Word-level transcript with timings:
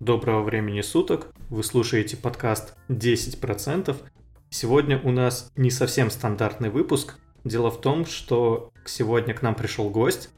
Доброго 0.00 0.42
времени 0.42 0.80
суток. 0.80 1.32
Вы 1.50 1.64
слушаете 1.64 2.16
подкаст 2.16 2.78
10%. 2.88 3.96
Сегодня 4.48 5.00
у 5.02 5.10
нас 5.10 5.50
не 5.56 5.72
совсем 5.72 6.10
стандартный 6.10 6.70
выпуск. 6.70 7.18
Дело 7.42 7.68
в 7.72 7.80
том, 7.80 8.06
что 8.06 8.70
сегодня 8.84 9.34
к 9.34 9.42
нам 9.42 9.56
пришел 9.56 9.90
гость. 9.90 10.30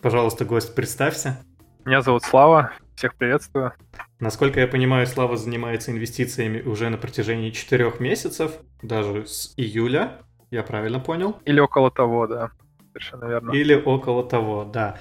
Пожалуйста, 0.00 0.44
гость, 0.44 0.76
представься. 0.76 1.44
Меня 1.84 2.00
зовут 2.02 2.22
Слава. 2.22 2.74
Всех 2.94 3.16
приветствую. 3.16 3.72
Насколько 4.20 4.60
я 4.60 4.68
понимаю, 4.68 5.08
Слава 5.08 5.36
занимается 5.36 5.90
инвестициями 5.90 6.60
уже 6.60 6.88
на 6.88 6.96
протяжении 6.96 7.50
четырех 7.50 7.98
месяцев, 7.98 8.52
даже 8.82 9.26
с 9.26 9.52
июля. 9.56 10.20
Я 10.52 10.62
правильно 10.62 11.00
понял? 11.00 11.38
Или 11.44 11.58
около 11.58 11.90
того, 11.90 12.28
да. 12.28 12.52
Совершенно 12.92 13.24
верно. 13.24 13.50
Или 13.50 13.74
около 13.74 14.22
того, 14.22 14.64
да. 14.64 14.96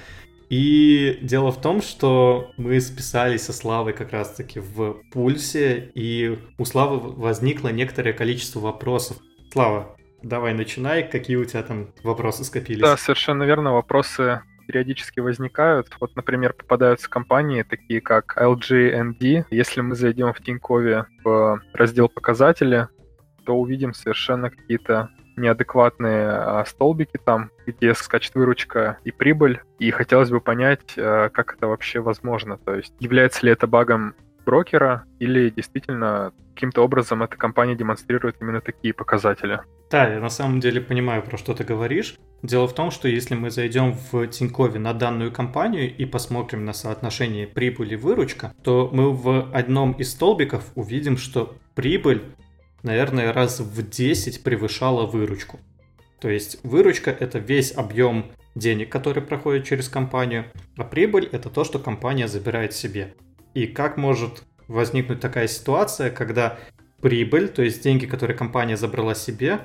И 0.52 1.18
дело 1.22 1.50
в 1.54 1.62
том, 1.62 1.82
что 1.82 2.52
мы 2.58 2.82
списались 2.82 3.44
со 3.44 3.54
Славой 3.54 3.94
как 3.94 4.12
раз-таки 4.12 4.60
в 4.60 4.98
пульсе, 5.14 5.90
и 5.96 6.38
у 6.58 6.66
Славы 6.66 7.00
возникло 7.00 7.70
некоторое 7.70 8.12
количество 8.12 8.60
вопросов. 8.60 9.16
Слава, 9.54 9.96
давай 10.22 10.54
начинай, 10.54 11.10
какие 11.10 11.38
у 11.38 11.46
тебя 11.46 11.64
там 11.64 11.94
вопросы 12.04 12.44
скопились? 12.44 12.82
Да, 12.82 12.98
совершенно 12.98 13.44
верно, 13.44 13.72
вопросы 13.72 14.42
периодически 14.68 15.22
возникают. 15.22 15.88
Вот, 16.02 16.18
например, 16.18 16.52
попадаются 16.52 17.10
компании, 17.10 17.64
такие 17.64 18.02
как 18.02 18.38
LG 18.38 19.46
Если 19.52 19.80
мы 19.80 19.96
зайдем 19.96 20.34
в 20.34 20.44
Тинькове 20.44 21.06
в 21.24 21.62
раздел 21.72 22.10
«Показатели», 22.10 22.90
то 23.46 23.56
увидим 23.56 23.94
совершенно 23.94 24.50
какие-то 24.50 25.12
неадекватные 25.42 26.30
а, 26.30 26.66
столбики 26.66 27.20
там, 27.24 27.52
где 27.66 27.94
скачет 27.94 28.36
выручка 28.36 28.98
и 29.04 29.12
прибыль, 29.12 29.62
и 29.80 29.92
хотелось 29.92 30.30
бы 30.30 30.40
понять, 30.40 30.94
а, 30.98 31.30
как 31.30 31.56
это 31.56 31.68
вообще 31.68 32.00
возможно, 32.00 32.58
то 32.58 32.76
есть 32.76 32.94
является 33.00 33.46
ли 33.46 33.52
это 33.52 33.68
багом 33.68 34.16
брокера 34.46 35.06
или 35.20 35.50
действительно 35.50 36.34
каким-то 36.54 36.84
образом 36.84 37.24
эта 37.24 37.38
компания 37.38 37.76
демонстрирует 37.76 38.36
именно 38.42 38.62
такие 38.62 38.94
показатели. 38.94 39.62
Да, 39.90 40.08
я 40.08 40.20
на 40.20 40.30
самом 40.30 40.60
деле 40.60 40.80
понимаю, 40.80 41.22
про 41.22 41.38
что 41.38 41.54
ты 41.54 41.64
говоришь. 41.64 42.16
Дело 42.44 42.68
в 42.68 42.74
том, 42.74 42.92
что 42.92 43.08
если 43.08 43.36
мы 43.36 43.52
зайдем 43.52 43.94
в 43.94 44.28
Тинькове 44.28 44.80
на 44.80 44.94
данную 44.94 45.32
компанию 45.32 45.96
и 45.96 46.06
посмотрим 46.06 46.66
на 46.66 46.74
соотношение 46.74 47.46
прибыли-выручка, 47.46 48.54
то 48.64 48.90
мы 48.92 49.14
в 49.14 49.52
одном 49.54 49.92
из 49.94 50.12
столбиков 50.12 50.64
увидим, 50.76 51.18
что 51.18 51.56
прибыль 51.76 52.24
наверное, 52.84 53.34
раз 53.34 53.60
в 53.60 53.90
10 53.90 54.44
превышала 54.44 55.06
выручку. 55.06 55.60
То 56.20 56.30
есть 56.30 56.60
выручка— 56.64 57.12
это 57.20 57.40
весь 57.40 57.72
объем 57.72 58.32
денег, 58.56 58.92
который 58.92 59.24
проходит 59.24 59.66
через 59.66 59.90
компанию, 59.90 60.46
а 60.78 60.84
прибыль— 60.84 61.28
это 61.32 61.50
то, 61.50 61.64
что 61.64 61.80
компания 61.80 62.28
забирает 62.28 62.74
себе. 62.74 63.16
И 63.54 63.66
как 63.68 63.98
может 63.98 64.44
возникнуть 64.68 65.20
такая 65.20 65.48
ситуация, 65.48 66.10
когда 66.10 66.60
прибыль, 67.02 67.50
то 67.50 67.62
есть 67.64 67.84
деньги, 67.84 68.06
которые 68.06 68.38
компания 68.38 68.78
забрала 68.78 69.16
себе, 69.16 69.60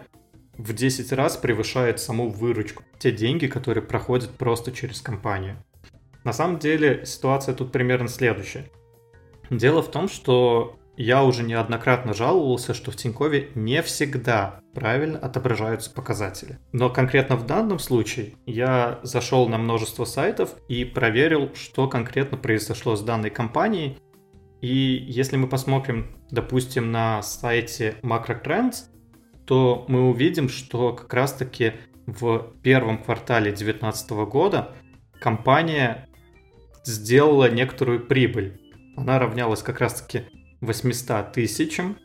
в 0.57 0.73
10 0.73 1.13
раз 1.13 1.37
превышает 1.37 2.01
саму 2.01 2.31
выручку, 2.31 2.83
те 2.99 3.13
деньги, 3.13 3.47
которые 3.47 3.85
проходят 3.85 4.31
просто 4.31 4.73
через 4.73 5.01
компанию. 5.01 5.63
На 6.25 6.33
самом 6.33 6.59
деле 6.59 7.05
ситуация 7.05 7.55
тут 7.55 7.73
примерно 7.73 8.09
следующая. 8.09 8.65
Дело 9.51 9.83
в 9.83 9.91
том, 9.91 10.09
что 10.09 10.79
я 10.97 11.23
уже 11.25 11.43
неоднократно 11.43 12.15
жаловался, 12.15 12.75
что 12.75 12.91
в 12.91 12.97
Тинькове 12.97 13.51
не 13.55 13.83
всегда 13.83 14.61
правильно 14.75 15.19
отображаются 15.19 15.91
показатели. 15.91 16.59
Но 16.73 16.91
конкретно 16.91 17.37
в 17.37 17.47
данном 17.47 17.79
случае 17.79 18.35
я 18.47 19.01
зашел 19.03 19.49
на 19.49 19.59
множество 19.59 20.05
сайтов 20.05 20.55
и 20.69 20.85
проверил, 20.85 21.55
что 21.55 21.89
конкретно 21.89 22.39
произошло 22.39 22.97
с 22.97 23.03
данной 23.03 23.31
компанией. 23.31 23.99
И 24.63 24.69
если 24.69 25.37
мы 25.37 25.49
посмотрим, 25.49 26.17
допустим, 26.31 26.91
на 26.91 27.23
сайте 27.23 27.97
MacroTrends, 28.03 28.87
то 29.47 29.85
мы 29.89 30.09
увидим, 30.09 30.49
что 30.49 30.93
как 30.93 31.13
раз-таки 31.13 31.75
в 32.07 32.55
первом 32.63 33.03
квартале 33.03 33.51
2019 33.51 34.11
года 34.29 34.73
компания 35.21 36.09
сделала 36.85 37.51
некоторую 37.51 38.07
прибыль. 38.07 38.61
Она 38.97 39.19
равнялась 39.19 39.63
как 39.63 39.81
раз-таки 39.81 40.25
800 40.67 41.33
тысячам. 41.33 41.97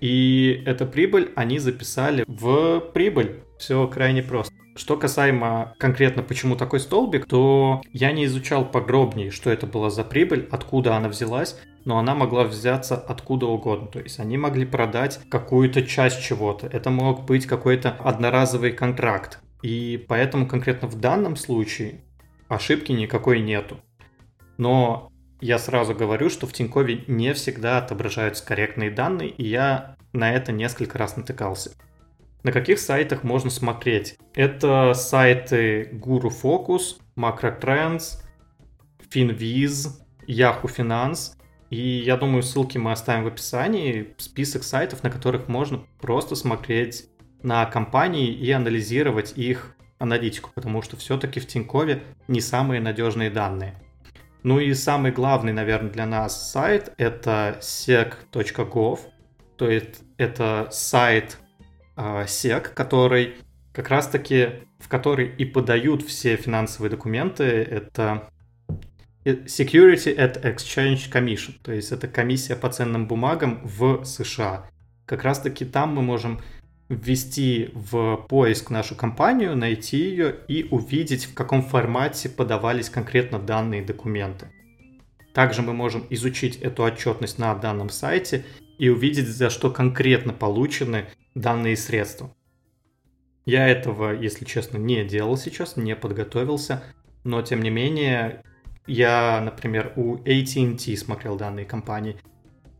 И 0.00 0.62
эту 0.66 0.86
прибыль 0.86 1.30
они 1.36 1.58
записали 1.60 2.24
в 2.26 2.80
прибыль. 2.92 3.44
Все 3.58 3.86
крайне 3.86 4.22
просто. 4.22 4.52
Что 4.74 4.96
касаемо 4.96 5.74
конкретно 5.78 6.22
почему 6.22 6.56
такой 6.56 6.80
столбик, 6.80 7.26
то 7.26 7.82
я 7.92 8.10
не 8.10 8.24
изучал 8.24 8.64
подробнее, 8.64 9.30
что 9.30 9.50
это 9.50 9.66
была 9.66 9.90
за 9.90 10.02
прибыль, 10.02 10.48
откуда 10.50 10.96
она 10.96 11.08
взялась, 11.08 11.56
но 11.84 11.98
она 11.98 12.14
могла 12.14 12.44
взяться 12.44 12.96
откуда 12.96 13.46
угодно. 13.46 13.88
То 13.88 14.00
есть 14.00 14.18
они 14.18 14.38
могли 14.38 14.64
продать 14.64 15.20
какую-то 15.28 15.82
часть 15.82 16.22
чего-то. 16.22 16.66
Это 16.66 16.90
мог 16.90 17.24
быть 17.26 17.46
какой-то 17.46 17.90
одноразовый 17.90 18.72
контракт. 18.72 19.40
И 19.62 20.04
поэтому 20.08 20.48
конкретно 20.48 20.88
в 20.88 20.98
данном 20.98 21.36
случае 21.36 22.00
ошибки 22.48 22.92
никакой 22.92 23.40
нету. 23.40 23.78
Но 24.56 25.11
я 25.42 25.58
сразу 25.58 25.92
говорю, 25.94 26.30
что 26.30 26.46
в 26.46 26.52
Тинькове 26.52 27.04
не 27.08 27.34
всегда 27.34 27.78
отображаются 27.78 28.46
корректные 28.46 28.92
данные, 28.92 29.28
и 29.28 29.48
я 29.48 29.96
на 30.12 30.32
это 30.32 30.52
несколько 30.52 30.98
раз 30.98 31.16
натыкался. 31.16 31.72
На 32.44 32.52
каких 32.52 32.78
сайтах 32.78 33.24
можно 33.24 33.50
смотреть? 33.50 34.18
Это 34.34 34.94
сайты 34.94 35.90
Guru 35.92 36.30
Focus, 36.30 36.96
Macro 37.16 37.60
Trends, 37.60 38.22
FinViz, 39.12 39.88
Yahoo 40.28 40.64
Finance. 40.64 41.32
И 41.70 41.80
я 41.80 42.16
думаю, 42.16 42.44
ссылки 42.44 42.78
мы 42.78 42.92
оставим 42.92 43.24
в 43.24 43.28
описании. 43.28 44.14
Список 44.18 44.62
сайтов, 44.62 45.02
на 45.02 45.10
которых 45.10 45.48
можно 45.48 45.84
просто 46.00 46.36
смотреть 46.36 47.06
на 47.42 47.66
компании 47.66 48.32
и 48.32 48.50
анализировать 48.52 49.32
их 49.36 49.74
аналитику, 49.98 50.50
потому 50.54 50.82
что 50.82 50.96
все-таки 50.96 51.40
в 51.40 51.46
Тинькове 51.46 52.02
не 52.28 52.40
самые 52.40 52.80
надежные 52.80 53.30
данные. 53.30 53.74
Ну 54.42 54.58
и 54.58 54.74
самый 54.74 55.12
главный, 55.12 55.52
наверное, 55.52 55.90
для 55.90 56.06
нас 56.06 56.50
сайт 56.50 56.92
это 56.96 57.58
sec.gov, 57.60 58.98
то 59.56 59.70
есть 59.70 60.02
это 60.16 60.68
сайт 60.70 61.38
э, 61.96 62.24
SEC, 62.24 62.74
который 62.74 63.36
как 63.72 63.88
раз-таки, 63.88 64.64
в 64.78 64.88
который 64.88 65.28
и 65.28 65.44
подают 65.44 66.02
все 66.02 66.36
финансовые 66.36 66.90
документы, 66.90 67.44
это 67.44 68.28
Security 69.24 70.16
at 70.16 70.42
Exchange 70.42 71.10
Commission, 71.10 71.54
то 71.62 71.72
есть 71.72 71.92
это 71.92 72.08
комиссия 72.08 72.56
по 72.56 72.68
ценным 72.68 73.06
бумагам 73.06 73.60
в 73.62 74.04
США. 74.04 74.66
Как 75.06 75.22
раз-таки 75.22 75.64
там 75.64 75.94
мы 75.94 76.02
можем 76.02 76.40
ввести 76.92 77.70
в 77.74 78.26
поиск 78.28 78.70
нашу 78.70 78.94
компанию, 78.94 79.56
найти 79.56 79.98
ее 79.98 80.36
и 80.48 80.66
увидеть, 80.70 81.24
в 81.24 81.34
каком 81.34 81.62
формате 81.62 82.28
подавались 82.28 82.90
конкретно 82.90 83.38
данные 83.38 83.82
документы. 83.82 84.48
Также 85.32 85.62
мы 85.62 85.72
можем 85.72 86.06
изучить 86.10 86.56
эту 86.56 86.82
отчетность 86.82 87.38
на 87.38 87.54
данном 87.54 87.88
сайте 87.88 88.44
и 88.78 88.88
увидеть, 88.88 89.28
за 89.28 89.48
что 89.48 89.70
конкретно 89.70 90.32
получены 90.32 91.06
данные 91.34 91.76
средства. 91.76 92.34
Я 93.46 93.68
этого, 93.68 94.12
если 94.12 94.44
честно, 94.44 94.76
не 94.76 95.04
делал 95.04 95.36
сейчас, 95.36 95.76
не 95.76 95.96
подготовился, 95.96 96.84
но 97.24 97.42
тем 97.42 97.62
не 97.62 97.70
менее, 97.70 98.42
я, 98.86 99.40
например, 99.40 99.92
у 99.96 100.16
AT&T 100.16 100.96
смотрел 100.96 101.36
данные 101.36 101.64
компании. 101.64 102.16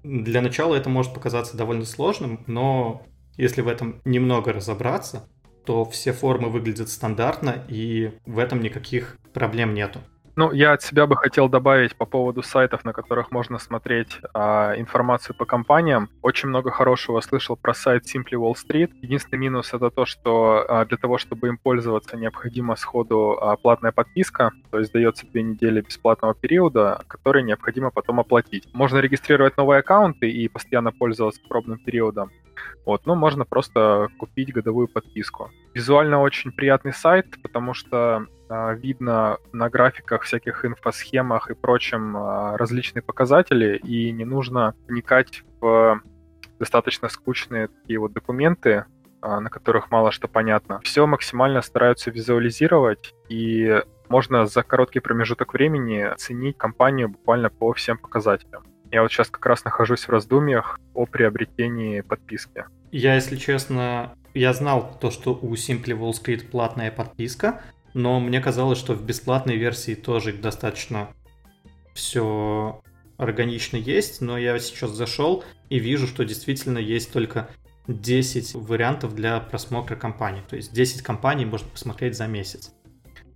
Для 0.05 0.43
начала 0.43 0.75
это 0.75 0.89
может 0.89 1.15
показаться 1.15 1.57
довольно 1.57 1.85
сложным, 1.85 2.45
но 2.47 3.07
если 3.37 3.61
в 3.61 3.69
этом 3.69 4.01
немного 4.05 4.53
разобраться, 4.53 5.29
то 5.65 5.85
все 5.85 6.13
формы 6.13 6.49
выглядят 6.49 6.89
стандартно, 6.89 7.65
и 7.69 8.13
в 8.27 8.39
этом 8.39 8.61
никаких 8.61 9.17
проблем 9.33 9.75
нету. 9.75 10.01
Ну, 10.35 10.51
я 10.51 10.73
от 10.73 10.83
себя 10.83 11.07
бы 11.07 11.15
хотел 11.15 11.51
добавить 11.51 11.95
по 11.95 12.07
поводу 12.07 12.43
сайтов, 12.43 12.85
на 12.87 12.95
которых 12.95 13.31
можно 13.31 13.59
смотреть 13.59 14.19
а, 14.33 14.73
информацию 14.79 15.37
по 15.37 15.45
компаниям. 15.45 16.09
Очень 16.23 16.49
много 16.49 16.71
хорошего 16.71 17.21
слышал 17.21 17.55
про 17.55 17.75
сайт 17.75 18.05
Simply 18.07 18.39
Wall 18.39 18.55
Street. 18.55 18.91
Единственный 19.03 19.41
минус 19.41 19.75
это 19.75 19.91
то, 19.91 20.07
что 20.07 20.65
а, 20.67 20.87
для 20.87 20.97
того, 20.97 21.19
чтобы 21.19 21.49
им 21.49 21.59
пользоваться, 21.59 22.17
необходима 22.17 22.77
сходу 22.77 23.39
а, 23.39 23.57
платная 23.57 23.93
подписка, 23.93 24.53
то 24.71 24.79
есть 24.79 24.93
дается 24.93 25.27
две 25.27 25.43
недели 25.43 25.83
бесплатного 25.83 26.35
периода, 26.35 27.05
который 27.09 27.43
необходимо 27.43 27.91
потом 27.91 28.19
оплатить. 28.19 28.67
Можно 28.73 28.99
регистрировать 28.99 29.59
новые 29.59 29.81
аккаунты 29.81 30.31
и 30.31 30.49
постоянно 30.49 30.93
пользоваться 30.93 31.43
пробным 31.47 31.77
периодом. 31.77 32.31
Вот, 32.85 33.07
ну, 33.07 33.15
можно 33.15 33.45
просто 33.45 34.09
купить 34.19 34.53
годовую 34.53 34.89
подписку. 34.89 35.51
Визуально 35.75 36.21
очень 36.21 36.53
приятный 36.53 36.93
сайт, 36.93 37.27
потому 37.43 37.75
что 37.75 38.27
а, 38.49 38.75
видно 38.75 39.39
на 39.53 39.71
графиках, 39.71 40.23
всяких 40.23 40.65
инфосхемах 40.65 41.51
и 41.51 41.55
прочем 41.55 42.17
а, 42.17 42.57
различные 42.59 43.03
показатели, 43.03 43.79
и 43.79 44.13
не 44.13 44.25
нужно 44.25 44.75
вникать 44.89 45.43
в 45.61 46.03
достаточно 46.59 47.09
скучные 47.09 47.69
такие 47.69 47.99
вот 47.99 48.13
документы, 48.13 48.85
а, 49.23 49.41
на 49.41 49.49
которых 49.49 49.91
мало 49.91 50.11
что 50.13 50.29
понятно. 50.29 50.81
Все 50.83 51.07
максимально 51.07 51.63
стараются 51.63 52.11
визуализировать, 52.11 53.15
и 53.29 53.81
можно 54.09 54.47
за 54.47 54.63
короткий 54.63 55.01
промежуток 55.01 55.55
времени 55.55 56.01
оценить 56.01 56.59
компанию 56.59 57.09
буквально 57.09 57.49
по 57.49 57.73
всем 57.73 57.97
показателям. 57.97 58.65
Я 58.93 59.01
вот 59.01 59.11
сейчас 59.11 59.31
как 59.31 59.47
раз 59.47 59.65
нахожусь 59.65 60.03
в 60.03 60.11
раздумьях 60.11 60.79
о 60.93 61.07
приобретении 61.07 62.03
подписки. 62.03 62.67
Я, 62.93 63.15
если 63.15 63.37
честно, 63.37 64.15
я 64.35 64.53
знал 64.53 64.99
то, 65.01 65.11
что 65.11 65.33
у 65.33 65.55
Simply 65.55 65.99
Wall 65.99 66.13
Street 66.13 66.51
платная 66.51 66.91
подписка, 66.91 67.63
но 67.95 68.21
мне 68.21 68.39
казалось, 68.43 68.79
что 68.79 68.93
в 68.93 69.03
бесплатной 69.03 69.57
версии 69.57 69.95
тоже 69.95 70.35
достаточно 70.35 71.09
все 71.95 72.83
органично 73.17 73.79
есть, 73.79 74.21
но 74.21 74.37
я 74.37 74.59
сейчас 74.59 74.91
зашел 74.91 75.43
и 75.71 75.79
вижу, 75.79 76.07
что 76.07 76.27
действительно 76.27 76.79
есть 76.79 77.15
только 77.15 77.49
10 77.87 78.55
вариантов 78.57 79.15
для 79.15 79.41
просмотра 79.41 79.97
компаний. 79.97 80.43
То 80.47 80.57
есть 80.57 80.71
10 80.75 81.01
компаний 81.01 81.47
можно 81.47 81.69
посмотреть 81.71 82.15
за 82.15 82.27
месяц. 82.27 82.75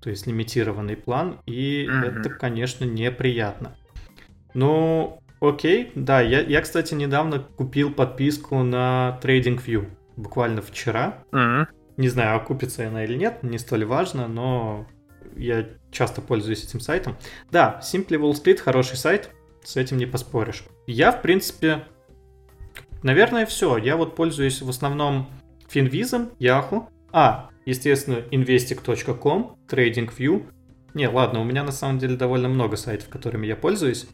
То 0.02 0.10
есть 0.10 0.26
лимитированный 0.26 0.96
план, 0.96 1.40
и 1.46 1.86
mm-hmm. 1.86 2.20
это, 2.20 2.28
конечно, 2.28 2.84
неприятно. 2.84 3.74
Ну, 4.52 5.22
окей, 5.48 5.92
да, 5.94 6.20
я, 6.20 6.40
я, 6.40 6.60
кстати, 6.60 6.94
недавно 6.94 7.40
купил 7.40 7.92
подписку 7.92 8.62
на 8.62 9.18
TradingView, 9.22 9.88
буквально 10.16 10.62
вчера. 10.62 11.24
Mm-hmm. 11.32 11.66
Не 11.96 12.08
знаю, 12.08 12.36
окупится 12.36 12.86
она 12.86 13.04
или 13.04 13.16
нет, 13.16 13.42
не 13.42 13.58
столь 13.58 13.84
важно, 13.84 14.28
но 14.28 14.86
я 15.36 15.66
часто 15.90 16.20
пользуюсь 16.20 16.64
этим 16.64 16.80
сайтом. 16.80 17.16
Да, 17.50 17.80
Simply 17.82 18.18
Wall 18.18 18.32
Street 18.32 18.58
хороший 18.58 18.96
сайт, 18.96 19.30
с 19.64 19.76
этим 19.76 19.96
не 19.96 20.06
поспоришь. 20.06 20.64
Я, 20.86 21.10
в 21.10 21.22
принципе, 21.22 21.84
наверное, 23.02 23.46
все. 23.46 23.76
Я 23.76 23.96
вот 23.96 24.14
пользуюсь 24.14 24.62
в 24.62 24.68
основном 24.68 25.28
Finvizом, 25.72 26.30
Yahoo. 26.38 26.86
А, 27.12 27.50
естественно, 27.64 28.22
investic.com, 28.30 29.58
TradingView. 29.68 30.46
Не, 30.94 31.08
ладно, 31.08 31.40
у 31.40 31.44
меня 31.44 31.62
на 31.62 31.72
самом 31.72 31.98
деле 31.98 32.16
довольно 32.16 32.48
много 32.48 32.76
сайтов, 32.76 33.08
которыми 33.08 33.46
я 33.46 33.56
пользуюсь. 33.56 34.06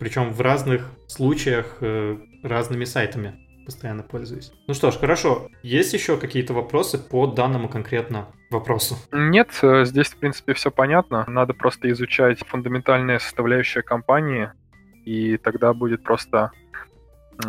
Причем 0.00 0.32
в 0.32 0.40
разных 0.40 0.90
случаях 1.06 1.76
э, 1.82 2.16
разными 2.42 2.84
сайтами 2.84 3.34
постоянно 3.66 4.02
пользуюсь. 4.02 4.50
Ну 4.66 4.72
что 4.72 4.90
ж, 4.90 4.96
хорошо. 4.96 5.48
Есть 5.62 5.92
еще 5.92 6.16
какие-то 6.16 6.54
вопросы 6.54 6.98
по 6.98 7.26
данному 7.26 7.68
конкретно 7.68 8.28
вопросу? 8.50 8.96
Нет, 9.12 9.50
э, 9.62 9.84
здесь, 9.84 10.08
в 10.08 10.16
принципе, 10.16 10.54
все 10.54 10.70
понятно. 10.70 11.24
Надо 11.28 11.52
просто 11.52 11.90
изучать 11.90 12.40
фундаментальные 12.46 13.20
составляющие 13.20 13.82
компании, 13.82 14.50
и 15.04 15.36
тогда 15.36 15.74
будет 15.74 16.02
просто 16.02 16.50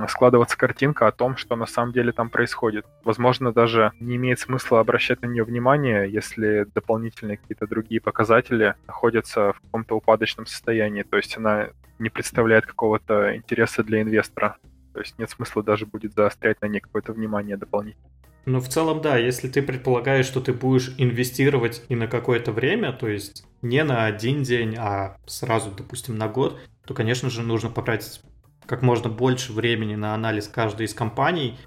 складываться 0.07 0.57
картинка 0.57 1.07
о 1.07 1.11
том, 1.11 1.37
что 1.37 1.55
на 1.55 1.65
самом 1.65 1.93
деле 1.93 2.11
там 2.11 2.29
происходит. 2.29 2.85
Возможно, 3.03 3.51
даже 3.51 3.91
не 3.99 4.15
имеет 4.15 4.39
смысла 4.39 4.79
обращать 4.79 5.21
на 5.21 5.27
нее 5.27 5.43
внимание, 5.43 6.11
если 6.11 6.65
дополнительные 6.73 7.37
какие-то 7.37 7.67
другие 7.67 8.01
показатели 8.01 8.75
находятся 8.87 9.53
в 9.53 9.61
каком-то 9.61 9.95
упадочном 9.95 10.45
состоянии, 10.45 11.03
то 11.03 11.17
есть 11.17 11.37
она 11.37 11.69
не 11.99 12.09
представляет 12.09 12.65
какого-то 12.65 13.35
интереса 13.35 13.83
для 13.83 14.01
инвестора. 14.01 14.57
То 14.93 14.99
есть 14.99 15.17
нет 15.17 15.29
смысла 15.29 15.63
даже 15.63 15.85
будет 15.85 16.13
заострять 16.13 16.61
на 16.61 16.65
ней 16.65 16.79
какое-то 16.79 17.13
внимание 17.13 17.57
дополнительно. 17.57 18.09
Ну, 18.45 18.59
в 18.59 18.67
целом, 18.67 19.01
да, 19.01 19.17
если 19.17 19.47
ты 19.47 19.61
предполагаешь, 19.61 20.25
что 20.25 20.41
ты 20.41 20.51
будешь 20.51 20.95
инвестировать 20.97 21.83
и 21.89 21.95
на 21.95 22.07
какое-то 22.07 22.51
время, 22.51 22.91
то 22.91 23.07
есть 23.07 23.45
не 23.61 23.83
на 23.83 24.05
один 24.05 24.41
день, 24.41 24.75
а 24.79 25.15
сразу, 25.27 25.71
допустим, 25.71 26.17
на 26.17 26.27
год, 26.27 26.59
то, 26.85 26.95
конечно 26.95 27.29
же, 27.29 27.43
нужно 27.43 27.69
потратить 27.69 28.21
как 28.65 28.81
можно 28.81 29.09
больше 29.09 29.53
времени 29.53 29.95
на 29.95 30.13
анализ 30.13 30.47
каждой 30.47 30.85
из 30.85 30.93
компаний 30.93 31.57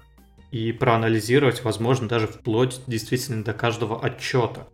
и 0.51 0.71
проанализировать, 0.71 1.63
возможно, 1.63 2.07
даже 2.07 2.27
вплоть 2.27 2.81
действительно 2.87 3.43
до 3.43 3.53
каждого 3.53 4.03
отчета, 4.03 4.67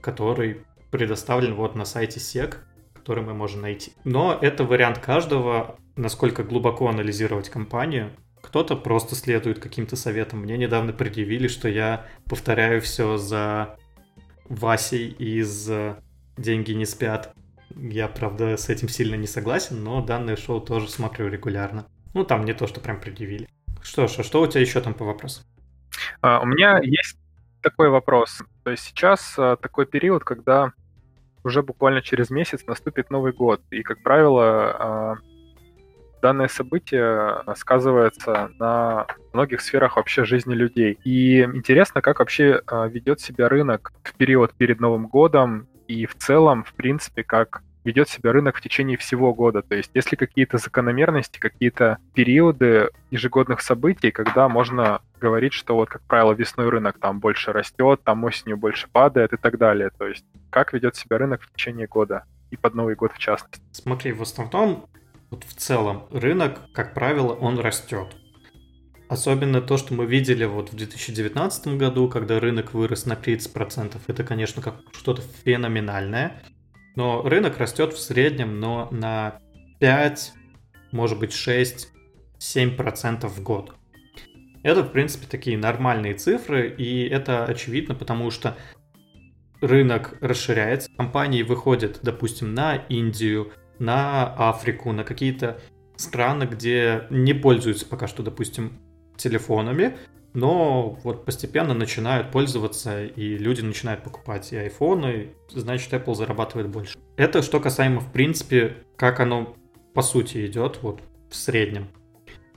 который 0.00 0.62
предоставлен 0.90 1.54
вот 1.54 1.74
на 1.74 1.84
сайте 1.84 2.20
SEC, 2.20 2.56
который 2.92 3.22
мы 3.22 3.34
можем 3.34 3.62
найти. 3.62 3.92
Но 4.04 4.38
это 4.40 4.64
вариант 4.64 4.98
каждого, 4.98 5.76
насколько 5.96 6.42
глубоко 6.42 6.88
анализировать 6.88 7.48
компанию, 7.48 8.10
кто-то 8.40 8.76
просто 8.76 9.14
следует 9.14 9.58
каким-то 9.58 9.96
советам. 9.96 10.40
Мне 10.40 10.56
недавно 10.58 10.92
предъявили, 10.92 11.48
что 11.48 11.68
я 11.68 12.06
повторяю 12.28 12.80
все 12.82 13.16
за 13.16 13.76
Васей 14.48 15.08
из 15.08 15.70
«Деньги 16.36 16.72
не 16.72 16.84
спят». 16.84 17.34
Я, 17.76 18.08
правда, 18.08 18.56
с 18.56 18.68
этим 18.68 18.88
сильно 18.88 19.14
не 19.16 19.26
согласен, 19.26 19.82
но 19.82 20.02
данное 20.02 20.36
шоу 20.36 20.60
тоже 20.60 20.88
смотрю 20.88 21.28
регулярно. 21.28 21.86
Ну, 22.14 22.24
там 22.24 22.44
не 22.44 22.52
то, 22.52 22.66
что 22.66 22.80
прям 22.80 23.00
предъявили. 23.00 23.48
Что 23.82 24.06
ж, 24.06 24.18
а 24.18 24.22
что 24.22 24.40
у 24.42 24.46
тебя 24.46 24.60
еще 24.60 24.80
там 24.80 24.94
по 24.94 25.04
вопросу? 25.04 25.42
А, 26.20 26.40
у 26.40 26.46
меня 26.46 26.78
есть 26.82 27.18
такой 27.60 27.88
вопрос. 27.88 28.42
То 28.62 28.70
есть 28.70 28.84
сейчас 28.84 29.34
а, 29.38 29.56
такой 29.56 29.86
период, 29.86 30.24
когда 30.24 30.72
уже 31.42 31.62
буквально 31.62 32.00
через 32.00 32.30
месяц 32.30 32.64
наступит 32.66 33.10
Новый 33.10 33.32
год. 33.32 33.60
И, 33.70 33.82
как 33.82 34.02
правило, 34.02 34.44
а, 34.44 35.14
данное 36.22 36.48
событие 36.48 37.42
сказывается 37.56 38.50
на 38.58 39.06
многих 39.34 39.60
сферах 39.60 39.96
вообще 39.96 40.24
жизни 40.24 40.54
людей. 40.54 40.98
И 41.04 41.42
интересно, 41.42 42.00
как 42.00 42.20
вообще 42.20 42.62
а, 42.66 42.86
ведет 42.86 43.20
себя 43.20 43.48
рынок 43.48 43.92
в 44.02 44.14
период 44.14 44.54
перед 44.54 44.80
Новым 44.80 45.08
годом 45.08 45.68
и 45.88 46.06
в 46.06 46.14
целом, 46.16 46.64
в 46.64 46.72
принципе, 46.74 47.22
как 47.22 47.62
ведет 47.84 48.08
себя 48.08 48.32
рынок 48.32 48.56
в 48.56 48.60
течение 48.62 48.96
всего 48.96 49.34
года. 49.34 49.62
То 49.62 49.74
есть 49.74 49.90
есть 49.94 50.10
ли 50.10 50.16
какие-то 50.16 50.58
закономерности, 50.58 51.38
какие-то 51.38 51.98
периоды 52.14 52.88
ежегодных 53.10 53.60
событий, 53.60 54.10
когда 54.10 54.48
можно 54.48 55.02
говорить, 55.20 55.52
что 55.52 55.76
вот, 55.76 55.90
как 55.90 56.02
правило, 56.02 56.32
весной 56.32 56.70
рынок 56.70 56.98
там 56.98 57.20
больше 57.20 57.52
растет, 57.52 58.00
там 58.02 58.24
осенью 58.24 58.56
больше 58.56 58.88
падает 58.90 59.32
и 59.34 59.36
так 59.36 59.58
далее. 59.58 59.90
То 59.96 60.06
есть 60.06 60.24
как 60.50 60.72
ведет 60.72 60.96
себя 60.96 61.18
рынок 61.18 61.42
в 61.42 61.52
течение 61.52 61.86
года 61.86 62.24
и 62.50 62.56
под 62.56 62.74
Новый 62.74 62.94
год 62.94 63.12
в 63.12 63.18
частности. 63.18 63.62
Смотри, 63.72 64.12
в 64.12 64.22
основном 64.22 64.86
вот 65.30 65.44
в 65.44 65.54
целом 65.54 66.06
рынок, 66.10 66.60
как 66.72 66.94
правило, 66.94 67.34
он 67.34 67.58
растет. 67.58 68.16
Особенно 69.08 69.60
то, 69.60 69.76
что 69.76 69.92
мы 69.94 70.06
видели 70.06 70.44
вот 70.44 70.72
в 70.72 70.76
2019 70.76 71.76
году, 71.76 72.08
когда 72.08 72.40
рынок 72.40 72.72
вырос 72.72 73.04
на 73.04 73.12
30%, 73.12 73.96
это, 74.06 74.24
конечно, 74.24 74.62
как 74.62 74.76
что-то 74.92 75.22
феноменальное. 75.44 76.42
Но 76.96 77.22
рынок 77.22 77.58
растет 77.58 77.92
в 77.92 77.98
среднем, 77.98 78.60
но 78.60 78.88
на 78.90 79.40
5, 79.80 80.32
может 80.92 81.18
быть 81.18 81.32
6, 81.32 81.88
7% 82.38 83.26
в 83.28 83.42
год. 83.42 83.74
Это, 84.62 84.82
в 84.82 84.92
принципе, 84.92 85.26
такие 85.30 85.58
нормальные 85.58 86.14
цифры, 86.14 86.70
и 86.70 87.06
это 87.06 87.44
очевидно, 87.44 87.94
потому 87.94 88.30
что 88.30 88.56
рынок 89.60 90.16
расширяется, 90.20 90.90
компании 90.96 91.42
выходят, 91.42 92.00
допустим, 92.02 92.54
на 92.54 92.76
Индию, 92.76 93.52
на 93.78 94.34
Африку, 94.34 94.92
на 94.92 95.04
какие-то 95.04 95.60
страны, 95.96 96.44
где 96.44 97.06
не 97.10 97.34
пользуются 97.34 97.86
пока 97.86 98.06
что, 98.06 98.22
допустим, 98.22 98.80
телефонами, 99.16 99.96
но 100.34 100.98
вот 101.04 101.24
постепенно 101.24 101.74
начинают 101.74 102.32
пользоваться, 102.32 103.04
и 103.04 103.38
люди 103.38 103.60
начинают 103.60 104.02
покупать 104.02 104.52
и 104.52 104.56
айфоны, 104.56 105.34
значит, 105.48 105.92
Apple 105.92 106.14
зарабатывает 106.14 106.68
больше. 106.68 106.98
Это 107.16 107.42
что 107.42 107.60
касаемо, 107.60 108.00
в 108.00 108.10
принципе, 108.10 108.78
как 108.96 109.20
оно 109.20 109.56
по 109.94 110.02
сути 110.02 110.44
идет 110.46 110.80
вот 110.82 111.02
в 111.30 111.36
среднем. 111.36 111.88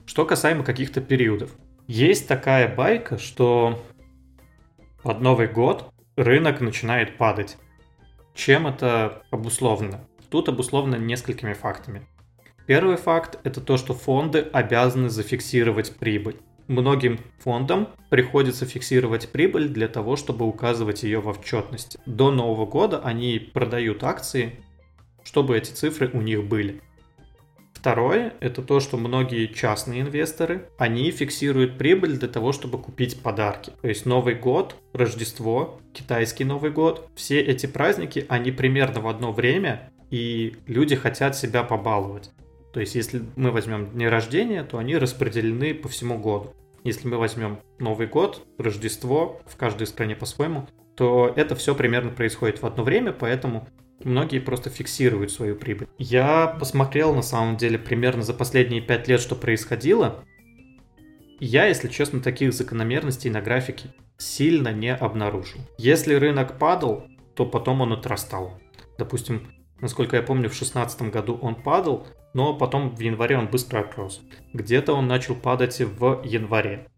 Что 0.06 0.24
касаемо 0.24 0.64
каких-то 0.64 1.00
периодов. 1.00 1.50
Есть 1.86 2.26
такая 2.26 2.74
байка, 2.74 3.16
что 3.16 3.80
под 5.02 5.20
Новый 5.20 5.46
год 5.46 5.92
рынок 6.16 6.60
начинает 6.60 7.16
падать. 7.16 7.56
Чем 8.34 8.66
это 8.66 9.22
обусловлено? 9.30 10.00
Тут 10.30 10.48
обусловлено 10.48 10.96
несколькими 10.96 11.52
фактами. 11.52 12.06
Первый 12.66 12.96
факт– 12.96 13.38
это 13.44 13.60
то, 13.60 13.76
что 13.76 13.94
фонды 13.94 14.40
обязаны 14.40 15.08
зафиксировать 15.08 15.96
прибыль. 15.96 16.36
Многим 16.68 17.18
фондам 17.38 17.88
приходится 18.10 18.66
фиксировать 18.66 19.30
прибыль 19.30 19.70
для 19.70 19.88
того, 19.88 20.16
чтобы 20.16 20.46
указывать 20.46 21.02
ее 21.02 21.20
в 21.20 21.28
отчетности. 21.28 21.98
До 22.04 22.30
Нового 22.30 22.66
года 22.66 23.00
они 23.00 23.38
продают 23.38 24.04
акции, 24.04 24.56
чтобы 25.24 25.56
эти 25.56 25.70
цифры 25.72 26.10
у 26.12 26.20
них 26.20 26.44
были. 26.44 26.82
Второе– 27.72 28.34
это 28.40 28.60
то, 28.60 28.80
что 28.80 28.98
многие 28.98 29.46
частные 29.46 30.02
инвесторы, 30.02 30.68
они 30.78 31.10
фиксируют 31.10 31.78
прибыль 31.78 32.18
для 32.18 32.28
того, 32.28 32.52
чтобы 32.52 32.76
купить 32.78 33.22
подарки. 33.22 33.72
То 33.80 33.88
есть 33.88 34.04
Новый 34.04 34.34
год, 34.34 34.74
Рождество, 34.92 35.80
китайский 35.94 36.44
Новый 36.44 36.70
год, 36.70 37.08
все 37.14 37.40
эти 37.40 37.66
праздники, 37.66 38.26
они 38.28 38.50
примерно 38.50 39.00
в 39.00 39.08
одно 39.08 39.32
время 39.32 39.90
и 40.10 40.56
люди 40.66 40.96
хотят 40.96 41.36
себя 41.36 41.62
побаловать. 41.62 42.30
То 42.78 42.82
есть, 42.82 42.94
если 42.94 43.24
мы 43.34 43.50
возьмем 43.50 43.90
дни 43.90 44.06
рождения, 44.06 44.62
то 44.62 44.78
они 44.78 44.96
распределены 44.96 45.74
по 45.74 45.88
всему 45.88 46.16
году. 46.16 46.54
Если 46.84 47.08
мы 47.08 47.18
возьмем 47.18 47.58
Новый 47.80 48.06
год, 48.06 48.46
Рождество, 48.56 49.40
в 49.46 49.56
каждой 49.56 49.88
стране 49.88 50.14
по-своему, 50.14 50.68
то 50.96 51.32
это 51.34 51.56
все 51.56 51.74
примерно 51.74 52.12
происходит 52.12 52.62
в 52.62 52.66
одно 52.66 52.84
время, 52.84 53.12
поэтому 53.12 53.66
многие 54.04 54.38
просто 54.38 54.70
фиксируют 54.70 55.32
свою 55.32 55.56
прибыль. 55.56 55.88
Я 55.98 56.56
посмотрел, 56.60 57.16
на 57.16 57.22
самом 57.22 57.56
деле, 57.56 57.80
примерно 57.80 58.22
за 58.22 58.32
последние 58.32 58.80
пять 58.80 59.08
лет, 59.08 59.20
что 59.20 59.34
происходило. 59.34 60.22
Я, 61.40 61.66
если 61.66 61.88
честно, 61.88 62.20
таких 62.20 62.52
закономерностей 62.52 63.28
на 63.28 63.40
графике 63.40 63.92
сильно 64.18 64.72
не 64.72 64.94
обнаружил. 64.94 65.58
Если 65.78 66.14
рынок 66.14 66.60
падал, 66.60 67.08
то 67.34 67.44
потом 67.44 67.80
он 67.80 67.94
отрастал. 67.94 68.60
Допустим, 68.98 69.48
Насколько 69.80 70.16
я 70.16 70.22
помню, 70.22 70.48
в 70.48 70.52
2016 70.52 71.02
году 71.10 71.38
он 71.40 71.54
падал, 71.54 72.06
но 72.34 72.54
потом 72.54 72.94
в 72.94 73.00
январе 73.00 73.38
он 73.38 73.46
быстро 73.46 73.80
отрос. 73.80 74.20
Где-то 74.52 74.92
он 74.92 75.06
начал 75.06 75.34
падать 75.34 75.80
в 75.80 76.22
январе. 76.24 76.88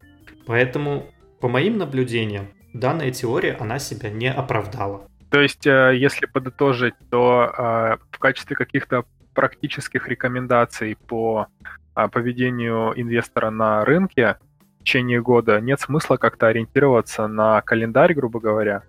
Поэтому, 0.46 1.06
по 1.40 1.48
моим 1.48 1.78
наблюдениям, 1.78 2.48
данная 2.72 3.10
теория, 3.10 3.56
она 3.60 3.78
себя 3.78 4.10
не 4.10 4.32
оправдала. 4.32 5.06
То 5.30 5.40
есть, 5.40 5.66
э, 5.66 5.92
если 5.96 6.26
подытожить, 6.26 6.94
то 7.10 7.52
э, 7.56 7.96
в 8.10 8.18
качестве 8.18 8.56
каких-то 8.56 9.04
практических 9.34 10.08
рекомендаций 10.08 10.96
по 11.06 11.46
э, 11.94 12.08
поведению 12.08 12.92
инвестора 13.00 13.50
на 13.50 13.84
рынке 13.84 14.38
в 14.80 14.82
течение 14.82 15.22
года 15.22 15.60
нет 15.60 15.78
смысла 15.78 16.16
как-то 16.16 16.48
ориентироваться 16.48 17.28
на 17.28 17.60
календарь, 17.60 18.14
грубо 18.14 18.40
говоря, 18.40 18.82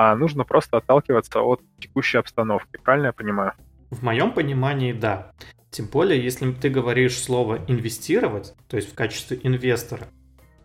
а 0.00 0.14
нужно 0.14 0.44
просто 0.44 0.76
отталкиваться 0.76 1.40
от 1.40 1.60
текущей 1.80 2.18
обстановки. 2.18 2.78
Правильно 2.84 3.06
я 3.06 3.12
понимаю? 3.12 3.54
В 3.90 4.04
моем 4.04 4.32
понимании, 4.32 4.92
да. 4.92 5.32
Тем 5.70 5.86
более, 5.86 6.22
если 6.22 6.52
ты 6.52 6.68
говоришь 6.68 7.18
слово 7.18 7.64
инвестировать, 7.66 8.54
то 8.68 8.76
есть 8.76 8.92
в 8.92 8.94
качестве 8.94 9.40
инвестора, 9.42 10.06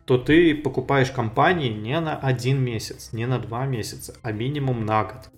то 0.06 0.20
ты 0.20 0.54
покупаешь 0.54 1.10
компании 1.10 1.70
не 1.70 2.00
на 2.00 2.16
один 2.16 2.64
месяц, 2.64 3.12
не 3.12 3.26
на 3.26 3.40
два 3.40 3.66
месяца, 3.66 4.16
а 4.22 4.32
минимум 4.32 4.86
на 4.86 5.04
год. 5.04 5.32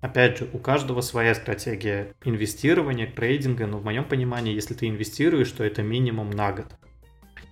Опять 0.00 0.38
же, 0.38 0.50
у 0.52 0.58
каждого 0.58 1.00
своя 1.00 1.36
стратегия 1.36 2.14
инвестирования, 2.24 3.06
трейдинга, 3.06 3.68
но 3.68 3.78
в 3.78 3.84
моем 3.84 4.02
понимании, 4.02 4.52
если 4.52 4.74
ты 4.74 4.88
инвестируешь, 4.88 5.52
то 5.52 5.62
это 5.62 5.84
минимум 5.84 6.30
на 6.30 6.50
год. 6.50 6.74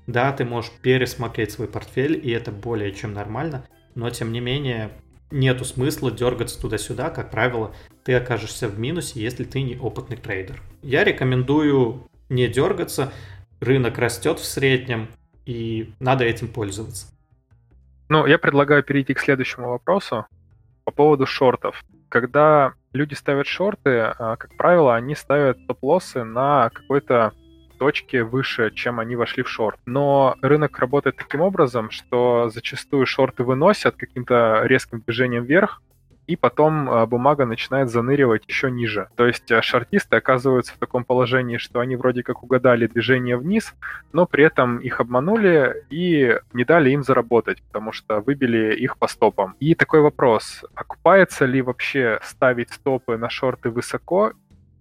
Да, 0.09 0.33
ты 0.33 0.45
можешь 0.45 0.73
пересмотреть 0.83 1.53
свой 1.53 1.69
портфель, 1.69 2.21
и 2.21 2.33
это 2.33 2.51
более 2.51 2.91
чем 2.93 3.13
нормально, 3.13 3.69
но 3.95 4.11
тем 4.11 4.33
не 4.33 4.41
менее 4.41 4.91
нету 5.31 5.65
смысла 5.65 6.11
дергаться 6.11 6.61
туда-сюда, 6.61 7.11
как 7.11 7.31
правило, 7.31 7.75
ты 8.05 8.15
окажешься 8.15 8.69
в 8.69 8.79
минусе, 8.79 9.21
если 9.21 9.45
ты 9.45 9.63
не 9.63 9.77
опытный 9.77 10.17
трейдер. 10.17 10.61
Я 10.83 11.05
рекомендую 11.05 12.09
не 12.29 12.49
дергаться, 12.49 13.13
рынок 13.61 13.99
растет 13.99 14.39
в 14.39 14.45
среднем, 14.45 15.09
и 15.47 15.93
надо 16.01 16.25
этим 16.25 16.49
пользоваться. 16.49 17.07
Ну, 18.09 18.27
я 18.27 18.39
предлагаю 18.39 18.83
перейти 18.83 19.15
к 19.15 19.21
следующему 19.21 19.69
вопросу 19.69 20.27
по 20.85 20.91
поводу 20.91 21.27
шортов. 21.27 21.85
Когда 22.09 22.73
люди 22.93 23.15
ставят 23.15 23.47
шорты, 23.47 23.99
а, 24.01 24.37
как 24.37 24.57
правило, 24.57 24.97
они 24.97 25.15
ставят 25.15 25.59
стоп-лоссы 25.61 26.25
на 26.25 26.71
какой-то 26.71 27.33
точке 27.81 28.25
выше, 28.25 28.71
чем 28.75 29.01
они 29.01 29.17
вошли 29.17 29.43
в 29.43 29.49
шорт. 29.49 29.81
Но 29.87 30.37
рынок 30.43 30.79
работает 30.79 31.17
таким 31.17 31.41
образом, 31.41 31.91
что 31.91 32.51
зачастую 32.51 33.07
шорты 33.07 33.43
выносят 33.43 33.97
каким-то 33.97 34.61
резким 34.67 35.01
движением 35.01 35.45
вверх, 35.45 35.81
и 36.27 36.37
потом 36.37 36.91
а, 36.91 37.07
бумага 37.07 37.47
начинает 37.47 37.89
заныривать 37.89 38.45
еще 38.47 38.71
ниже. 38.71 39.09
То 39.17 39.27
есть 39.27 39.51
а, 39.51 39.63
шортисты 39.63 40.17
оказываются 40.17 40.75
в 40.75 40.77
таком 40.77 41.05
положении, 41.05 41.57
что 41.57 41.81
они 41.81 41.97
вроде 41.97 42.23
как 42.23 42.43
угадали 42.43 42.87
движение 42.87 43.39
вниз, 43.39 43.75
но 44.13 44.27
при 44.27 44.45
этом 44.45 44.79
их 44.79 45.01
обманули 45.01 45.85
и 45.89 46.39
не 46.53 46.65
дали 46.65 46.91
им 46.91 47.03
заработать, 47.03 47.63
потому 47.63 47.93
что 47.93 48.21
выбили 48.21 48.77
их 48.77 48.99
по 48.99 49.09
стопам. 49.09 49.57
И 49.59 49.75
такой 49.75 50.03
вопрос, 50.03 50.65
окупается 50.75 51.47
ли 51.47 51.63
вообще 51.63 52.21
ставить 52.23 52.71
стопы 52.71 53.17
на 53.17 53.31
шорты 53.31 53.71
высоко, 53.71 54.33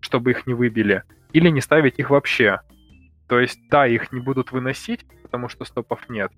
чтобы 0.01 0.32
их 0.32 0.46
не 0.48 0.53
выбили, 0.53 1.03
или 1.32 1.50
не 1.50 1.62
ставить 1.62 1.98
их 1.98 2.10
вообще? 2.10 2.60
То 3.29 3.39
есть, 3.39 3.59
да, 3.69 3.88
их 3.88 4.12
не 4.12 4.19
будут 4.19 4.51
выносить, 4.51 5.05
потому 5.21 5.48
что 5.48 5.63
стопов 5.63 6.09
нет, 6.09 6.31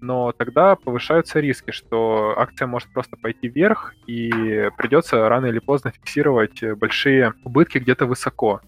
но 0.00 0.32
тогда 0.32 0.74
повышаются 0.74 1.38
риски, 1.38 1.70
что 1.70 2.34
акция 2.36 2.66
может 2.66 2.92
просто 2.92 3.16
пойти 3.16 3.48
вверх, 3.48 3.94
и 4.08 4.68
придется 4.76 5.28
рано 5.28 5.46
или 5.46 5.60
поздно 5.60 5.92
фиксировать 5.92 6.62
большие 6.76 7.34
убытки 7.44 7.78
где-то 7.78 8.06
высоко. 8.06 8.60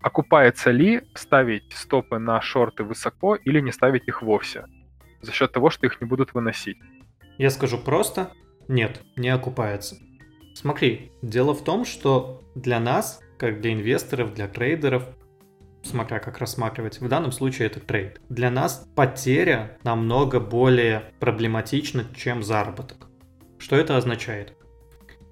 Окупается 0.00 0.70
ли 0.70 1.02
ставить 1.14 1.70
стопы 1.74 2.18
на 2.18 2.40
шорты 2.40 2.82
высоко 2.82 3.34
или 3.34 3.60
не 3.60 3.70
ставить 3.70 4.08
их 4.08 4.22
вовсе? 4.22 4.64
За 5.20 5.30
счет 5.32 5.52
того, 5.52 5.68
что 5.68 5.84
их 5.84 6.00
не 6.00 6.06
будут 6.06 6.32
выносить. 6.32 6.78
Я 7.36 7.50
скажу 7.50 7.76
просто, 7.76 8.30
нет, 8.66 9.02
не 9.16 9.28
окупается. 9.28 9.96
Смотри, 10.54 11.12
дело 11.20 11.52
в 11.52 11.62
том, 11.62 11.84
что 11.84 12.42
для 12.54 12.80
нас, 12.80 13.20
как 13.38 13.60
для 13.60 13.74
инвесторов, 13.74 14.32
для 14.32 14.48
трейдеров, 14.48 15.04
смотря 15.82 16.18
как 16.18 16.38
рассматривать. 16.38 17.00
В 17.00 17.08
данном 17.08 17.32
случае 17.32 17.66
это 17.66 17.80
трейд. 17.80 18.20
Для 18.28 18.50
нас 18.50 18.86
потеря 18.94 19.78
намного 19.82 20.40
более 20.40 21.12
проблематична, 21.20 22.06
чем 22.16 22.42
заработок. 22.42 23.08
Что 23.58 23.76
это 23.76 23.96
означает? 23.96 24.54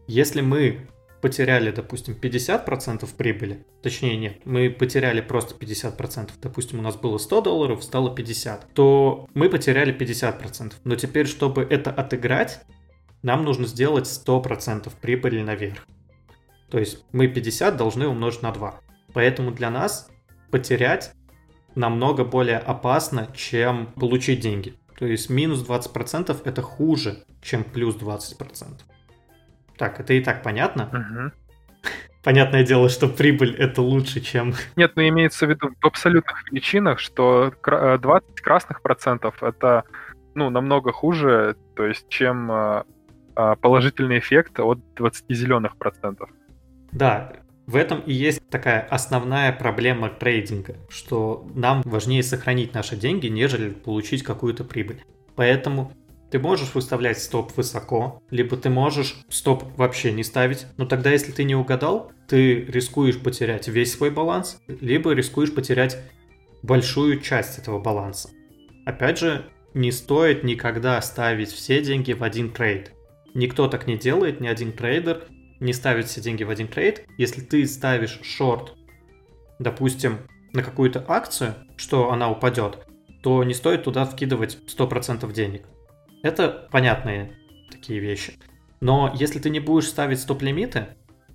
Если 0.06 0.40
мы 0.40 0.88
потеряли, 1.20 1.70
допустим, 1.70 2.14
50% 2.20 3.08
прибыли, 3.16 3.66
точнее 3.82 4.16
нет, 4.16 4.46
мы 4.46 4.70
потеряли 4.70 5.20
просто 5.20 5.54
50%, 5.54 6.30
допустим, 6.40 6.78
у 6.78 6.82
нас 6.82 6.96
было 6.96 7.18
100 7.18 7.40
долларов, 7.40 7.82
стало 7.82 8.14
50, 8.14 8.72
то 8.74 9.26
мы 9.34 9.48
потеряли 9.48 9.94
50%. 9.96 10.74
Но 10.84 10.96
теперь, 10.96 11.26
чтобы 11.26 11.62
это 11.62 11.90
отыграть, 11.90 12.60
нам 13.22 13.44
нужно 13.44 13.66
сделать 13.66 14.06
100% 14.06 14.92
прибыли 15.00 15.42
наверх. 15.42 15.86
То 16.70 16.78
есть 16.78 17.04
мы 17.12 17.28
50 17.28 17.76
должны 17.76 18.06
умножить 18.06 18.42
на 18.42 18.52
2. 18.52 18.80
Поэтому 19.14 19.50
для 19.50 19.70
нас 19.70 20.10
потерять 20.50 21.12
намного 21.74 22.24
более 22.24 22.58
опасно, 22.58 23.28
чем 23.34 23.86
получить 23.94 24.40
деньги. 24.40 24.74
То 24.98 25.06
есть 25.06 25.30
минус 25.30 25.66
20% 25.66 26.36
это 26.44 26.62
хуже, 26.62 27.24
чем 27.40 27.62
плюс 27.64 27.96
20%. 27.96 28.80
Так, 29.76 30.00
это 30.00 30.12
и 30.12 30.20
так 30.20 30.42
понятно? 30.42 30.88
Угу. 30.92 31.90
Понятное 32.24 32.64
дело, 32.64 32.88
что 32.88 33.08
прибыль 33.08 33.54
это 33.54 33.80
лучше, 33.80 34.20
чем... 34.20 34.54
Нет, 34.76 34.96
но 34.96 35.06
имеется 35.06 35.46
в 35.46 35.50
виду 35.50 35.70
в 35.80 35.86
абсолютных 35.86 36.50
величинах, 36.50 36.98
что 36.98 37.52
20 37.62 38.02
э, 38.04 38.42
красных 38.42 38.82
процентов 38.82 39.40
это 39.42 39.84
ну, 40.34 40.50
намного 40.50 40.92
хуже, 40.92 41.56
то 41.76 41.86
есть, 41.86 42.08
чем 42.08 42.50
э, 42.50 42.82
э, 43.36 43.56
положительный 43.60 44.18
эффект 44.18 44.58
от 44.58 44.80
20 44.96 45.24
зеленых 45.30 45.76
процентов. 45.76 46.28
Да, 46.90 47.32
в 47.68 47.76
этом 47.76 48.00
и 48.00 48.14
есть 48.14 48.40
такая 48.48 48.80
основная 48.80 49.52
проблема 49.52 50.08
трейдинга, 50.08 50.76
что 50.88 51.46
нам 51.54 51.82
важнее 51.84 52.22
сохранить 52.22 52.72
наши 52.72 52.96
деньги, 52.96 53.26
нежели 53.26 53.68
получить 53.68 54.22
какую-то 54.22 54.64
прибыль. 54.64 55.04
Поэтому 55.36 55.92
ты 56.30 56.38
можешь 56.38 56.74
выставлять 56.74 57.18
стоп 57.18 57.54
высоко, 57.58 58.22
либо 58.30 58.56
ты 58.56 58.70
можешь 58.70 59.16
стоп 59.28 59.64
вообще 59.76 60.12
не 60.12 60.24
ставить. 60.24 60.64
Но 60.78 60.86
тогда, 60.86 61.10
если 61.10 61.30
ты 61.30 61.44
не 61.44 61.54
угадал, 61.54 62.10
ты 62.26 62.64
рискуешь 62.64 63.20
потерять 63.20 63.68
весь 63.68 63.92
свой 63.92 64.10
баланс, 64.10 64.58
либо 64.66 65.12
рискуешь 65.12 65.54
потерять 65.54 65.98
большую 66.62 67.20
часть 67.20 67.58
этого 67.58 67.78
баланса. 67.78 68.30
Опять 68.86 69.18
же, 69.18 69.44
не 69.74 69.92
стоит 69.92 70.42
никогда 70.42 70.98
ставить 71.02 71.52
все 71.52 71.82
деньги 71.82 72.14
в 72.14 72.22
один 72.22 72.50
trade. 72.50 72.92
Никто 73.34 73.68
так 73.68 73.86
не 73.86 73.98
делает, 73.98 74.40
ни 74.40 74.48
один 74.48 74.72
трейдер 74.72 75.24
не 75.60 75.72
ставить 75.72 76.06
все 76.06 76.20
деньги 76.20 76.44
в 76.44 76.50
один 76.50 76.68
trade. 76.68 77.06
Если 77.16 77.40
ты 77.40 77.66
ставишь 77.66 78.20
шорт, 78.22 78.74
допустим, 79.58 80.18
на 80.52 80.62
какую-то 80.62 81.04
акцию, 81.08 81.54
что 81.76 82.12
она 82.12 82.30
упадет, 82.30 82.86
то 83.22 83.42
не 83.44 83.54
стоит 83.54 83.84
туда 83.84 84.04
вкидывать 84.04 84.58
100% 84.66 85.32
денег. 85.32 85.66
Это 86.22 86.68
понятные 86.70 87.32
такие 87.70 88.00
вещи. 88.00 88.34
Но 88.80 89.12
если 89.14 89.38
ты 89.38 89.50
не 89.50 89.60
будешь 89.60 89.88
ставить 89.88 90.20
стоп-лимиты, 90.20 90.88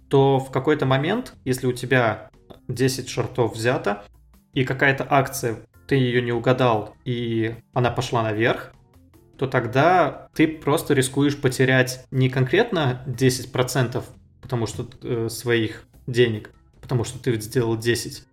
то 0.09 0.39
в 0.39 0.51
какой-то 0.51 0.85
момент, 0.85 1.33
если 1.43 1.67
у 1.67 1.73
тебя 1.73 2.29
10 2.67 3.09
шортов 3.09 3.55
взято, 3.55 4.05
и 4.53 4.63
какая-то 4.63 5.05
акция, 5.09 5.65
ты 5.87 5.95
ее 5.95 6.21
не 6.21 6.31
угадал, 6.31 6.95
и 7.03 7.55
она 7.73 7.91
пошла 7.91 8.23
наверх, 8.23 8.73
то 9.37 9.47
тогда 9.47 10.27
ты 10.33 10.47
просто 10.47 10.93
рискуешь 10.93 11.39
потерять 11.39 12.05
не 12.11 12.29
конкретно 12.29 13.03
10% 13.07 14.03
потому 14.43 14.67
что 14.67 14.87
э, 15.01 15.29
своих 15.29 15.85
денег, 16.05 16.51
потому 16.81 17.05
что 17.05 17.17
ты 17.17 17.39
сделал 17.39 17.77
10 17.77 18.23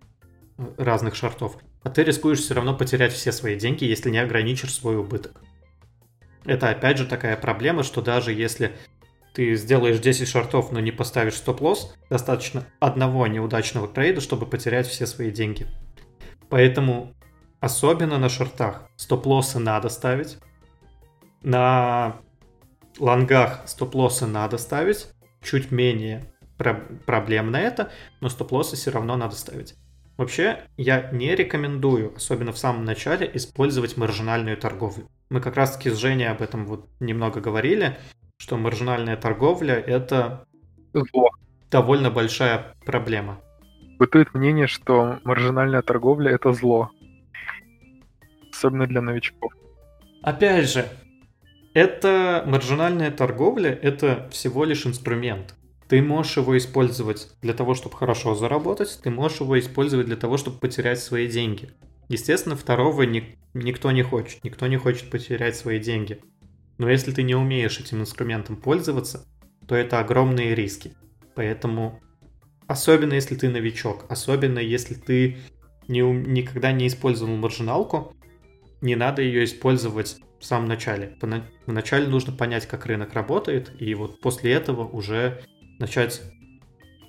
э, 0.57 0.63
разных 0.77 1.15
шартов, 1.15 1.57
а 1.83 1.89
ты 1.89 2.03
рискуешь 2.03 2.39
все 2.39 2.53
равно 2.53 2.75
потерять 2.75 3.13
все 3.13 3.31
свои 3.31 3.57
деньги, 3.57 3.85
если 3.85 4.09
не 4.09 4.19
ограничишь 4.19 4.73
свой 4.73 4.97
убыток. 4.97 5.41
Это 6.45 6.69
опять 6.69 6.97
же 6.97 7.05
такая 7.05 7.37
проблема, 7.37 7.83
что 7.83 8.01
даже 8.01 8.33
если 8.33 8.75
ты 9.33 9.55
сделаешь 9.55 9.99
10 9.99 10.27
шартов, 10.27 10.73
но 10.73 10.81
не 10.81 10.91
поставишь 10.91 11.35
стоп-лосс, 11.35 11.95
достаточно 12.09 12.67
одного 12.81 13.25
неудачного 13.27 13.87
трейда, 13.87 14.19
чтобы 14.19 14.45
потерять 14.45 14.87
все 14.87 15.07
свои 15.07 15.31
деньги. 15.31 15.67
Поэтому 16.49 17.13
особенно 17.61 18.17
на 18.17 18.27
шортах 18.27 18.89
стоп-лоссы 18.97 19.59
надо 19.59 19.87
ставить, 19.87 20.39
на 21.41 22.17
лонгах 22.99 23.61
стоп-лоссы 23.65 24.27
надо 24.27 24.57
ставить, 24.57 25.07
чуть 25.41 25.71
менее 25.71 26.31
про- 26.57 26.85
проблемно 27.05 27.57
это, 27.57 27.91
но 28.19 28.29
стоп-лоссы 28.29 28.75
все 28.75 28.91
равно 28.91 29.15
надо 29.15 29.35
ставить. 29.35 29.75
Вообще, 30.17 30.65
я 30.77 31.09
не 31.11 31.35
рекомендую, 31.35 32.13
особенно 32.15 32.51
в 32.51 32.57
самом 32.57 32.85
начале, 32.85 33.29
использовать 33.33 33.97
маржинальную 33.97 34.57
торговлю. 34.57 35.09
Мы 35.29 35.41
как 35.41 35.55
раз-таки 35.55 35.89
с 35.89 35.97
Женей 35.97 36.29
об 36.29 36.41
этом 36.41 36.65
вот 36.65 36.87
немного 36.99 37.41
говорили, 37.41 37.97
что 38.37 38.57
маржинальная 38.57 39.17
торговля— 39.17 39.75
это... 39.87 40.45
Зло. 40.93 41.29
довольно 41.71 42.11
большая 42.11 42.75
проблема. 42.85 43.39
Бытует 43.97 44.33
мнение, 44.33 44.67
что 44.67 45.19
маржинальная 45.23 45.81
торговля— 45.81 46.31
это 46.35 46.51
зло. 46.51 46.91
Особенно 48.51 48.85
для 48.85 49.01
новичков. 49.01 49.53
Опять 50.21 50.69
же, 50.69 50.85
это 51.73 52.43
маржинальная 52.45 53.11
торговля, 53.11 53.71
это 53.71 54.29
всего 54.31 54.65
лишь 54.65 54.85
инструмент. 54.85 55.55
Ты 55.87 56.01
можешь 56.01 56.37
его 56.37 56.57
использовать 56.57 57.29
для 57.41 57.53
того, 57.53 57.75
чтобы 57.75 57.97
хорошо 57.97 58.35
заработать, 58.35 58.99
ты 59.03 59.09
можешь 59.09 59.41
его 59.41 59.59
использовать 59.59 60.07
для 60.07 60.15
того, 60.15 60.37
чтобы 60.37 60.57
потерять 60.57 60.99
свои 60.99 61.27
деньги. 61.27 61.69
Естественно, 62.07 62.55
второго 62.55 63.03
ни, 63.03 63.37
никто 63.53 63.91
не 63.91 64.03
хочет, 64.03 64.43
никто 64.43 64.67
не 64.67 64.77
хочет 64.77 65.09
потерять 65.09 65.55
свои 65.55 65.79
деньги. 65.79 66.19
Но 66.77 66.89
если 66.89 67.11
ты 67.11 67.23
не 67.23 67.35
умеешь 67.35 67.79
этим 67.79 68.01
инструментом 68.01 68.55
пользоваться, 68.55 69.25
то 69.67 69.75
это 69.75 69.99
огромные 69.99 70.55
риски. 70.55 70.93
Поэтому, 71.35 72.01
особенно 72.67 73.13
если 73.13 73.35
ты 73.35 73.49
новичок, 73.49 74.05
особенно 74.09 74.59
если 74.59 74.95
ты 74.95 75.37
не, 75.87 76.01
никогда 76.01 76.71
не 76.71 76.87
использовал 76.87 77.35
маржиналку, 77.35 78.13
не 78.81 78.95
надо 78.95 79.21
ее 79.21 79.45
использовать 79.45 80.17
в 80.39 80.45
самом 80.45 80.67
начале. 80.67 81.17
Вначале 81.65 82.07
нужно 82.07 82.33
понять, 82.33 82.67
как 82.67 82.85
рынок 82.85 83.13
работает, 83.13 83.71
и 83.79 83.93
вот 83.93 84.19
после 84.21 84.51
этого 84.53 84.87
уже 84.87 85.41
начать 85.79 86.21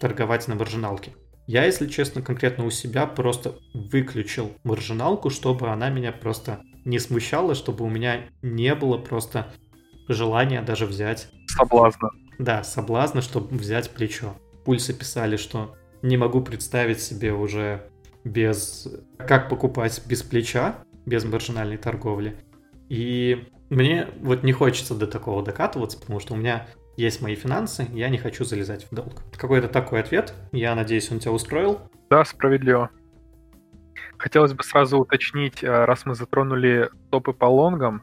торговать 0.00 0.48
на 0.48 0.54
маржиналке. 0.54 1.12
Я, 1.46 1.64
если 1.64 1.88
честно, 1.88 2.22
конкретно 2.22 2.64
у 2.64 2.70
себя 2.70 3.06
просто 3.06 3.58
выключил 3.74 4.52
маржиналку, 4.64 5.30
чтобы 5.30 5.68
она 5.70 5.90
меня 5.90 6.12
просто 6.12 6.60
не 6.84 6.98
смущала, 6.98 7.54
чтобы 7.54 7.84
у 7.84 7.88
меня 7.88 8.26
не 8.42 8.74
было 8.74 8.98
просто 8.98 9.52
желания 10.08 10.62
даже 10.62 10.86
взять... 10.86 11.28
Соблазна. 11.48 12.10
Да, 12.38 12.64
соблазна, 12.64 13.22
чтобы 13.22 13.56
взять 13.56 13.90
плечо. 13.90 14.36
Пульсы 14.64 14.92
писали, 14.94 15.36
что 15.36 15.74
не 16.02 16.16
могу 16.16 16.42
представить 16.42 17.00
себе 17.00 17.32
уже 17.32 17.88
без... 18.24 18.88
Как 19.18 19.48
покупать 19.48 20.02
без 20.06 20.22
плеча, 20.22 20.84
без 21.06 21.24
маржинальной 21.24 21.76
торговли. 21.76 22.36
И 22.88 23.48
мне 23.70 24.08
вот 24.20 24.42
не 24.42 24.52
хочется 24.52 24.94
до 24.94 25.06
такого 25.06 25.42
докатываться, 25.42 25.98
потому 25.98 26.20
что 26.20 26.34
у 26.34 26.36
меня 26.36 26.66
есть 26.96 27.22
мои 27.22 27.34
финансы, 27.34 27.88
я 27.92 28.08
не 28.08 28.18
хочу 28.18 28.44
залезать 28.44 28.86
в 28.90 28.94
долг. 28.94 29.22
Какой-то 29.36 29.68
такой 29.68 30.00
ответ. 30.00 30.34
Я 30.52 30.74
надеюсь, 30.74 31.10
он 31.10 31.18
тебя 31.18 31.32
устроил. 31.32 31.80
Да, 32.10 32.24
справедливо. 32.24 32.90
Хотелось 34.18 34.52
бы 34.52 34.62
сразу 34.62 34.98
уточнить, 34.98 35.64
э, 35.64 35.84
раз 35.84 36.04
мы 36.04 36.14
затронули 36.14 36.90
стопы 37.08 37.32
по 37.32 37.46
лонгам, 37.46 38.02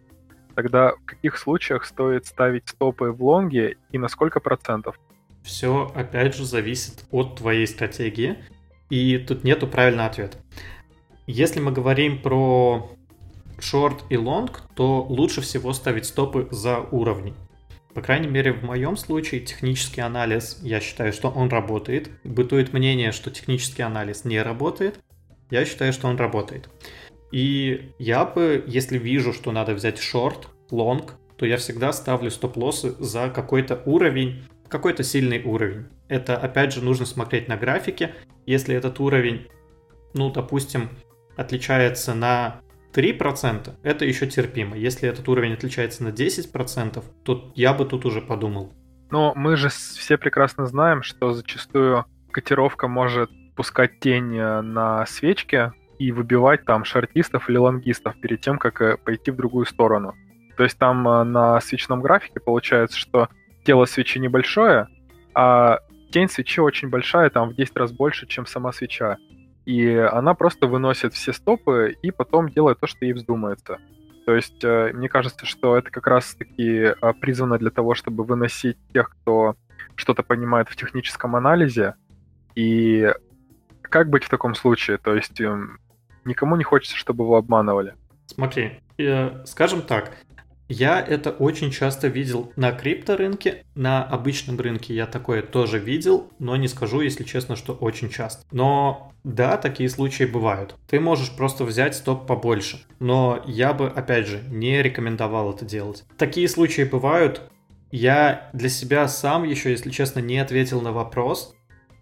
тогда 0.55 0.93
в 0.95 1.05
каких 1.05 1.37
случаях 1.37 1.85
стоит 1.85 2.25
ставить 2.25 2.67
стопы 2.67 3.11
в 3.11 3.23
лонге 3.23 3.77
и 3.91 3.97
на 3.97 4.09
сколько 4.09 4.39
процентов? 4.39 4.99
Все, 5.43 5.89
опять 5.95 6.35
же, 6.35 6.43
зависит 6.43 7.05
от 7.11 7.37
твоей 7.37 7.65
стратегии, 7.65 8.37
и 8.89 9.17
тут 9.19 9.43
нету 9.43 9.67
правильного 9.67 10.09
ответа. 10.09 10.37
Если 11.31 11.59
мы 11.59 11.71
говорим 11.71 12.19
про 12.19 12.89
шорт 13.59 14.03
и 14.09 14.17
лонг, 14.17 14.63
то 14.75 15.03
лучше 15.03 15.41
всего 15.41 15.73
ставить 15.73 16.05
стопы 16.05 16.47
за 16.49 16.79
уровни. 16.79 17.35
По 17.93 18.01
крайней 18.01 18.27
мере, 18.27 18.51
в 18.51 18.63
моем 18.63 18.97
случае 18.97 19.41
технический 19.41 20.01
анализ, 20.01 20.57
я 20.63 20.79
считаю, 20.79 21.13
что 21.13 21.29
он 21.29 21.49
работает. 21.49 22.09
Бытует 22.23 22.73
мнение, 22.73 23.11
что 23.11 23.29
технический 23.29 23.83
анализ 23.83 24.25
не 24.25 24.41
работает. 24.41 24.99
Я 25.51 25.65
считаю, 25.65 25.93
что 25.93 26.07
он 26.07 26.17
работает. 26.17 26.67
И 27.31 27.91
я 27.99 28.25
бы, 28.25 28.63
если 28.65 28.97
вижу, 28.97 29.31
что 29.31 29.51
надо 29.51 29.75
взять 29.75 29.99
шорт, 29.99 30.47
лонг, 30.71 31.13
то 31.37 31.45
я 31.45 31.57
всегда 31.57 31.93
ставлю 31.93 32.31
стоп-лоссы 32.31 32.95
за 32.97 33.29
какой-то 33.29 33.83
уровень, 33.85 34.45
какой-то 34.67 35.03
сильный 35.03 35.43
уровень. 35.43 35.85
Это, 36.07 36.35
опять 36.37 36.73
же, 36.73 36.83
нужно 36.83 37.05
смотреть 37.05 37.47
на 37.47 37.55
графике. 37.55 38.15
Если 38.47 38.75
этот 38.75 38.99
уровень, 38.99 39.45
ну, 40.15 40.31
допустим, 40.31 40.89
отличается 41.39 42.13
на 42.13 42.61
3% 42.93 43.75
это 43.83 44.05
еще 44.05 44.27
терпимо. 44.27 44.75
Если 44.75 45.07
этот 45.07 45.27
уровень 45.29 45.53
отличается 45.53 46.03
на 46.03 46.09
10%, 46.09 47.03
то 47.23 47.51
я 47.55 47.73
бы 47.73 47.85
тут 47.85 48.05
уже 48.05 48.21
подумал. 48.21 48.73
Но 49.11 49.33
мы 49.35 49.55
же 49.55 49.69
все 49.69 50.17
прекрасно 50.17 50.65
знаем, 50.65 51.03
что 51.03 51.33
зачастую 51.33 52.05
котировка 52.31 52.87
может 52.87 53.29
пускать 53.55 53.99
тень 53.99 54.37
э, 54.37 54.61
на 54.61 55.05
свечке 55.05 55.73
и 55.97 56.11
выбивать 56.11 56.65
там 56.65 56.85
шортистов 56.85 57.49
или 57.49 57.57
лонгистов 57.57 58.19
перед 58.21 58.41
тем, 58.41 58.57
как 58.57 58.81
э, 58.81 58.97
пойти 58.97 59.31
в 59.31 59.35
другую 59.35 59.65
сторону. 59.65 60.13
То 60.57 60.63
есть 60.63 60.77
там 60.77 61.07
э, 61.07 61.23
на 61.23 61.59
свечном 61.59 62.01
графике 62.01 62.39
получается, 62.39 62.97
что 62.97 63.29
тело 63.65 63.85
свечи 63.85 64.19
небольшое, 64.19 64.87
а 65.33 65.79
тень 66.11 66.29
свечи 66.29 66.59
очень 66.59 66.89
большая, 66.89 67.29
там 67.29 67.49
в 67.49 67.55
10 67.55 67.75
раз 67.77 67.91
больше, 67.91 68.27
чем 68.27 68.45
сама 68.45 68.71
свеча 68.71 69.17
и 69.65 69.95
она 69.95 70.33
просто 70.33 70.67
выносит 70.67 71.13
все 71.13 71.33
стопы 71.33 71.95
и 72.01 72.11
потом 72.11 72.49
делает 72.49 72.79
то, 72.79 72.87
что 72.87 73.05
ей 73.05 73.13
вздумается. 73.13 73.77
То 74.25 74.35
есть 74.35 74.63
э, 74.63 74.91
мне 74.93 75.09
кажется, 75.09 75.45
что 75.45 75.77
это 75.77 75.89
как 75.89 76.05
раз-таки 76.05 76.93
а, 77.01 77.13
призвано 77.13 77.57
для 77.57 77.71
того, 77.71 77.95
чтобы 77.95 78.23
выносить 78.23 78.77
тех, 78.93 79.09
кто 79.09 79.55
что-то 79.95 80.23
понимает 80.23 80.69
в 80.69 80.75
техническом 80.75 81.35
анализе. 81.35 81.95
И 82.55 83.11
как 83.81 84.09
быть 84.09 84.23
в 84.23 84.29
таком 84.29 84.55
случае? 84.55 84.97
То 84.97 85.15
есть 85.15 85.39
эм, 85.41 85.79
никому 86.25 86.55
не 86.55 86.63
хочется, 86.63 86.95
чтобы 86.95 87.23
его 87.23 87.37
обманывали. 87.37 87.95
Смотри, 88.27 88.79
э, 88.97 89.43
скажем 89.45 89.81
так, 89.81 90.11
я 90.69 91.01
это 91.01 91.31
очень 91.31 91.71
часто 91.71 92.07
видел 92.07 92.53
на 92.55 92.71
крипторынке, 92.71 93.65
на 93.73 94.03
обычном 94.03 94.59
рынке 94.59 94.93
я 94.93 95.07
такое 95.07 95.41
тоже 95.41 95.79
видел, 95.79 96.31
но 96.37 96.55
не 96.55 96.67
скажу, 96.67 97.01
если 97.01 97.23
честно, 97.23 97.55
что 97.55 97.73
очень 97.73 98.09
часто. 98.09 98.45
Но 98.51 99.11
да, 99.23 99.57
такие 99.57 99.89
случаи 99.89 100.25
бывают. 100.25 100.75
Ты 100.87 100.99
можешь 100.99 101.35
просто 101.35 101.63
взять 101.63 101.95
стоп 101.95 102.27
побольше, 102.27 102.85
но 102.99 103.43
я 103.47 103.73
бы, 103.73 103.87
опять 103.87 104.27
же, 104.27 104.43
не 104.47 104.83
рекомендовал 104.83 105.51
это 105.51 105.65
делать. 105.65 106.05
Такие 106.17 106.47
случаи 106.47 106.83
бывают. 106.83 107.41
Я 107.91 108.51
для 108.53 108.69
себя 108.69 109.07
сам 109.07 109.45
еще, 109.45 109.71
если 109.71 109.89
честно, 109.89 110.19
не 110.19 110.37
ответил 110.37 110.81
на 110.81 110.91
вопрос, 110.91 111.55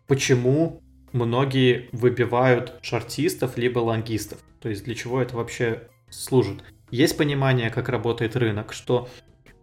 почему 0.08 0.84
многие 1.14 1.88
выбивают 1.94 2.80
шортистов 2.82 3.58
либо 3.58 3.80
лонгистов. 3.80 4.40
То 4.62 4.68
есть 4.68 4.84
для 4.84 4.96
чего 4.96 5.22
это 5.22 5.38
вообще 5.38 5.84
служит 6.10 6.64
есть 6.90 7.18
понимание, 7.18 7.70
как 7.70 7.90
работает 7.90 8.36
рынок, 8.36 8.74
что 8.74 9.10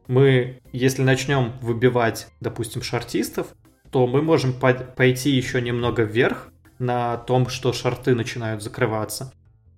мы, 0.07 0.61
если 0.73 1.03
начнем 1.03 1.53
выбивать, 1.61 2.29
допустим, 2.41 2.83
шортистов, 2.83 3.55
то 3.91 4.07
мы 4.07 4.23
можем 4.23 4.53
пойти 4.53 5.31
еще 5.31 5.61
немного 5.61 6.03
вверх 6.03 6.53
на 6.79 7.17
том, 7.17 7.49
что 7.49 7.73
шорты 7.73 8.15
начинают 8.15 8.63
закрываться, 8.63 9.33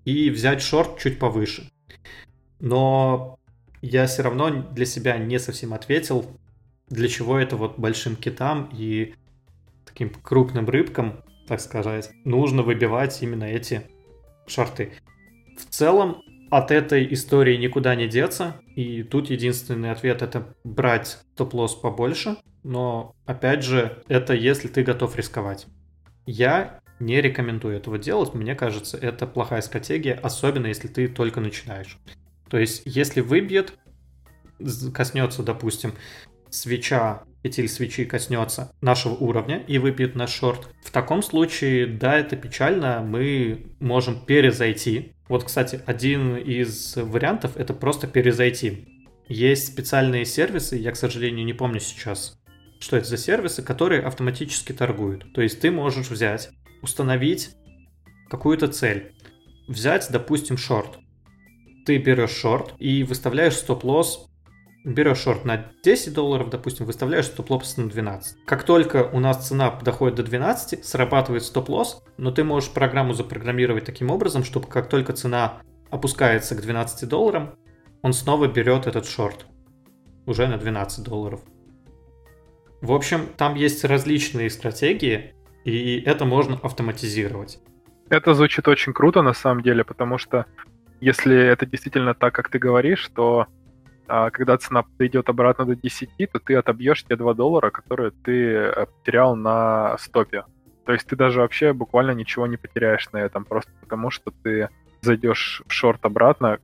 и 0.04 0.30
взять 0.30 0.62
шорт 0.62 0.98
чуть 0.98 1.18
повыше. 1.18 1.70
Но 2.58 3.38
я 3.82 4.06
все 4.06 4.22
равно 4.22 4.50
для 4.50 4.86
себя 4.86 5.18
не 5.18 5.38
совсем 5.38 5.74
ответил, 5.74 6.26
для 6.88 7.08
чего 7.08 7.38
это 7.38 7.56
вот 7.56 7.78
большим 7.78 8.16
китам 8.16 8.70
и 8.72 9.14
таким 9.84 10.10
крупным 10.10 10.68
рыбкам, 10.68 11.22
так 11.46 11.60
сказать, 11.60 12.10
нужно 12.24 12.62
выбивать 12.62 13.22
именно 13.22 13.44
эти 13.44 13.82
шорты. 14.46 14.92
В 15.58 15.66
целом, 15.72 16.22
от 16.50 16.70
этой 16.70 17.12
истории 17.12 17.56
никуда 17.56 17.94
не 17.94 18.08
деться. 18.08 18.60
И 18.74 19.02
тут 19.02 19.30
единственный 19.30 19.90
ответ 19.90 20.22
это 20.22 20.54
брать 20.64 21.18
топ-лосс 21.36 21.74
побольше. 21.74 22.36
Но, 22.62 23.14
опять 23.26 23.62
же, 23.62 24.02
это 24.08 24.34
если 24.34 24.68
ты 24.68 24.82
готов 24.82 25.16
рисковать. 25.16 25.66
Я 26.26 26.80
не 26.98 27.20
рекомендую 27.20 27.76
этого 27.76 27.98
делать. 27.98 28.34
Мне 28.34 28.54
кажется, 28.54 28.96
это 28.96 29.26
плохая 29.26 29.60
стратегия, 29.60 30.14
особенно 30.14 30.66
если 30.66 30.88
ты 30.88 31.08
только 31.08 31.40
начинаешь. 31.40 31.98
То 32.48 32.58
есть, 32.58 32.82
если 32.84 33.20
выбьет, 33.20 33.74
коснется, 34.94 35.42
допустим, 35.42 35.94
свеча, 36.50 37.24
этиль 37.42 37.68
свечи 37.68 38.04
коснется 38.04 38.72
нашего 38.80 39.14
уровня 39.14 39.58
и 39.66 39.78
выбьет 39.78 40.14
наш 40.14 40.30
шорт, 40.30 40.68
в 40.82 40.90
таком 40.90 41.22
случае, 41.22 41.86
да, 41.86 42.18
это 42.18 42.36
печально, 42.36 43.02
мы 43.02 43.66
можем 43.78 44.24
перезайти 44.24 45.15
вот, 45.28 45.44
кстати, 45.44 45.82
один 45.86 46.36
из 46.36 46.96
вариантов 46.96 47.56
это 47.56 47.74
просто 47.74 48.06
перезайти. 48.06 48.86
Есть 49.28 49.72
специальные 49.72 50.24
сервисы, 50.24 50.76
я, 50.76 50.92
к 50.92 50.96
сожалению, 50.96 51.44
не 51.44 51.52
помню 51.52 51.80
сейчас, 51.80 52.38
что 52.78 52.96
это 52.96 53.06
за 53.06 53.16
сервисы, 53.16 53.62
которые 53.62 54.02
автоматически 54.02 54.72
торгуют. 54.72 55.32
То 55.32 55.40
есть 55.40 55.60
ты 55.60 55.70
можешь 55.70 56.10
взять, 56.10 56.50
установить 56.80 57.50
какую-то 58.30 58.68
цель. 58.68 59.14
Взять, 59.66 60.08
допустим, 60.10 60.56
шорт. 60.56 60.98
Ты 61.84 61.98
берешь 61.98 62.30
шорт 62.30 62.74
и 62.78 63.02
выставляешь 63.02 63.56
стоп-лосс 63.56 64.28
берешь 64.86 65.18
шорт 65.18 65.44
на 65.44 65.66
10 65.82 66.14
долларов, 66.14 66.48
допустим, 66.48 66.86
выставляешь 66.86 67.26
стоп-лосс 67.26 67.76
на 67.76 67.88
12. 67.88 68.44
Как 68.44 68.62
только 68.62 69.10
у 69.12 69.18
нас 69.18 69.48
цена 69.48 69.76
доходит 69.82 70.16
до 70.16 70.22
12, 70.22 70.84
срабатывает 70.84 71.42
стоп-лосс, 71.42 72.02
но 72.16 72.30
ты 72.30 72.44
можешь 72.44 72.70
программу 72.70 73.12
запрограммировать 73.12 73.84
таким 73.84 74.10
образом, 74.10 74.44
чтобы 74.44 74.68
как 74.68 74.88
только 74.88 75.12
цена 75.12 75.60
опускается 75.90 76.54
к 76.54 76.62
12 76.62 77.08
долларам, 77.08 77.56
он 78.02 78.12
снова 78.12 78.46
берет 78.46 78.86
этот 78.86 79.06
шорт 79.06 79.46
уже 80.24 80.46
на 80.46 80.56
12 80.56 81.04
долларов. 81.04 81.40
В 82.80 82.92
общем, 82.92 83.26
там 83.36 83.56
есть 83.56 83.84
различные 83.84 84.50
стратегии, 84.50 85.34
и 85.64 86.00
это 86.06 86.24
можно 86.24 86.60
автоматизировать. 86.62 87.58
Это 88.08 88.34
звучит 88.34 88.68
очень 88.68 88.92
круто 88.92 89.22
на 89.22 89.34
самом 89.34 89.62
деле, 89.62 89.82
потому 89.82 90.16
что 90.18 90.46
если 91.00 91.36
это 91.36 91.66
действительно 91.66 92.14
так, 92.14 92.32
как 92.34 92.50
ты 92.50 92.60
говоришь, 92.60 93.10
то 93.14 93.48
а, 94.08 94.30
когда 94.30 94.56
цена 94.56 94.84
идет 94.98 95.28
обратно 95.28 95.64
до 95.64 95.74
10, 95.74 96.10
то 96.32 96.38
ты 96.38 96.54
отобьешь 96.54 97.04
те 97.04 97.16
2 97.16 97.34
доллара, 97.34 97.70
которые 97.70 98.10
ты 98.10 98.52
э, 98.52 98.86
потерял 98.86 99.34
на 99.34 99.98
стопе. 99.98 100.44
То 100.84 100.92
есть 100.92 101.06
ты 101.06 101.16
даже 101.16 101.40
вообще 101.40 101.72
буквально 101.72 102.12
ничего 102.12 102.46
не 102.46 102.56
потеряешь 102.56 103.10
на 103.12 103.18
этом, 103.18 103.44
просто 103.44 103.72
потому 103.80 104.10
что 104.10 104.30
ты 104.42 104.68
зайдешь 105.02 105.62
в 105.66 105.72
шорт 105.72 106.04
обратно 106.04 106.58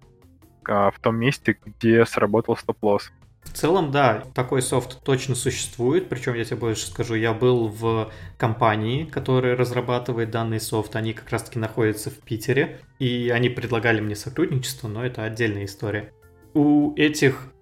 а, 0.64 0.90
в 0.92 1.00
том 1.00 1.16
месте, 1.16 1.58
где 1.64 2.06
сработал 2.06 2.56
стоп-лосс. 2.56 3.10
В 3.42 3.50
целом, 3.50 3.90
да, 3.90 4.22
такой 4.34 4.62
софт 4.62 5.02
точно 5.02 5.34
существует, 5.34 6.08
причем 6.08 6.34
я 6.34 6.44
тебе 6.44 6.56
больше 6.58 6.86
скажу, 6.86 7.14
я 7.16 7.32
был 7.32 7.66
в 7.66 8.12
компании, 8.38 9.04
которая 9.04 9.56
разрабатывает 9.56 10.30
данный 10.30 10.60
софт, 10.60 10.94
они 10.94 11.12
как 11.12 11.28
раз-таки 11.30 11.58
находятся 11.58 12.10
в 12.10 12.18
Питере, 12.20 12.78
и 13.00 13.30
они 13.34 13.48
предлагали 13.48 14.00
мне 14.00 14.14
сотрудничество, 14.14 14.86
но 14.86 15.04
это 15.04 15.24
отдельная 15.24 15.64
история. 15.64 16.12
У 16.54 16.94
этих 16.96 17.52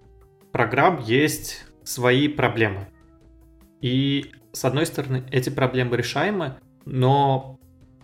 программ 0.51 0.99
есть 0.99 1.65
свои 1.83 2.27
проблемы. 2.27 2.87
И, 3.79 4.31
с 4.51 4.65
одной 4.65 4.85
стороны, 4.85 5.23
эти 5.31 5.49
проблемы 5.49 5.97
решаемы, 5.97 6.57
но 6.85 7.57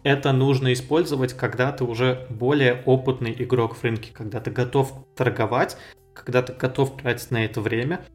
это 0.04 0.32
нужно 0.32 0.71
использовать, 0.71 1.34
когда 1.34 1.71
ты 1.71 1.84
уже 1.84 2.26
более 2.30 2.82
опытный 2.86 3.36
игрок 3.38 3.76
в 3.76 3.84
рынке, 3.84 4.12
когда 4.13 4.39
ты 4.39 4.50
готов 4.50 5.06
торговать, 5.15 5.78
когда 6.13 6.41
ты 6.41 6.54
готов 6.54 7.02
тратить 7.02 7.32
на 7.32 7.43
это 7.43 7.60
время, 7.60 8.06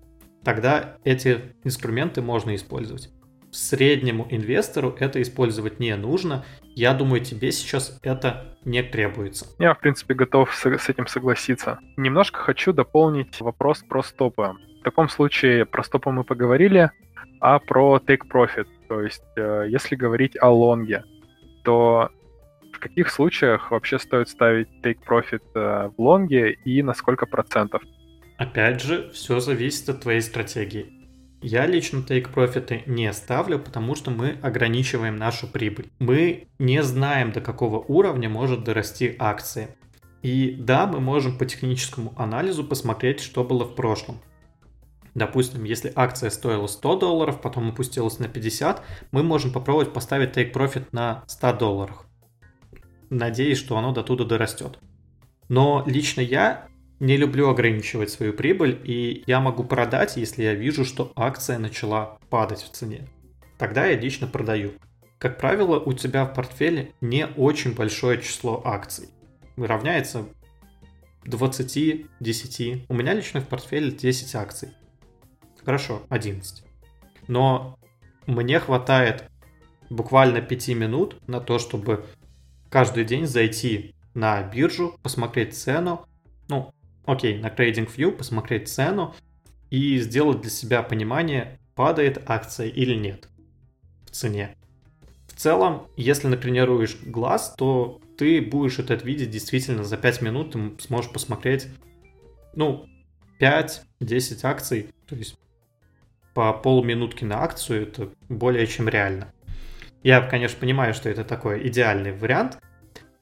тогда 0.42 0.96
эти 1.04 1.54
инструменты 1.64 2.22
можно 2.22 2.54
использовать. 2.54 3.11
Среднему 3.52 4.26
инвестору 4.30 4.96
это 4.98 5.20
использовать 5.20 5.78
не 5.78 5.94
нужно. 5.94 6.42
Я 6.74 6.94
думаю, 6.94 7.22
тебе 7.22 7.52
сейчас 7.52 7.98
это 8.02 8.56
не 8.64 8.82
требуется. 8.82 9.46
Я, 9.58 9.74
в 9.74 9.78
принципе, 9.78 10.14
готов 10.14 10.54
с, 10.54 10.88
этим 10.88 11.06
согласиться. 11.06 11.78
Немножко 11.98 12.40
хочу 12.40 12.72
дополнить 12.72 13.38
вопрос 13.40 13.82
про 13.86 14.02
стопы. 14.02 14.54
В 14.80 14.84
таком 14.84 15.10
случае 15.10 15.66
про 15.66 15.84
стопы 15.84 16.10
мы 16.10 16.24
поговорили, 16.24 16.90
а 17.40 17.58
про 17.58 17.98
take 17.98 18.22
profit, 18.26 18.66
то 18.88 19.02
есть 19.02 19.22
э, 19.36 19.66
если 19.68 19.96
говорить 19.96 20.34
о 20.40 20.48
лонге, 20.48 21.04
то 21.62 22.08
в 22.72 22.78
каких 22.78 23.10
случаях 23.10 23.70
вообще 23.70 23.98
стоит 23.98 24.30
ставить 24.30 24.68
take 24.82 24.98
profit 25.06 25.42
э, 25.54 25.90
в 25.94 26.00
лонге 26.00 26.52
и 26.52 26.82
на 26.82 26.94
сколько 26.94 27.26
процентов? 27.26 27.82
Опять 28.38 28.82
же, 28.82 29.10
все 29.12 29.40
зависит 29.40 29.90
от 29.90 30.00
твоей 30.00 30.22
стратегии. 30.22 31.01
Я 31.42 31.66
лично 31.66 31.98
profit 31.98 32.83
не 32.87 33.12
ставлю, 33.12 33.59
потому 33.59 33.96
что 33.96 34.12
мы 34.12 34.38
ограничиваем 34.42 35.16
нашу 35.16 35.48
прибыль. 35.48 35.90
Мы 35.98 36.46
не 36.61 36.83
знаем, 36.85 37.33
до 37.33 37.40
какого 37.40 37.78
уровня 37.81 38.28
может 38.28 38.62
дорасти 38.62 39.16
акции. 39.18 39.68
И 40.22 40.55
да, 40.57 40.87
мы 40.87 41.00
можем 41.00 41.37
по 41.37 41.44
техническому 41.44 42.14
анализу 42.16 42.62
посмотреть, 42.62 43.20
что 43.20 43.42
было 43.42 43.64
в 43.64 43.74
прошлом. 43.74 44.20
Допустим, 45.14 45.64
если 45.64 45.92
акция 45.94 46.31
стоила 46.31 46.68
100 46.68 46.96
долларов, 47.00 47.40
потом 47.42 47.70
опустилась 47.70 48.20
на 48.20 48.28
50, 48.28 48.83
мы 49.11 49.24
можем 49.24 49.52
попробовать 49.52 49.92
поставить 49.92 50.37
take 50.37 50.52
profit 50.52 50.87
на 50.92 51.24
100 51.26 51.55
долларах. 51.55 52.07
Надеюсь, 53.11 53.59
что 53.59 53.76
оно 53.76 53.92
до 53.92 54.05
туда 54.05 54.24
дорастет. 54.24 54.78
Но 55.48 55.83
лично 55.87 56.20
я 56.20 56.68
не 57.02 57.16
люблю 57.16 57.48
ограничивать 57.48 58.10
свою 58.10 58.32
прибыль, 58.32 58.80
и 58.84 59.24
я 59.26 59.40
могу 59.40 59.64
продать, 59.64 60.16
если 60.16 60.44
я 60.44 60.54
вижу, 60.54 60.84
что 60.84 61.12
акция 61.16 61.58
начала 61.58 62.20
падать 62.30 62.62
в 62.62 62.70
цене. 62.70 63.08
Тогда 63.58 63.86
я 63.86 63.98
лично 63.98 64.28
продаю. 64.28 64.74
Как 65.18 65.36
правило, 65.36 65.80
у 65.80 65.94
тебя 65.94 66.24
в 66.24 66.32
портфеле 66.32 66.92
не 67.00 67.26
очень 67.26 67.74
большое 67.74 68.22
число 68.22 68.62
акций. 68.64 69.08
Равняется 69.56 70.26
20, 71.24 72.06
10. 72.20 72.84
У 72.88 72.94
меня 72.94 73.14
лично 73.14 73.40
в 73.40 73.48
портфеле 73.48 73.90
10 73.90 74.34
акций. 74.36 74.68
Хорошо, 75.64 76.02
11. 76.08 76.62
Но 77.26 77.80
мне 78.28 78.60
хватает 78.60 79.28
буквально 79.90 80.40
5 80.40 80.68
минут 80.68 81.16
на 81.26 81.40
то, 81.40 81.58
чтобы 81.58 82.04
каждый 82.70 83.04
день 83.04 83.26
зайти 83.26 83.92
на 84.14 84.40
биржу, 84.44 85.00
посмотреть 85.02 85.56
цену, 85.56 86.06
ну, 86.46 86.72
окей, 87.04 87.38
на 87.38 87.48
TradingView 87.48 88.12
посмотреть 88.12 88.68
цену 88.68 89.14
и 89.70 89.98
сделать 89.98 90.40
для 90.40 90.50
себя 90.50 90.82
понимание, 90.82 91.58
падает 91.74 92.22
акция 92.26 92.68
или 92.68 92.94
нет 92.94 93.28
в 94.04 94.10
цене. 94.10 94.56
В 95.26 95.34
целом, 95.34 95.88
если 95.96 96.28
натренируешь 96.28 96.96
глаз, 97.02 97.54
то 97.56 98.00
ты 98.18 98.40
будешь 98.40 98.78
это 98.78 98.94
видеть 98.94 99.30
действительно 99.30 99.84
за 99.84 99.96
5 99.96 100.22
минут, 100.22 100.52
ты 100.52 100.82
сможешь 100.82 101.10
посмотреть, 101.10 101.68
ну, 102.54 102.86
5-10 103.40 104.40
акций, 104.44 104.88
то 105.08 105.16
есть 105.16 105.36
по 106.34 106.52
полминутки 106.52 107.24
на 107.24 107.42
акцию, 107.42 107.82
это 107.88 108.10
более 108.28 108.66
чем 108.66 108.88
реально. 108.88 109.32
Я, 110.02 110.20
конечно, 110.20 110.58
понимаю, 110.58 110.94
что 110.94 111.08
это 111.08 111.24
такой 111.24 111.66
идеальный 111.68 112.12
вариант, 112.12 112.58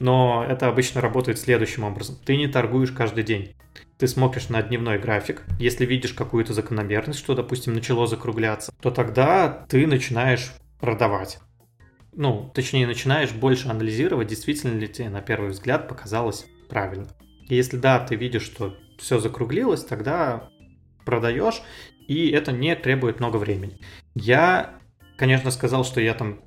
но 0.00 0.44
это 0.48 0.66
обычно 0.66 1.00
работает 1.00 1.38
следующим 1.38 1.84
образом. 1.84 2.16
Ты 2.24 2.36
не 2.36 2.48
торгуешь 2.48 2.90
каждый 2.90 3.22
день. 3.22 3.54
Ты 3.98 4.08
смотришь 4.08 4.48
на 4.48 4.62
дневной 4.62 4.98
график. 4.98 5.44
Если 5.58 5.84
видишь 5.84 6.14
какую-то 6.14 6.54
закономерность, 6.54 7.18
что, 7.18 7.34
допустим, 7.34 7.74
начало 7.74 8.06
закругляться, 8.06 8.72
то 8.80 8.90
тогда 8.90 9.66
ты 9.68 9.86
начинаешь 9.86 10.52
продавать. 10.80 11.38
Ну, 12.12 12.50
точнее, 12.54 12.86
начинаешь 12.86 13.32
больше 13.32 13.68
анализировать, 13.68 14.28
действительно 14.28 14.76
ли 14.76 14.88
тебе 14.88 15.10
на 15.10 15.20
первый 15.20 15.50
взгляд 15.50 15.86
показалось 15.86 16.46
правильно. 16.68 17.08
И 17.48 17.54
если 17.54 17.76
да, 17.76 18.00
ты 18.00 18.16
видишь, 18.16 18.42
что 18.42 18.76
все 18.98 19.18
закруглилось, 19.18 19.84
тогда 19.84 20.48
продаешь, 21.04 21.62
и 22.08 22.30
это 22.30 22.52
не 22.52 22.74
требует 22.74 23.20
много 23.20 23.36
времени. 23.36 23.78
Я, 24.14 24.78
конечно, 25.16 25.50
сказал, 25.50 25.84
что 25.84 26.00
я 26.00 26.14
там 26.14 26.40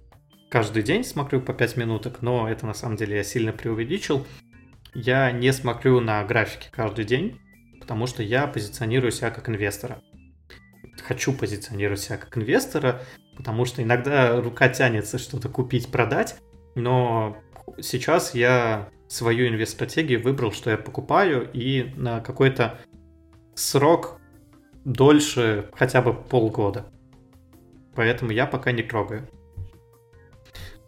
каждый 0.53 0.83
день 0.83 1.03
смотрю 1.03 1.41
по 1.41 1.51
5 1.51 1.77
минуток, 1.77 2.21
но 2.21 2.47
это 2.47 2.67
на 2.67 2.75
самом 2.75 2.95
деле 2.95 3.15
я 3.15 3.23
сильно 3.23 3.51
преувеличил. 3.51 4.27
Я 4.93 5.31
не 5.31 5.51
смотрю 5.51 5.99
на 5.99 6.23
графики 6.25 6.67
каждый 6.71 7.05
день, 7.05 7.41
потому 7.79 8.05
что 8.05 8.21
я 8.21 8.45
позиционирую 8.45 9.11
себя 9.11 9.31
как 9.31 9.49
инвестора. 9.49 9.99
Хочу 11.01 11.33
позиционировать 11.33 12.01
себя 12.01 12.17
как 12.17 12.37
инвестора, 12.37 13.01
потому 13.35 13.65
что 13.65 13.81
иногда 13.81 14.39
рука 14.39 14.69
тянется 14.69 15.17
что-то 15.17 15.49
купить, 15.49 15.91
продать, 15.91 16.35
но 16.75 17.35
сейчас 17.81 18.35
я 18.35 18.89
свою 19.07 19.47
инвест-стратегию 19.47 20.21
выбрал, 20.21 20.51
что 20.51 20.69
я 20.69 20.77
покупаю, 20.77 21.49
и 21.51 21.91
на 21.95 22.19
какой-то 22.19 22.79
срок 23.55 24.19
дольше 24.85 25.71
хотя 25.73 26.03
бы 26.03 26.13
полгода. 26.13 26.85
Поэтому 27.95 28.29
я 28.29 28.45
пока 28.45 28.71
не 28.71 28.83
трогаю 28.83 29.27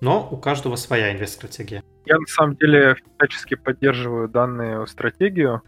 но 0.01 0.27
у 0.29 0.37
каждого 0.37 0.75
своя 0.75 1.11
инвест-стратегия. 1.13 1.83
Я 2.05 2.19
на 2.19 2.27
самом 2.27 2.55
деле 2.55 2.95
всячески 3.17 3.55
поддерживаю 3.55 4.29
данную 4.29 4.85
стратегию, 4.87 5.61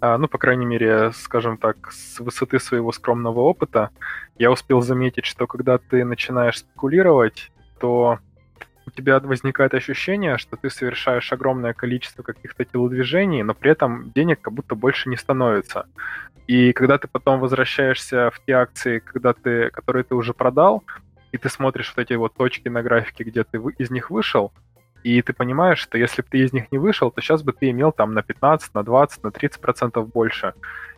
а, 0.00 0.18
ну, 0.18 0.28
по 0.28 0.38
крайней 0.38 0.66
мере, 0.66 1.12
скажем 1.12 1.56
так, 1.56 1.90
с 1.90 2.20
высоты 2.20 2.60
своего 2.60 2.92
скромного 2.92 3.40
опыта, 3.40 3.90
я 4.38 4.50
успел 4.50 4.82
заметить, 4.82 5.24
что 5.24 5.46
когда 5.46 5.78
ты 5.78 6.04
начинаешь 6.04 6.58
спекулировать, 6.58 7.50
то 7.80 8.18
у 8.86 8.90
тебя 8.90 9.18
возникает 9.20 9.74
ощущение, 9.74 10.38
что 10.38 10.56
ты 10.56 10.70
совершаешь 10.70 11.32
огромное 11.32 11.72
количество 11.72 12.22
каких-то 12.22 12.64
телодвижений, 12.64 13.42
но 13.42 13.54
при 13.54 13.72
этом 13.72 14.12
денег 14.12 14.40
как 14.40 14.52
будто 14.52 14.74
больше 14.74 15.08
не 15.08 15.16
становится. 15.16 15.86
И 16.46 16.72
когда 16.72 16.98
ты 16.98 17.08
потом 17.08 17.40
возвращаешься 17.40 18.30
в 18.30 18.40
те 18.46 18.52
акции, 18.52 19.00
когда 19.00 19.32
ты, 19.32 19.70
которые 19.70 20.04
ты 20.04 20.14
уже 20.14 20.32
продал, 20.32 20.84
и 21.36 21.38
ты 21.38 21.48
смотришь 21.48 21.92
вот 21.94 22.02
эти 22.02 22.14
вот 22.14 22.34
точки 22.34 22.68
на 22.68 22.82
графике, 22.82 23.24
где 23.24 23.44
ты 23.44 23.58
из 23.78 23.90
них 23.90 24.10
вышел, 24.10 24.52
и 25.04 25.22
ты 25.22 25.32
понимаешь, 25.32 25.78
что 25.78 25.98
если 25.98 26.22
бы 26.22 26.28
ты 26.30 26.38
из 26.38 26.52
них 26.52 26.72
не 26.72 26.78
вышел, 26.78 27.10
то 27.10 27.20
сейчас 27.20 27.42
бы 27.42 27.52
ты 27.52 27.70
имел 27.70 27.92
там 27.92 28.14
на 28.14 28.22
15, 28.22 28.74
на 28.74 28.82
20, 28.82 29.22
на 29.22 29.30
30 29.30 29.60
процентов 29.60 30.08
больше. 30.08 30.54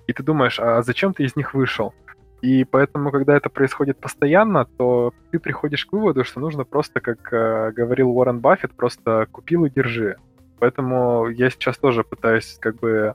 И 0.07 0.13
ты 0.13 0.23
думаешь, 0.23 0.59
а 0.61 0.83
зачем 0.83 1.13
ты 1.13 1.25
из 1.25 1.37
них 1.37 1.55
вышел? 1.55 1.93
И 2.41 2.65
поэтому, 2.65 3.11
когда 3.11 3.37
это 3.37 3.51
происходит 3.51 3.99
постоянно, 3.99 4.65
то 4.65 5.13
ты 5.33 5.41
приходишь 5.41 5.85
к 5.85 5.93
выводу, 5.93 6.25
что 6.25 6.41
нужно 6.41 6.65
просто, 6.65 7.01
как 7.01 7.33
э, 7.33 7.73
говорил 7.73 8.11
Уоррен 8.11 8.39
Баффет, 8.39 8.73
просто 8.75 9.27
купил 9.33 9.65
и 9.65 9.71
держи. 9.71 10.17
Поэтому 10.61 11.29
я 11.29 11.51
сейчас 11.51 11.77
тоже 11.79 12.05
пытаюсь 12.05 12.59
как 12.61 12.77
бы 12.77 13.15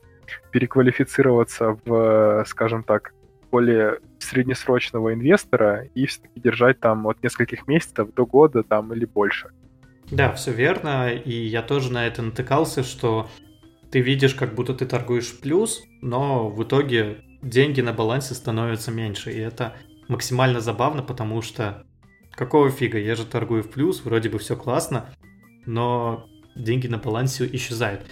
переквалифицироваться 0.52 1.78
в, 1.86 2.44
скажем 2.46 2.84
так, 2.84 3.14
более 3.50 4.00
среднесрочного 4.24 5.14
инвестора 5.14 5.88
и 5.94 6.06
все-таки 6.06 6.40
держать 6.40 6.80
там 6.80 7.06
от 7.08 7.22
нескольких 7.24 7.68
месяцев 7.68 8.14
до 8.14 8.26
года 8.26 8.64
там 8.64 8.94
или 8.94 9.06
больше. 9.06 9.50
Да, 10.12 10.32
все 10.34 10.52
верно, 10.52 11.10
и 11.12 11.32
я 11.32 11.62
тоже 11.62 11.92
на 11.92 12.06
это 12.06 12.22
натыкался, 12.22 12.84
что 12.84 13.30
ты 13.92 14.02
видишь, 14.02 14.36
как 14.36 14.56
будто 14.56 14.74
ты 14.74 14.86
торгуешь 14.86 15.40
плюс, 15.40 15.84
но 16.02 16.50
в 16.50 16.64
итоге 16.64 17.18
деньги 17.42 17.82
на 17.82 17.94
балансе 17.94 18.34
становятся 18.34 18.92
меньше, 18.92 19.32
и 19.32 19.40
это 19.40 19.76
максимально 20.08 20.60
забавно, 20.60 21.04
потому 21.04 21.42
что 21.42 21.86
какого 22.32 22.70
фига, 22.70 22.98
я 22.98 23.16
же 23.16 23.26
торгую 23.26 23.64
в 23.64 23.70
плюс, 23.70 24.04
вроде 24.04 24.30
бы 24.30 24.40
все 24.40 24.56
классно, 24.56 25.10
но 25.66 26.28
деньги 26.56 26.88
на 26.88 26.98
балансе 26.98 27.48
исчезают. 27.52 28.06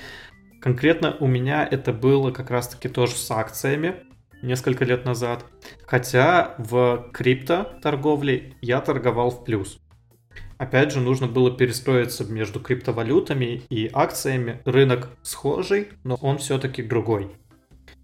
Конкретно 0.62 1.18
у 1.20 1.28
меня 1.28 1.68
это 1.70 1.92
было 1.92 2.32
как 2.32 2.52
раз-таки 2.52 2.88
тоже 2.88 3.14
с 3.14 3.32
акциями 3.32 3.96
несколько 4.42 4.86
лет 4.86 5.06
назад. 5.06 5.46
Хотя 5.86 6.56
в 6.58 7.10
крипто 7.14 7.78
торговле 7.82 8.54
я 8.62 8.82
торговал 8.82 9.32
в 9.32 9.44
плюс. 9.44 9.80
Опять 10.58 10.92
же, 10.92 11.00
нужно 11.00 11.28
было 11.28 11.50
перестроиться 11.50 12.24
между 12.24 12.60
криптовалютами 12.60 13.64
и 13.70 13.90
акциями. 13.92 14.62
Рынок 14.66 15.10
схожий, 15.24 15.90
но 16.04 16.16
он 16.22 16.38
все-таки 16.38 16.84
другой. 16.84 17.32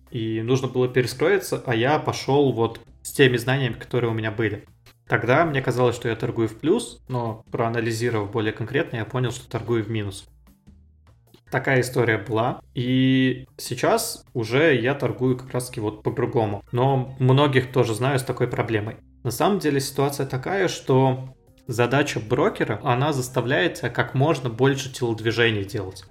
И 0.09 0.41
нужно 0.41 0.67
было 0.67 0.87
перестроиться, 0.87 1.61
а 1.65 1.75
я 1.75 1.99
пошел 1.99 2.51
вот 2.53 2.79
с 3.03 3.11
теми 3.11 3.37
знаниями, 3.37 3.73
которые 3.73 4.09
у 4.09 4.13
меня 4.13 4.31
были. 4.31 4.65
Тогда 5.07 5.45
мне 5.45 5.61
казалось, 5.61 5.95
что 5.95 6.09
я 6.09 6.15
торгую 6.15 6.49
в 6.49 6.57
плюс, 6.57 7.01
но 7.07 7.43
проанализировав 7.51 8.31
более 8.31 8.53
конкретно, 8.53 8.97
я 8.97 9.05
понял, 9.05 9.31
что 9.31 9.49
торгую 9.49 9.83
в 9.83 9.89
минус. 9.89 10.27
Такая 11.49 11.81
история 11.81 12.17
была. 12.17 12.61
И 12.73 13.47
сейчас 13.57 14.25
уже 14.33 14.75
я 14.75 14.95
торгую 14.95 15.37
как 15.37 15.51
раз 15.51 15.67
таки 15.67 15.79
вот 15.79 16.03
по-другому. 16.03 16.63
Но 16.71 17.15
многих 17.19 17.71
тоже 17.71 17.93
знаю 17.93 18.19
с 18.19 18.23
такой 18.23 18.47
проблемой. 18.47 18.97
На 19.23 19.31
самом 19.31 19.59
деле 19.59 19.79
ситуация 19.79 20.25
такая, 20.25 20.67
что 20.67 21.35
задача 21.67 22.19
брокера, 22.19 22.79
она 22.83 23.13
заставляет 23.13 23.75
тебя 23.75 23.89
как 23.89 24.13
можно 24.13 24.49
больше 24.49 24.91
телодвижений 24.91 25.65
делать. 25.65 26.03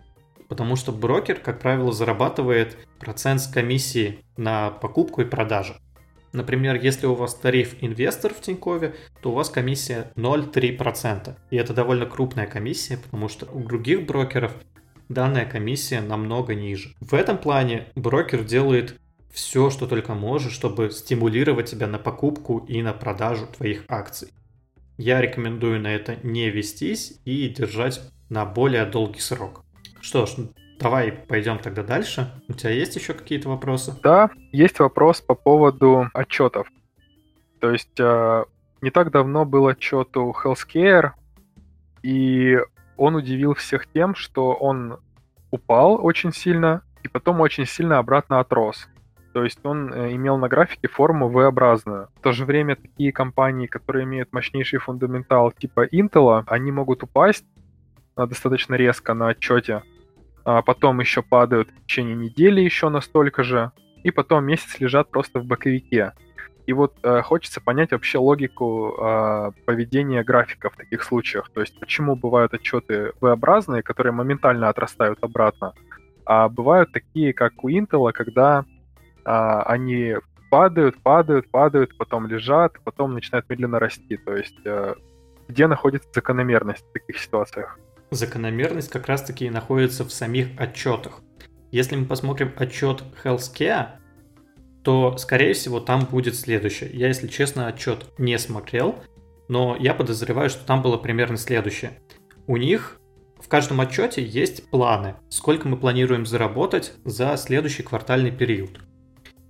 Потому 0.48 0.76
что 0.76 0.92
брокер, 0.92 1.40
как 1.40 1.60
правило, 1.60 1.92
зарабатывает 1.92 2.76
процент 2.98 3.40
с 3.40 3.46
комиссии 3.48 4.20
на 4.36 4.70
покупку 4.70 5.22
и 5.22 5.24
продажу. 5.24 5.74
Например, 6.32 6.74
если 6.74 7.06
у 7.06 7.14
вас 7.14 7.34
тариф 7.34 7.76
инвестор 7.80 8.34
в 8.34 8.40
Тинькове, 8.40 8.94
то 9.22 9.30
у 9.30 9.32
вас 9.32 9.48
комиссия 9.48 10.12
0,3%. 10.16 11.34
И 11.50 11.56
это 11.56 11.72
довольно 11.72 12.04
крупная 12.06 12.46
комиссия, 12.46 12.98
потому 12.98 13.28
что 13.28 13.46
у 13.46 13.60
других 13.60 14.06
брокеров 14.06 14.54
данная 15.08 15.46
комиссия 15.46 16.00
намного 16.00 16.54
ниже. 16.54 16.94
В 17.00 17.14
этом 17.14 17.38
плане 17.38 17.88
брокер 17.94 18.44
делает 18.44 18.98
все, 19.30 19.70
что 19.70 19.86
только 19.86 20.14
может, 20.14 20.52
чтобы 20.52 20.90
стимулировать 20.90 21.70
тебя 21.70 21.86
на 21.86 21.98
покупку 21.98 22.64
и 22.68 22.82
на 22.82 22.92
продажу 22.92 23.46
твоих 23.46 23.84
акций. 23.88 24.32
Я 24.96 25.20
рекомендую 25.20 25.80
на 25.80 25.88
это 25.88 26.16
не 26.22 26.48
вестись 26.48 27.20
и 27.24 27.48
держать 27.48 28.00
на 28.30 28.46
более 28.46 28.86
долгий 28.86 29.20
срок. 29.20 29.62
Что 30.00 30.24
ж, 30.24 30.36
давай 30.78 31.12
пойдем 31.12 31.58
тогда 31.58 31.82
дальше. 31.82 32.32
У 32.48 32.54
тебя 32.54 32.70
есть 32.70 32.96
еще 32.96 33.12
какие-то 33.12 33.50
вопросы? 33.50 33.94
Да, 34.02 34.30
есть 34.52 34.78
вопрос 34.78 35.20
по 35.20 35.34
поводу 35.34 36.08
отчетов. 36.14 36.68
То 37.60 37.72
есть 37.72 37.98
э, 37.98 38.44
не 38.80 38.90
так 38.90 39.10
давно 39.10 39.44
был 39.44 39.66
отчет 39.66 40.16
у 40.16 40.32
Healthcare, 40.32 41.10
и 42.02 42.58
он 42.96 43.14
удивил 43.16 43.54
всех 43.54 43.86
тем, 43.86 44.14
что 44.14 44.52
он 44.54 44.98
упал 45.50 46.04
очень 46.04 46.32
сильно 46.32 46.82
и 47.02 47.08
потом 47.08 47.40
очень 47.40 47.66
сильно 47.66 47.98
обратно 47.98 48.40
отрос. 48.40 48.88
То 49.32 49.44
есть 49.44 49.60
он 49.64 49.92
э, 49.92 50.14
имел 50.14 50.38
на 50.38 50.48
графике 50.48 50.88
форму 50.88 51.28
V-образную. 51.28 52.08
В 52.16 52.20
то 52.22 52.32
же 52.32 52.46
время 52.46 52.74
такие 52.74 53.12
компании, 53.12 53.66
которые 53.66 54.04
имеют 54.04 54.32
мощнейший 54.32 54.78
фундаментал 54.78 55.52
типа 55.52 55.86
Intel, 55.86 56.44
они 56.46 56.72
могут 56.72 57.02
упасть 57.02 57.44
э, 58.16 58.26
достаточно 58.26 58.76
резко 58.76 59.12
на 59.12 59.28
отчете, 59.28 59.82
а 60.44 60.62
потом 60.62 61.00
еще 61.00 61.22
падают 61.22 61.68
в 61.68 61.82
течение 61.82 62.16
недели 62.16 62.62
еще 62.62 62.88
настолько 62.88 63.42
же, 63.42 63.72
и 64.02 64.10
потом 64.10 64.46
месяц 64.46 64.80
лежат 64.80 65.10
просто 65.10 65.38
в 65.38 65.44
боковике. 65.44 66.12
И 66.66 66.72
вот 66.72 66.94
э, 67.02 67.22
хочется 67.22 67.60
понять 67.60 67.92
вообще 67.92 68.18
логику 68.18 68.94
э, 68.98 69.52
поведения 69.64 70.24
графиков 70.24 70.74
в 70.74 70.76
таких 70.76 71.04
случаях. 71.04 71.48
То 71.50 71.60
есть 71.60 71.78
почему 71.78 72.16
бывают 72.16 72.54
отчеты 72.54 73.12
V-образные, 73.20 73.82
которые 73.82 74.12
моментально 74.12 74.68
отрастают 74.68 75.18
обратно, 75.22 75.74
а 76.24 76.48
бывают 76.48 76.92
такие, 76.92 77.32
как 77.32 77.62
у 77.62 77.70
Intel, 77.70 78.10
когда 78.12 78.64
а, 79.24 79.62
они 79.62 80.16
падают, 80.50 81.00
падают, 81.02 81.48
падают, 81.50 81.96
потом 81.96 82.26
лежат, 82.26 82.74
потом 82.84 83.14
начинают 83.14 83.48
медленно 83.48 83.78
расти. 83.78 84.16
То 84.16 84.36
есть 84.36 84.58
э, 84.64 84.94
где 85.48 85.68
находится 85.68 86.08
закономерность 86.12 86.84
в 86.84 86.92
таких 86.92 87.18
ситуациях? 87.18 87.78
Закономерность 88.10 88.90
как 88.90 89.06
раз-таки 89.06 89.48
находится 89.50 90.04
в 90.04 90.10
самих 90.10 90.60
отчетах. 90.60 91.20
Если 91.70 91.94
мы 91.96 92.06
посмотрим 92.06 92.52
отчет 92.56 93.04
Healthcare, 93.22 93.98
то, 94.86 95.16
скорее 95.16 95.52
всего, 95.52 95.80
там 95.80 96.04
будет 96.04 96.36
следующее. 96.36 96.88
Я, 96.92 97.08
если 97.08 97.26
честно, 97.26 97.66
отчет 97.66 98.06
не 98.18 98.38
смотрел, 98.38 98.94
но 99.48 99.76
я 99.80 99.94
подозреваю, 99.94 100.48
что 100.48 100.64
там 100.64 100.80
было 100.80 100.96
примерно 100.96 101.38
следующее. 101.38 101.98
У 102.46 102.56
них 102.56 103.00
в 103.40 103.48
каждом 103.48 103.80
отчете 103.80 104.24
есть 104.24 104.70
планы, 104.70 105.16
сколько 105.28 105.66
мы 105.66 105.76
планируем 105.76 106.24
заработать 106.24 106.92
за 107.04 107.36
следующий 107.36 107.82
квартальный 107.82 108.30
период. 108.30 108.78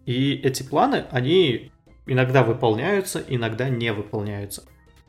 И 0.06 0.32
эти 0.36 0.62
планы, 0.62 1.04
они 1.10 1.70
иногда 2.06 2.42
выполняются, 2.42 3.22
иногда 3.28 3.68
не 3.68 3.92
выполняются. 3.92 4.62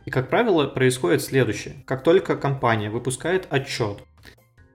И, 0.04 0.12
как 0.12 0.30
правило, 0.30 0.68
происходит 0.68 1.22
следующее. 1.22 1.86
Как 1.86 2.04
только 2.04 2.36
компания 2.36 2.90
выпускает 2.90 3.48
отчет, 3.50 4.04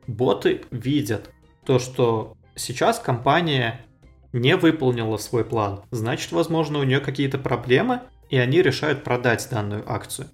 боты 0.07 0.63
видят 0.71 1.29
то, 1.67 1.79
что 1.79 2.39
сейчас 2.57 2.99
компания 2.99 3.85
не 4.33 4.57
выполнила 4.57 5.17
свой 5.17 5.45
план. 5.45 5.83
Значит, 5.91 6.33
возможно, 6.33 6.79
у 6.79 6.85
нее 6.85 7.01
какие-то 7.01 7.39
проблемы, 7.39 8.01
и 8.31 8.37
они 8.37 8.63
решают 8.63 9.05
продать 9.05 9.49
данную 9.51 9.91
акцию. 9.91 10.29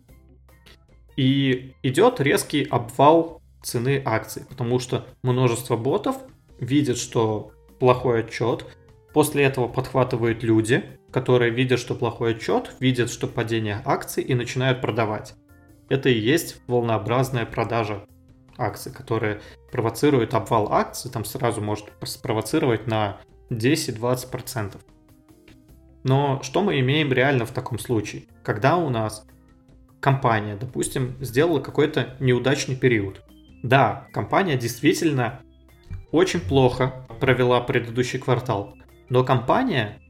И 1.17 1.75
идет 1.83 2.21
резкий 2.21 2.65
обвал 2.65 3.43
цены 3.63 4.01
акций, 4.05 4.45
потому 4.49 4.79
что 4.79 5.07
множество 5.23 5.77
ботов 5.77 6.17
видят, 6.61 6.97
что 6.97 7.53
плохой 7.81 8.21
отчет, 8.21 8.65
После 9.13 9.45
этого 9.45 9.69
подхватывают 9.69 10.43
люди, 10.43 10.85
которые 11.11 11.51
видят, 11.51 11.81
что 11.81 11.95
плохой 11.95 12.37
отчет, 12.37 12.75
видят, 12.79 13.11
что 13.11 13.27
падение 13.27 13.83
акций 13.85 14.23
и 14.23 14.35
начинают 14.35 14.81
продавать. 14.81 15.35
Это 15.89 16.09
и 16.09 16.19
есть 16.19 16.61
волнообразная 16.67 17.47
продажа 17.47 18.05
акций, 18.59 18.93
которая 18.93 19.41
провоцирует 19.73 20.35
обвал 20.35 20.73
акций, 20.73 21.11
там 21.11 21.25
сразу 21.25 21.61
может 21.61 21.87
спровоцировать 22.05 22.87
на 22.87 23.21
10-20%. 23.51 24.77
Но 26.05 26.41
что 26.43 26.63
мы 26.63 26.81
имеем 26.81 27.13
реально 27.13 27.45
в 27.47 27.51
таком 27.51 27.79
случае? 27.79 28.25
Когда 28.43 28.77
у 28.77 28.89
нас 28.89 29.27
компания, 30.01 30.57
допустим, 30.57 31.17
сделала 31.21 31.61
какой-то 31.61 32.17
неудачный 32.21 32.77
период. 32.77 33.23
Да, 33.63 34.07
компания 34.13 34.57
действительно 34.57 35.41
очень 36.13 36.41
плохо 36.41 37.07
провела 37.21 37.61
предыдущий 37.61 38.19
квартал, 38.19 38.77
но 39.09 39.25
компания 39.25 40.01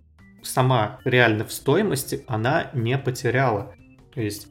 сама 0.42 1.00
реально 1.04 1.44
в 1.44 1.52
стоимости 1.52 2.24
она 2.26 2.70
не 2.74 2.98
потеряла. 2.98 3.74
То 4.14 4.20
есть 4.20 4.48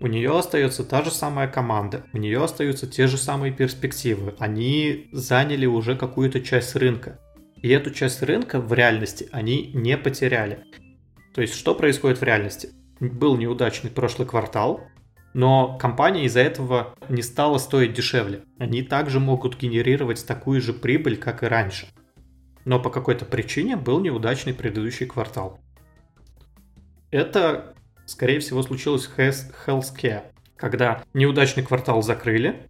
у 0.00 0.06
нее 0.06 0.38
остается 0.38 0.84
та 0.84 1.02
же 1.02 1.10
самая 1.10 1.48
команда, 1.48 2.04
у 2.12 2.18
нее 2.18 2.42
остаются 2.42 2.86
те 2.86 3.06
же 3.06 3.16
самые 3.16 3.52
перспективы. 3.52 4.34
Они 4.38 5.08
заняли 5.12 5.66
уже 5.66 5.96
какую-то 5.96 6.40
часть 6.40 6.76
рынка. 6.76 7.18
И 7.62 7.68
эту 7.68 7.90
часть 7.90 8.22
рынка 8.22 8.60
в 8.60 8.72
реальности 8.72 9.28
они 9.32 9.70
не 9.74 9.96
потеряли. 9.96 10.64
То 11.34 11.40
есть 11.40 11.54
что 11.54 11.74
происходит 11.74 12.18
в 12.18 12.22
реальности? 12.22 12.70
Был 13.00 13.36
неудачный 13.36 13.90
прошлый 13.90 14.26
квартал, 14.26 14.82
но 15.34 15.76
компания 15.78 16.24
из-за 16.24 16.40
этого 16.40 16.94
не 17.08 17.22
стала 17.22 17.58
стоить 17.58 17.92
дешевле. 17.92 18.44
Они 18.58 18.82
также 18.82 19.20
могут 19.20 19.58
генерировать 19.58 20.26
такую 20.26 20.60
же 20.60 20.72
прибыль, 20.72 21.16
как 21.16 21.42
и 21.42 21.46
раньше 21.46 21.88
но 22.66 22.80
по 22.80 22.90
какой-то 22.90 23.24
причине 23.24 23.76
был 23.76 24.00
неудачный 24.00 24.52
предыдущий 24.52 25.06
квартал. 25.06 25.60
Это, 27.10 27.74
скорее 28.04 28.40
всего, 28.40 28.62
случилось 28.62 29.06
в 29.06 29.16
Healthcare, 29.16 30.24
когда 30.56 31.02
неудачный 31.14 31.62
квартал 31.62 32.02
закрыли, 32.02 32.68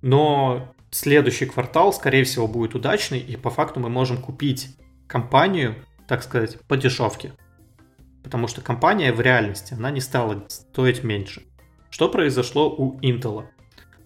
но 0.00 0.74
следующий 0.90 1.46
квартал, 1.46 1.92
скорее 1.92 2.24
всего, 2.24 2.46
будет 2.46 2.74
удачный, 2.74 3.18
и 3.18 3.36
по 3.36 3.50
факту 3.50 3.80
мы 3.80 3.88
можем 3.88 4.18
купить 4.18 4.76
компанию, 5.06 5.74
так 6.06 6.22
сказать, 6.22 6.58
по 6.66 6.76
дешевке. 6.76 7.32
Потому 8.22 8.48
что 8.48 8.60
компания 8.60 9.12
в 9.12 9.20
реальности, 9.20 9.74
она 9.74 9.90
не 9.90 10.00
стала 10.00 10.44
стоить 10.48 11.04
меньше. 11.04 11.42
Что 11.90 12.08
произошло 12.08 12.70
у 12.70 12.98
Intel? 13.00 13.46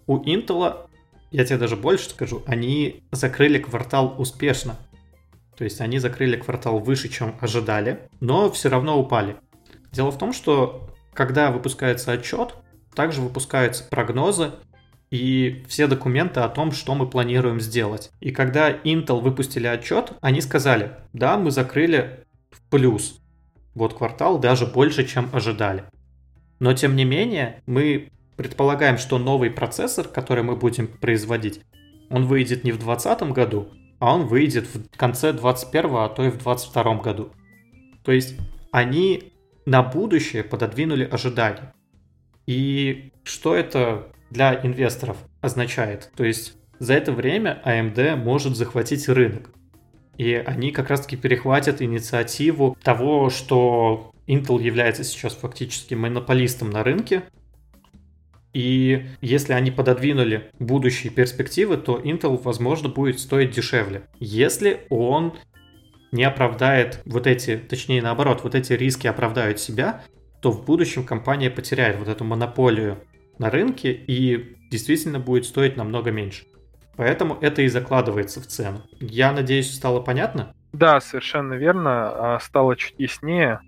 У 0.06 0.18
Intel, 0.18 0.88
я 1.30 1.44
тебе 1.44 1.58
даже 1.58 1.76
больше 1.76 2.10
скажу, 2.10 2.42
они 2.46 3.04
закрыли 3.10 3.58
квартал 3.58 4.14
успешно. 4.18 4.76
То 5.56 5.64
есть 5.64 5.80
они 5.80 5.98
закрыли 5.98 6.36
квартал 6.36 6.78
выше, 6.78 7.08
чем 7.08 7.36
ожидали, 7.40 8.08
но 8.20 8.50
все 8.50 8.68
равно 8.68 8.98
упали. 8.98 9.36
Дело 9.92 10.10
в 10.10 10.18
том, 10.18 10.32
что 10.32 10.88
когда 11.14 11.50
выпускается 11.50 12.12
отчет, 12.12 12.54
также 12.94 13.20
выпускаются 13.20 13.84
прогнозы 13.84 14.52
и 15.12 15.62
все 15.68 15.88
документы 15.88 16.40
о 16.40 16.48
том, 16.48 16.72
что 16.72 16.94
мы 16.94 17.06
планируем 17.06 17.60
сделать. 17.60 18.10
И 18.20 18.30
когда 18.30 18.72
Intel 18.72 19.20
выпустили 19.20 19.66
отчет, 19.66 20.14
они 20.22 20.40
сказали, 20.40 20.92
да, 21.12 21.36
мы 21.36 21.50
закрыли 21.50 22.24
в 22.50 22.62
плюс. 22.70 23.20
год 23.74 23.92
квартал 23.92 24.38
даже 24.38 24.64
больше, 24.64 25.06
чем 25.06 25.28
ожидали. 25.34 25.84
Но 26.60 26.72
тем 26.72 26.96
не 26.96 27.04
менее, 27.04 27.62
мы 27.66 28.10
предполагаем, 28.38 28.96
что 28.96 29.18
новый 29.18 29.50
процессор, 29.50 30.08
который 30.08 30.44
мы 30.44 30.56
будем 30.56 30.86
производить, 30.86 31.60
он 32.08 32.24
выйдет 32.24 32.64
не 32.64 32.72
в 32.72 32.78
2020 32.78 33.34
году, 33.34 33.68
а 33.98 34.14
он 34.14 34.26
выйдет 34.26 34.66
в 34.66 34.96
конце 34.96 35.34
2021, 35.34 35.90
а 35.94 36.08
то 36.08 36.24
и 36.24 36.30
в 36.30 36.42
2022 36.42 36.94
году. 37.02 37.32
То 38.02 38.12
есть 38.12 38.34
они 38.70 39.34
на 39.66 39.82
будущее 39.82 40.42
пододвинули 40.42 41.04
ожидания. 41.04 41.74
И 42.46 43.12
что 43.24 43.54
это 43.54 44.08
для 44.32 44.58
инвесторов 44.62 45.18
означает? 45.40 46.10
То 46.16 46.24
есть 46.24 46.54
за 46.78 46.94
это 46.94 47.12
время 47.12 47.62
AMD 47.64 48.16
может 48.16 48.56
захватить 48.56 49.08
рынок. 49.08 49.50
И 50.16 50.34
они 50.34 50.72
как 50.72 50.88
раз-таки 50.88 51.16
перехватят 51.16 51.80
инициативу 51.80 52.76
того, 52.82 53.30
что 53.30 54.12
Intel 54.26 54.62
является 54.62 55.04
сейчас 55.04 55.34
фактически 55.34 55.94
монополистом 55.94 56.70
на 56.70 56.82
рынке. 56.82 57.22
И 58.52 59.06
если 59.20 59.54
они 59.54 59.70
пододвинули 59.70 60.50
будущие 60.58 61.12
перспективы, 61.12 61.76
то 61.76 61.98
Intel, 61.98 62.40
возможно, 62.42 62.88
будет 62.88 63.18
стоить 63.20 63.52
дешевле. 63.52 64.02
Если 64.18 64.82
он 64.90 65.34
не 66.10 66.24
оправдает 66.24 67.00
вот 67.06 67.26
эти, 67.26 67.56
точнее 67.56 68.02
наоборот, 68.02 68.40
вот 68.44 68.54
эти 68.54 68.74
риски 68.74 69.06
оправдают 69.06 69.58
себя, 69.58 70.02
то 70.42 70.50
в 70.50 70.64
будущем 70.64 71.04
компания 71.04 71.48
потеряет 71.48 71.96
вот 71.98 72.08
эту 72.08 72.24
монополию 72.24 72.98
на 73.42 73.50
рынке 73.50 73.92
и 73.92 74.56
действительно 74.70 75.18
будет 75.18 75.44
стоить 75.44 75.76
намного 75.76 76.12
меньше. 76.12 76.44
Поэтому 76.96 77.36
это 77.40 77.62
и 77.62 77.68
закладывается 77.68 78.40
в 78.40 78.46
цену. 78.46 78.82
Я 79.00 79.32
надеюсь, 79.32 79.74
стало 79.74 80.00
понятно? 80.00 80.54
Да, 80.72 81.00
совершенно 81.00 81.54
верно. 81.54 82.34
А, 82.34 82.38
стало 82.40 82.76
чуть 82.76 82.94
яснее. 82.98 83.60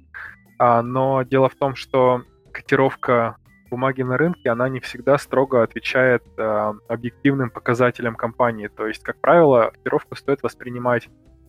А, 0.59 0.81
но 0.83 1.23
дело 1.23 1.49
в 1.49 1.57
том, 1.57 1.75
что 1.75 2.23
котировка 2.53 3.37
бумаги 3.69 4.03
на 4.03 4.17
рынке, 4.17 4.51
она 4.51 4.69
не 4.69 4.79
всегда 4.79 5.19
строго 5.19 5.65
отвечает 5.65 6.23
а, 6.39 6.75
объективным 6.87 7.51
показателям 7.51 8.15
компании. 8.15 8.69
То 8.69 8.87
есть, 8.87 9.03
как 9.03 9.21
правило, 9.21 9.73
котировку 9.73 10.15
стоит 10.15 10.45
воспринимать 10.45 11.09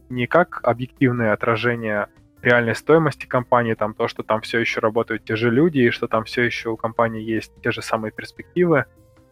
не 0.09 0.25
как 0.25 0.61
объективное 0.63 1.33
отражение 1.33 2.07
реальной 2.45 2.75
стоимости 2.75 3.25
компании, 3.25 3.73
там 3.73 3.93
то, 3.93 4.07
что 4.07 4.23
там 4.23 4.41
все 4.41 4.59
еще 4.59 4.79
работают 4.79 5.25
те 5.25 5.35
же 5.35 5.51
люди, 5.51 5.79
и 5.79 5.89
что 5.89 6.07
там 6.07 6.23
все 6.23 6.43
еще 6.43 6.69
у 6.69 6.77
компании 6.77 7.21
есть 7.21 7.51
те 7.61 7.71
же 7.71 7.81
самые 7.81 8.11
перспективы, 8.11 8.85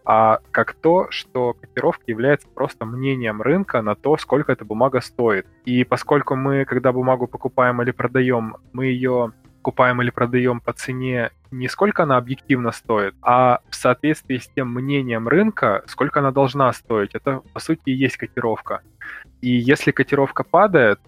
а 0.06 0.40
как 0.52 0.74
то, 0.74 1.08
что 1.10 1.54
котировка 1.54 2.04
является 2.08 2.48
просто 2.48 2.86
мнением 2.86 3.42
рынка 3.42 3.82
на 3.82 3.96
то, 3.96 4.18
сколько 4.18 4.52
эта 4.52 4.66
бумага 4.66 5.00
стоит. 5.00 5.48
И 5.66 5.84
поскольку 5.84 6.36
мы, 6.36 6.66
когда 6.66 6.92
бумагу 6.92 7.28
покупаем 7.28 7.82
или 7.82 7.92
продаем, 7.92 8.58
мы 8.74 8.88
ее 8.88 9.32
покупаем 9.62 10.02
или 10.02 10.10
продаем 10.10 10.60
по 10.60 10.74
цене 10.74 11.32
не 11.54 11.70
сколько 11.70 12.04
она 12.04 12.18
объективно 12.18 12.72
стоит, 12.72 13.16
а 13.22 13.62
в 13.70 13.76
соответствии 13.76 14.38
с 14.38 14.48
тем 14.48 14.74
мнением 14.74 15.28
рынка, 15.28 15.84
сколько 15.86 16.20
она 16.20 16.32
должна 16.32 16.74
стоить. 16.74 17.12
Это, 17.14 17.42
по 17.54 17.60
сути, 17.60 17.82
и 17.86 17.92
есть 17.92 18.18
котировка. 18.18 18.82
И 19.42 19.50
если 19.50 19.92
котировка 19.92 20.44
падает, 20.44 21.00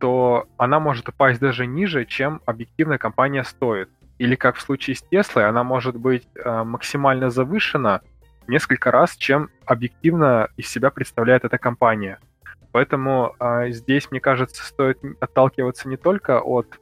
то 0.00 0.48
она 0.56 0.80
может 0.80 1.08
упасть 1.08 1.40
даже 1.40 1.66
ниже, 1.66 2.06
чем 2.06 2.40
объективная 2.46 2.98
компания 2.98 3.44
стоит. 3.44 3.90
Или 4.18 4.34
как 4.34 4.56
в 4.56 4.60
случае 4.60 4.96
с 4.96 5.02
Теслой, 5.02 5.46
она 5.46 5.62
может 5.62 5.96
быть 5.96 6.26
э, 6.34 6.64
максимально 6.64 7.30
завышена, 7.30 8.00
несколько 8.46 8.90
раз, 8.90 9.16
чем 9.16 9.50
объективно 9.64 10.48
из 10.56 10.68
себя 10.68 10.90
представляет 10.90 11.44
эта 11.44 11.58
компания. 11.58 12.18
Поэтому 12.72 13.34
э, 13.38 13.70
здесь, 13.70 14.10
мне 14.10 14.20
кажется, 14.20 14.64
стоит 14.64 14.98
отталкиваться 15.20 15.88
не 15.88 15.96
только 15.96 16.40
от 16.40 16.78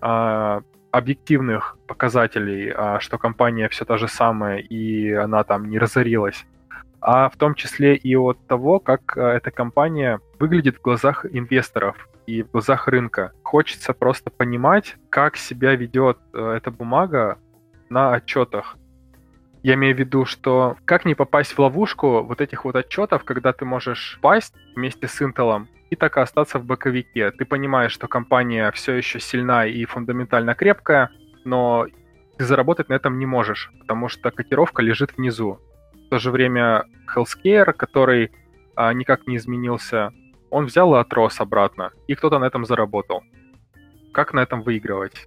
э, 0.00 0.60
объективных 0.90 1.76
показателей, 1.86 2.72
э, 2.74 3.00
что 3.00 3.18
компания 3.18 3.68
все 3.68 3.84
та 3.84 3.98
же 3.98 4.08
самая 4.08 4.58
и 4.58 5.12
она 5.12 5.44
там 5.44 5.68
не 5.68 5.78
разорилась, 5.78 6.46
а 7.02 7.28
в 7.28 7.36
том 7.36 7.54
числе 7.56 7.96
и 7.96 8.14
от 8.14 8.46
того, 8.46 8.78
как 8.78 9.16
э, 9.16 9.20
эта 9.20 9.50
компания 9.50 10.20
выглядит 10.38 10.76
в 10.76 10.82
глазах 10.82 11.26
инвесторов 11.28 12.08
и 12.26 12.44
в 12.44 12.52
глазах 12.52 12.86
рынка. 12.86 13.32
Хочется 13.42 13.92
просто 13.92 14.30
понимать, 14.30 14.96
как 15.10 15.36
себя 15.36 15.74
ведет 15.74 16.18
э, 16.32 16.54
эта 16.56 16.70
бумага 16.70 17.38
на 17.90 18.14
отчетах. 18.14 18.76
Я 19.64 19.74
имею 19.74 19.96
в 19.96 19.98
виду, 19.98 20.24
что 20.24 20.76
как 20.84 21.04
не 21.04 21.16
попасть 21.16 21.52
в 21.52 21.58
ловушку 21.58 22.22
вот 22.22 22.40
этих 22.40 22.64
вот 22.64 22.76
отчетов, 22.76 23.24
когда 23.24 23.52
ты 23.52 23.64
можешь 23.64 24.18
пасть 24.22 24.54
вместе 24.76 25.08
с 25.08 25.20
Intel 25.20 25.66
и 25.90 25.96
так 25.96 26.16
и 26.16 26.20
остаться 26.20 26.60
в 26.60 26.64
боковике. 26.64 27.32
Ты 27.32 27.44
понимаешь, 27.44 27.92
что 27.92 28.06
компания 28.06 28.70
все 28.70 28.94
еще 28.94 29.18
сильна 29.18 29.66
и 29.66 29.84
фундаментально 29.86 30.54
крепкая, 30.54 31.10
но 31.44 31.86
ты 32.38 32.44
заработать 32.44 32.88
на 32.88 32.94
этом 32.94 33.18
не 33.18 33.26
можешь, 33.26 33.72
потому 33.80 34.08
что 34.08 34.30
котировка 34.30 34.82
лежит 34.82 35.16
внизу. 35.16 35.58
То 36.12 36.18
же 36.18 36.30
время 36.30 36.84
Healthcare, 37.16 37.72
который 37.72 38.30
а, 38.76 38.92
никак 38.92 39.26
не 39.26 39.38
изменился, 39.38 40.12
он 40.50 40.66
взял 40.66 40.94
и 40.94 40.98
отрос 40.98 41.40
обратно, 41.40 41.90
и 42.06 42.14
кто-то 42.14 42.38
на 42.38 42.44
этом 42.44 42.66
заработал. 42.66 43.22
Как 44.12 44.34
на 44.34 44.40
этом 44.40 44.60
выигрывать? 44.60 45.26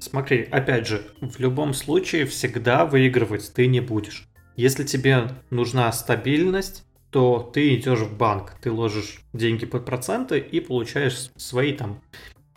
Смотри, 0.00 0.48
опять 0.50 0.88
же, 0.88 1.02
в 1.20 1.38
любом 1.38 1.72
случае 1.72 2.26
всегда 2.26 2.84
выигрывать 2.84 3.52
ты 3.54 3.68
не 3.68 3.78
будешь. 3.78 4.26
Если 4.56 4.82
тебе 4.82 5.28
нужна 5.50 5.92
стабильность, 5.92 6.84
то 7.12 7.38
ты 7.38 7.76
идешь 7.76 8.00
в 8.00 8.18
банк, 8.18 8.56
ты 8.60 8.72
ложишь 8.72 9.20
деньги 9.32 9.66
под 9.66 9.84
проценты 9.84 10.40
и 10.40 10.58
получаешь 10.58 11.30
свои 11.36 11.74
там 11.74 12.00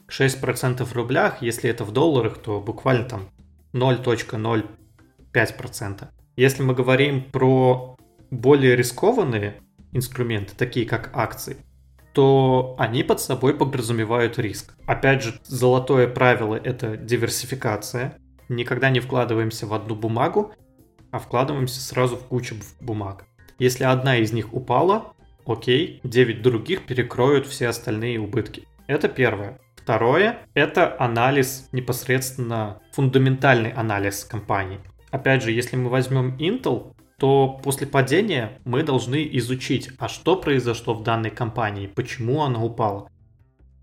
6% 0.09 0.83
в 0.83 0.93
рублях, 0.93 1.43
если 1.43 1.69
это 1.69 1.83
в 1.83 1.91
долларах, 1.91 2.39
то 2.39 2.59
буквально 2.59 3.03
там 3.03 3.29
0.05%. 3.73 6.07
Если 6.37 6.61
мы 6.61 6.75
говорим 6.75 7.23
про 7.23 7.97
более 8.29 8.75
рискованные 8.75 9.55
инструменты, 9.91 10.53
такие 10.55 10.85
как 10.85 11.09
акции, 11.13 11.57
то 12.13 12.75
они 12.77 13.01
под 13.01 13.19
собой 13.19 13.55
подразумевают 13.55 14.37
риск. 14.37 14.75
Опять 14.85 15.23
же, 15.23 15.39
золотое 15.43 16.07
правило— 16.07 16.53
это 16.63 16.95
диверсификация. 16.95 18.19
Никогда 18.49 18.91
не 18.91 18.99
вкладываемся 18.99 19.65
в 19.65 19.73
одну 19.73 19.95
бумагу, 19.95 20.53
а 21.09 21.17
вкладываемся 21.17 21.81
сразу 21.81 22.17
в 22.17 22.27
кучу 22.27 22.55
бумаг. 22.81 23.25
Если 23.57 23.83
одна 23.85 24.17
из 24.17 24.31
них 24.31 24.53
упала, 24.53 25.13
окей, 25.43 26.01
9 26.03 26.43
других 26.43 26.85
перекроют 26.85 27.47
все 27.47 27.67
остальные 27.67 28.19
убытки. 28.19 28.67
Это 28.85 29.09
первое. 29.09 29.59
Второе– 29.75 30.41
это 30.53 30.95
анализ, 30.99 31.67
непосредственно 31.71 32.79
фундаментальный 32.91 33.71
анализ 33.71 34.23
компании. 34.23 34.79
Опять 35.11 35.43
же, 35.43 35.51
если 35.51 35.75
мы 35.75 35.89
возьмем 35.89 36.35
Intel, 36.37 36.93
то 37.17 37.59
после 37.63 37.87
падения 37.87 38.59
мы 38.65 38.83
должны 38.83 39.27
изучить, 39.37 39.89
а 39.97 40.07
что 40.07 40.35
произошло 40.35 40.93
в 40.93 41.03
данной 41.03 41.31
компании, 41.31 41.87
почему 41.87 42.43
она 42.43 42.63
упала. 42.63 43.09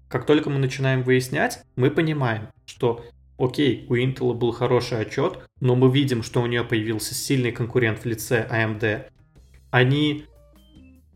Как 0.08 0.26
только 0.26 0.50
мы 0.50 0.58
начинаем 0.58 1.02
выяснять, 1.02 1.64
мы 1.74 1.90
понимаем, 1.90 2.48
что 2.66 3.04
окей, 3.38 3.86
у 3.88 3.96
Intel 3.96 4.34
был 4.34 4.52
хороший 4.52 5.00
отчет, 5.00 5.38
но 5.60 5.74
мы 5.74 5.90
видим, 5.90 6.22
что 6.22 6.40
у 6.40 6.46
нее 6.46 6.62
появился 6.62 7.14
сильный 7.14 7.50
конкурент 7.50 8.00
в 8.00 8.04
лице 8.04 8.46
AMD. 8.48 9.06
Они 9.70 10.26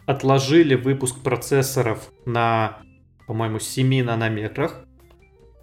отложили 0.06 0.74
выпуск 0.74 1.22
процессоров 1.22 2.10
на, 2.24 2.78
по-моему, 3.26 3.60
7 3.60 4.02
нанометрах. 4.02 4.84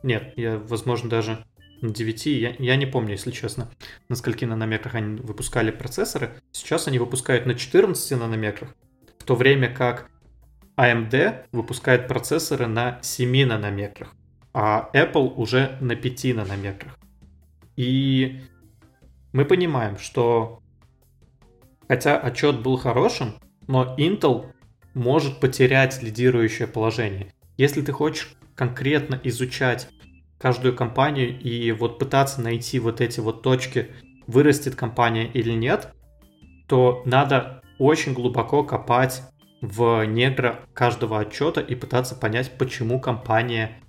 Нет, 0.03 0.33
я, 0.37 0.57
возможно, 0.57 1.09
даже 1.09 1.43
на 1.85 1.93
9, 1.93 2.25
я, 2.25 2.55
я 2.59 2.75
не 2.75 2.85
помню, 2.85 3.11
если 3.11 3.31
честно, 3.31 3.69
на 4.09 4.15
скольки 4.15 4.45
нанометрах 4.45 4.95
они 4.95 5.21
выпускали 5.21 5.71
процессоры. 5.71 6.33
Сейчас 6.51 6.87
они 6.87 6.99
выпускают 6.99 7.45
на 7.45 7.55
14 7.55 8.19
нанометрах, 8.19 8.75
в 9.17 9.23
то 9.23 9.35
время 9.35 9.73
как 9.73 10.09
AMD 10.77 11.45
выпускает 11.51 12.07
процессоры 12.07 12.67
на 12.67 12.99
7 13.01 13.45
нанометрах, 13.45 14.13
а 14.53 14.89
Apple 14.93 15.33
уже 15.35 15.77
на 15.81 15.95
5 15.95 16.35
нанометрах. 16.35 16.97
И 17.75 18.41
мы 19.33 19.45
понимаем, 19.45 19.97
что 19.97 20.61
хотя 21.87 22.17
отчет 22.17 22.61
был 22.61 22.77
хорошим, 22.77 23.35
но 23.67 23.95
Intel 23.97 24.51
может 24.93 25.39
потерять 25.39 26.01
лидирующее 26.01 26.67
положение. 26.67 27.33
Если 27.57 27.81
ты 27.81 27.91
хочешь 27.91 28.35
конкретно 28.55 29.19
изучать 29.23 29.89
каждую 30.37 30.75
компанию 30.75 31.39
и 31.39 31.71
вот 31.71 31.99
пытаться 31.99 32.41
найти 32.41 32.79
вот 32.79 33.01
эти 33.01 33.19
вот 33.19 33.41
точки, 33.41 33.91
вырастет 34.27 34.75
компания 34.75 35.27
или 35.27 35.51
нет, 35.51 35.93
то 36.67 37.01
надо 37.05 37.61
очень 37.79 38.13
глубоко 38.13 38.63
копать 38.63 39.21
в 39.61 40.05
недра 40.05 40.61
каждого 40.73 41.19
отчета 41.19 41.61
и 41.61 41.75
пытаться 41.75 42.15
понять, 42.15 42.57
почему 42.57 42.99
компания 42.99 43.81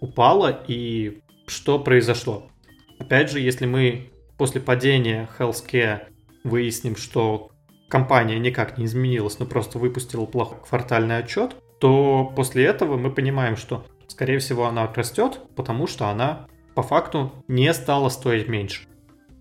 упала 0.00 0.64
и 0.66 1.22
что 1.46 1.78
произошло. 1.78 2.50
Опять 2.98 3.30
же, 3.30 3.40
если 3.40 3.66
мы 3.66 4.10
после 4.36 4.60
падения 4.60 5.28
Healthcare 5.38 6.06
выясним, 6.44 6.96
что 6.96 7.50
компания 7.88 8.38
никак 8.38 8.78
не 8.78 8.86
изменилась, 8.86 9.38
но 9.38 9.46
просто 9.46 9.78
выпустила 9.78 10.24
плохой 10.24 10.58
квартальный 10.66 11.18
отчет, 11.18 11.56
то 11.78 12.32
после 12.36 12.64
этого 12.64 12.96
мы 12.96 13.10
понимаем, 13.10 13.56
что 13.56 13.86
Скорее 14.22 14.38
всего, 14.38 14.66
она 14.66 14.86
растет, 14.86 15.40
потому 15.56 15.88
что 15.88 16.06
она 16.06 16.46
по 16.76 16.84
факту 16.84 17.32
не 17.48 17.74
стала 17.74 18.08
стоить 18.08 18.46
меньше. 18.46 18.86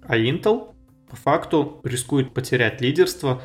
А 0.02 0.18
Intel 0.18 0.74
по 1.08 1.16
факту 1.16 1.80
рискует 1.84 2.34
потерять 2.34 2.82
лидерство 2.82 3.44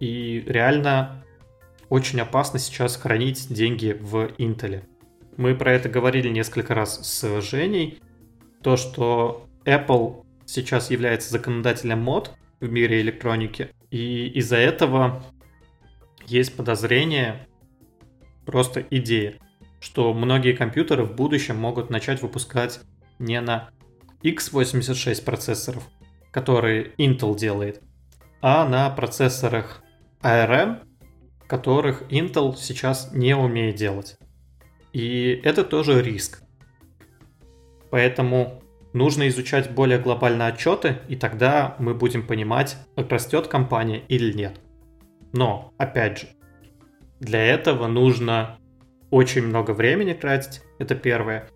и 0.00 0.42
реально 0.44 1.24
очень 1.90 2.20
опасно 2.20 2.58
сейчас 2.58 2.96
хранить 2.96 3.46
деньги 3.54 3.96
в 4.00 4.32
Intel. 4.38 4.82
Мы 5.36 5.54
про 5.54 5.74
это 5.74 5.88
говорили 5.88 6.28
несколько 6.28 6.74
раз 6.74 7.06
с 7.08 7.40
Женей. 7.40 8.00
То, 8.60 8.76
что 8.76 9.46
Apple 9.64 10.24
сейчас 10.44 10.90
является 10.90 11.30
законодателем 11.30 12.00
мод 12.00 12.32
в 12.58 12.68
мире 12.68 13.00
электроники, 13.00 13.70
и 13.92 14.26
из-за 14.40 14.56
этого 14.56 15.22
есть 16.26 16.56
подозрение, 16.56 17.46
просто 18.44 18.84
идея, 18.90 19.38
что 19.84 20.14
многие 20.14 20.54
компьютеры 20.54 21.04
в 21.04 21.14
будущем 21.14 21.56
могут 21.56 21.90
начать 21.90 22.22
выпускать 22.22 22.80
не 23.18 23.38
на 23.42 23.68
x86 24.22 25.22
процессоров, 25.22 25.86
которые 26.30 26.94
Intel 26.96 27.36
делает, 27.36 27.82
а 28.40 28.66
на 28.66 28.88
процессорах 28.88 29.82
ARM, 30.22 30.78
которых 31.46 32.10
Intel 32.10 32.56
сейчас 32.56 33.12
не 33.12 33.36
умеет 33.36 33.76
делать. 33.76 34.16
И 34.94 35.38
это 35.44 35.62
тоже 35.64 36.00
риск. 36.00 36.42
Поэтому 37.90 38.62
нужно 38.94 39.28
изучать 39.28 39.70
более 39.70 39.98
глобальные 39.98 40.48
отчеты, 40.48 41.00
и 41.08 41.16
тогда 41.16 41.76
мы 41.78 41.92
будем 41.92 42.26
понимать, 42.26 42.78
растет 42.96 43.48
компания 43.48 44.02
или 44.08 44.32
нет. 44.32 44.58
Но, 45.34 45.74
опять 45.76 46.20
же, 46.20 46.28
для 47.20 47.44
этого 47.44 47.86
нужно 47.86 48.58
очень 49.14 49.46
много 49.46 49.70
времени 49.70 50.12
тратить, 50.12 50.62
это 50.80 50.96
первое. 50.96 51.48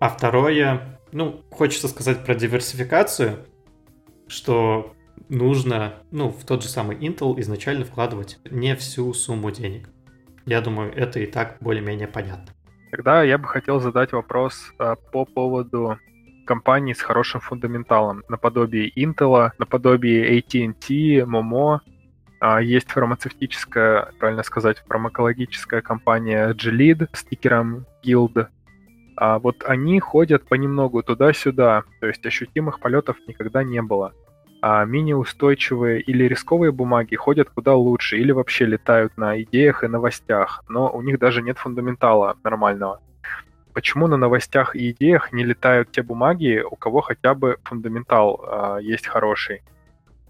А 0.00 0.10
второе, 0.10 1.00
ну, 1.12 1.42
хочется 1.50 1.88
сказать 1.88 2.26
про 2.26 2.34
диверсификацию, 2.34 3.46
что 4.28 4.92
нужно, 5.30 5.94
ну, 6.10 6.28
в 6.28 6.44
тот 6.44 6.62
же 6.62 6.68
самый 6.68 6.98
Intel 6.98 7.40
изначально 7.40 7.86
вкладывать 7.86 8.38
не 8.50 8.76
всю 8.76 9.14
сумму 9.14 9.50
денег. 9.50 9.88
Я 10.44 10.60
думаю, 10.60 10.92
это 10.94 11.20
и 11.20 11.26
так 11.26 11.56
более-менее 11.60 12.06
понятно. 12.06 12.52
Тогда 12.90 13.22
я 13.22 13.38
бы 13.38 13.48
хотел 13.48 13.80
задать 13.80 14.12
вопрос 14.12 14.70
а, 14.78 14.96
по 14.96 15.24
поводу 15.24 15.98
компаний 16.44 16.92
с 16.92 17.00
хорошим 17.00 17.40
фундаменталом, 17.40 18.24
наподобие 18.28 18.90
Intel, 18.94 19.52
наподобие 19.56 20.38
AT&T, 20.38 21.24
Momo. 21.24 21.80
А, 22.40 22.60
есть 22.62 22.90
фармацевтическая, 22.90 24.12
правильно 24.18 24.42
сказать, 24.42 24.82
фармакологическая 24.88 25.82
компания 25.82 26.54
Gilead 26.54 27.08
с 27.12 27.22
тикером 27.22 27.84
Guild. 28.02 28.48
А 29.16 29.38
вот 29.38 29.62
они 29.66 30.00
ходят 30.00 30.48
понемногу 30.48 31.02
туда-сюда, 31.02 31.84
то 32.00 32.06
есть 32.06 32.24
ощутимых 32.24 32.80
полетов 32.80 33.18
никогда 33.26 33.62
не 33.62 33.82
было. 33.82 34.14
А 34.62 34.84
менее 34.86 35.22
или 35.22 36.24
рисковые 36.24 36.72
бумаги 36.72 37.14
ходят 37.14 37.50
куда 37.50 37.74
лучше, 37.74 38.16
или 38.16 38.32
вообще 38.32 38.64
летают 38.64 39.18
на 39.18 39.42
идеях 39.42 39.84
и 39.84 39.88
новостях, 39.88 40.64
но 40.68 40.90
у 40.90 41.02
них 41.02 41.18
даже 41.18 41.42
нет 41.42 41.58
фундаментала 41.58 42.36
нормального. 42.42 43.02
Почему 43.74 44.06
на 44.06 44.16
новостях 44.16 44.74
и 44.74 44.90
идеях 44.90 45.32
не 45.32 45.44
летают 45.44 45.92
те 45.92 46.02
бумаги, 46.02 46.64
у 46.68 46.76
кого 46.76 47.02
хотя 47.02 47.34
бы 47.34 47.58
фундаментал 47.64 48.40
э, 48.42 48.78
есть 48.82 49.06
хороший? 49.06 49.62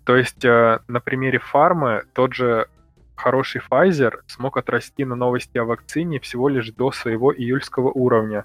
То 0.04 0.16
есть 0.16 0.44
э, 0.44 0.80
на 0.88 1.00
примере 1.00 1.38
фармы 1.38 2.04
тот 2.14 2.34
же 2.34 2.68
хороший 3.16 3.60
Pfizer 3.60 4.20
смог 4.26 4.56
отрасти 4.56 5.04
на 5.04 5.14
новости 5.14 5.58
о 5.58 5.64
вакцине 5.64 6.20
всего 6.20 6.48
лишь 6.48 6.70
до 6.72 6.90
своего 6.90 7.34
июльского 7.34 7.90
уровня, 7.90 8.44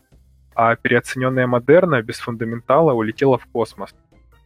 а 0.54 0.76
переоцененная 0.76 1.48
Модерна 1.48 2.02
без 2.02 2.20
фундаментала 2.20 2.94
улетела 2.94 3.38
в 3.38 3.46
космос. 3.46 3.96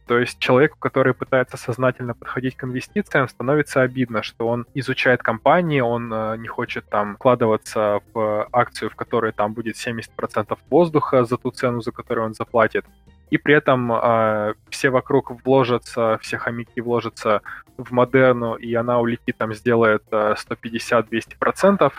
То 0.06 0.18
есть 0.18 0.40
человеку, 0.40 0.76
который 0.80 1.14
пытается 1.14 1.56
сознательно 1.56 2.14
подходить 2.14 2.56
к 2.56 2.64
инвестициям, 2.64 3.28
становится 3.28 3.82
обидно, 3.82 4.24
что 4.24 4.48
он 4.48 4.66
изучает 4.74 5.22
компании, 5.22 5.80
он 5.80 6.12
э, 6.12 6.36
не 6.36 6.48
хочет 6.48 6.84
там 6.88 7.14
вкладываться 7.14 8.00
в 8.12 8.48
акцию, 8.50 8.90
в 8.90 8.96
которой 8.96 9.30
там 9.30 9.52
будет 9.52 9.76
70% 9.76 10.58
воздуха 10.68 11.24
за 11.24 11.36
ту 11.36 11.52
цену, 11.52 11.80
за 11.80 11.92
которую 11.92 12.26
он 12.26 12.34
заплатит. 12.34 12.84
И 13.30 13.38
при 13.38 13.54
этом 13.54 13.92
э, 13.92 14.54
все 14.70 14.90
вокруг 14.90 15.44
вложатся, 15.44 16.18
все 16.20 16.36
хомяки 16.36 16.80
вложатся 16.80 17.42
в 17.76 17.92
модерну, 17.92 18.56
и 18.56 18.74
она 18.74 19.00
улетит 19.00 19.36
там, 19.38 19.54
сделает 19.54 20.02
э, 20.10 20.34
150-200%, 20.50 21.92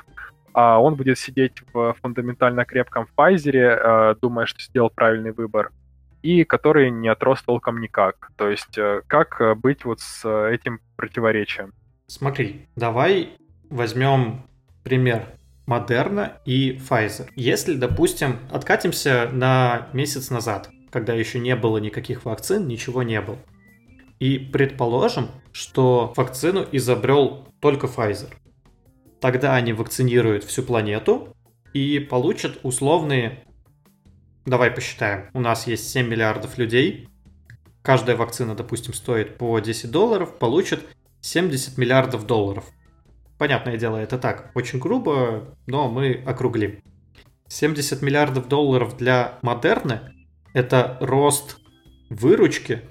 а 0.53 0.81
он 0.81 0.95
будет 0.95 1.17
сидеть 1.17 1.63
в 1.73 1.95
фундаментально 2.01 2.65
крепком 2.65 3.07
Pfizer, 3.17 3.55
э, 3.55 4.15
думая, 4.21 4.45
что 4.45 4.61
сделал 4.61 4.89
правильный 4.89 5.31
выбор 5.31 5.71
и 6.21 6.43
который 6.43 6.91
не 6.91 7.07
отрос 7.07 7.41
толком 7.41 7.79
никак. 7.79 8.31
То 8.35 8.49
есть 8.49 8.77
э, 8.77 9.01
как 9.07 9.41
э, 9.41 9.55
быть 9.55 9.85
вот 9.85 9.99
с 9.99 10.21
э, 10.23 10.53
этим 10.53 10.79
противоречием? 10.95 11.73
Смотри, 12.07 12.67
давай 12.75 13.37
возьмем 13.69 14.43
пример 14.83 15.25
Модерна 15.65 16.33
и 16.45 16.77
Pfizer. 16.77 17.29
Если, 17.35 17.75
допустим, 17.75 18.37
откатимся 18.51 19.29
на 19.31 19.87
месяц 19.93 20.29
назад, 20.29 20.69
когда 20.91 21.13
еще 21.13 21.39
не 21.39 21.55
было 21.55 21.77
никаких 21.77 22.25
вакцин, 22.25 22.67
ничего 22.67 23.01
не 23.01 23.21
было. 23.21 23.39
И 24.19 24.37
предположим, 24.37 25.29
что 25.51 26.13
вакцину 26.15 26.65
изобрел 26.71 27.47
только 27.59 27.87
Pfizer. 27.87 28.31
Тогда 29.19 29.55
они 29.55 29.73
вакцинируют 29.73 30.43
всю 30.43 30.63
планету 30.63 31.35
и 31.73 31.99
получат 31.99 32.59
условные 32.63 33.43
Давай 34.43 34.71
посчитаем. 34.71 35.29
У 35.33 35.39
нас 35.39 35.67
есть 35.67 35.87
7 35.91 36.07
миллиардов 36.07 36.57
людей. 36.57 37.07
Каждая 37.83 38.15
вакцина, 38.15 38.55
допустим, 38.55 38.91
стоит 38.91 39.37
по 39.37 39.59
10 39.59 39.91
долларов, 39.91 40.39
получит 40.39 40.83
70 41.21 41.77
миллиардов 41.77 42.25
долларов. 42.25 42.65
Понятное 43.37 43.77
дело, 43.77 43.97
это 43.97 44.17
так, 44.17 44.49
очень 44.55 44.79
грубо, 44.79 45.55
но 45.67 45.89
мы 45.89 46.23
округлим. 46.25 46.81
70 47.49 48.01
миллиардов 48.01 48.47
долларов 48.47 48.97
для 48.97 49.37
Модерны– 49.43 50.01
это 50.53 50.97
рост 51.01 51.59
выручки 52.09 52.81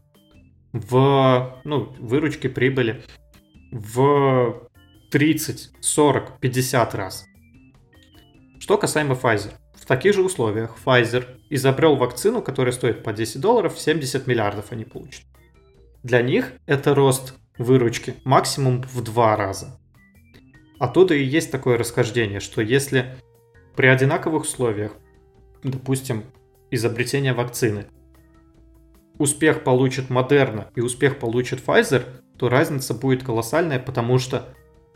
в, 0.73 1.61
ну, 1.65 1.95
выручки 1.99 2.49
прибыли 2.49 3.03
в 3.73 4.69
30, 5.11 5.71
40, 5.81 6.39
50 6.39 6.95
раз. 6.95 7.27
Что 8.59 8.79
касаемо 8.79 9.15
Pfizer 9.15 9.53
таких 9.91 10.15
же 10.15 10.23
условиях 10.23 10.77
Pfizer 10.85 11.27
изобрел 11.51 11.97
вакцину, 11.97 12.43
которая 12.43 12.73
стоит 12.73 13.03
по 13.03 13.13
10 13.13 13.41
долларов, 13.41 13.77
70 13.77 14.29
миллиардов 14.29 14.67
они 14.71 14.85
получат. 14.85 15.25
Для 16.05 16.23
них 16.23 16.53
это 16.67 16.95
рост 16.95 17.35
выручки 17.59 18.15
максимум 18.23 18.83
в 18.83 19.03
два 19.03 19.35
раза. 19.35 19.81
Оттуда 20.79 21.15
и 21.15 21.25
есть 21.25 21.51
такое 21.51 21.77
расхождение, 21.77 22.39
что 22.39 22.63
если 22.63 23.17
при 23.75 23.89
одинаковых 23.89 24.45
условиях, 24.45 24.93
допустим, 25.65 26.23
изобретение 26.71 27.33
вакцины, 27.33 27.87
успех 29.19 29.65
получит 29.65 30.11
Модерна 30.11 30.71
и 30.75 30.81
успех 30.81 31.19
получит 31.19 31.61
Pfizer, 31.65 32.05
то 32.39 32.49
разница 32.49 32.95
будет 32.95 33.23
колоссальная, 33.23 33.79
потому 33.79 34.19
что 34.19 34.55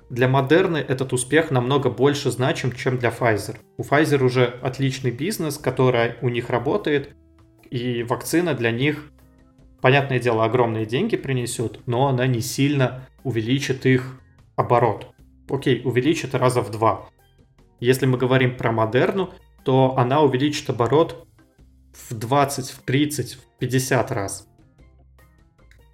для 0.08 0.28
Модерны 0.28 0.78
этот 0.78 1.12
успех 1.12 1.50
намного 1.50 1.90
больше 1.90 2.30
значим, 2.30 2.72
чем 2.72 2.98
для 2.98 3.10
Pfizer. 3.10 3.56
У 3.76 3.82
Pfizer 3.82 4.22
уже 4.22 4.44
отличный 4.62 5.10
бизнес, 5.10 5.58
который 5.58 6.14
у 6.22 6.28
них 6.28 6.50
работает, 6.50 7.14
и 7.70 8.02
вакцина 8.02 8.54
для 8.54 8.70
них, 8.70 9.10
понятное 9.80 10.18
дело, 10.18 10.44
огромные 10.44 10.86
деньги 10.86 11.16
принесет, 11.16 11.80
но 11.86 12.06
она 12.06 12.26
не 12.26 12.40
сильно 12.40 13.08
увеличит 13.24 13.84
их 13.84 14.20
оборот. 14.56 15.08
Окей, 15.50 15.82
увеличит 15.84 16.34
раза 16.34 16.62
в 16.62 16.70
два. 16.70 17.08
Если 17.80 18.06
мы 18.06 18.16
говорим 18.16 18.56
про 18.56 18.72
Модерну, 18.72 19.30
то 19.64 19.96
она 19.98 20.22
увеличит 20.22 20.70
оборот 20.70 21.26
в 21.94 22.14
20, 22.14 22.70
в 22.70 22.82
30, 22.82 23.34
в 23.34 23.58
50 23.58 24.12
раз. 24.12 24.48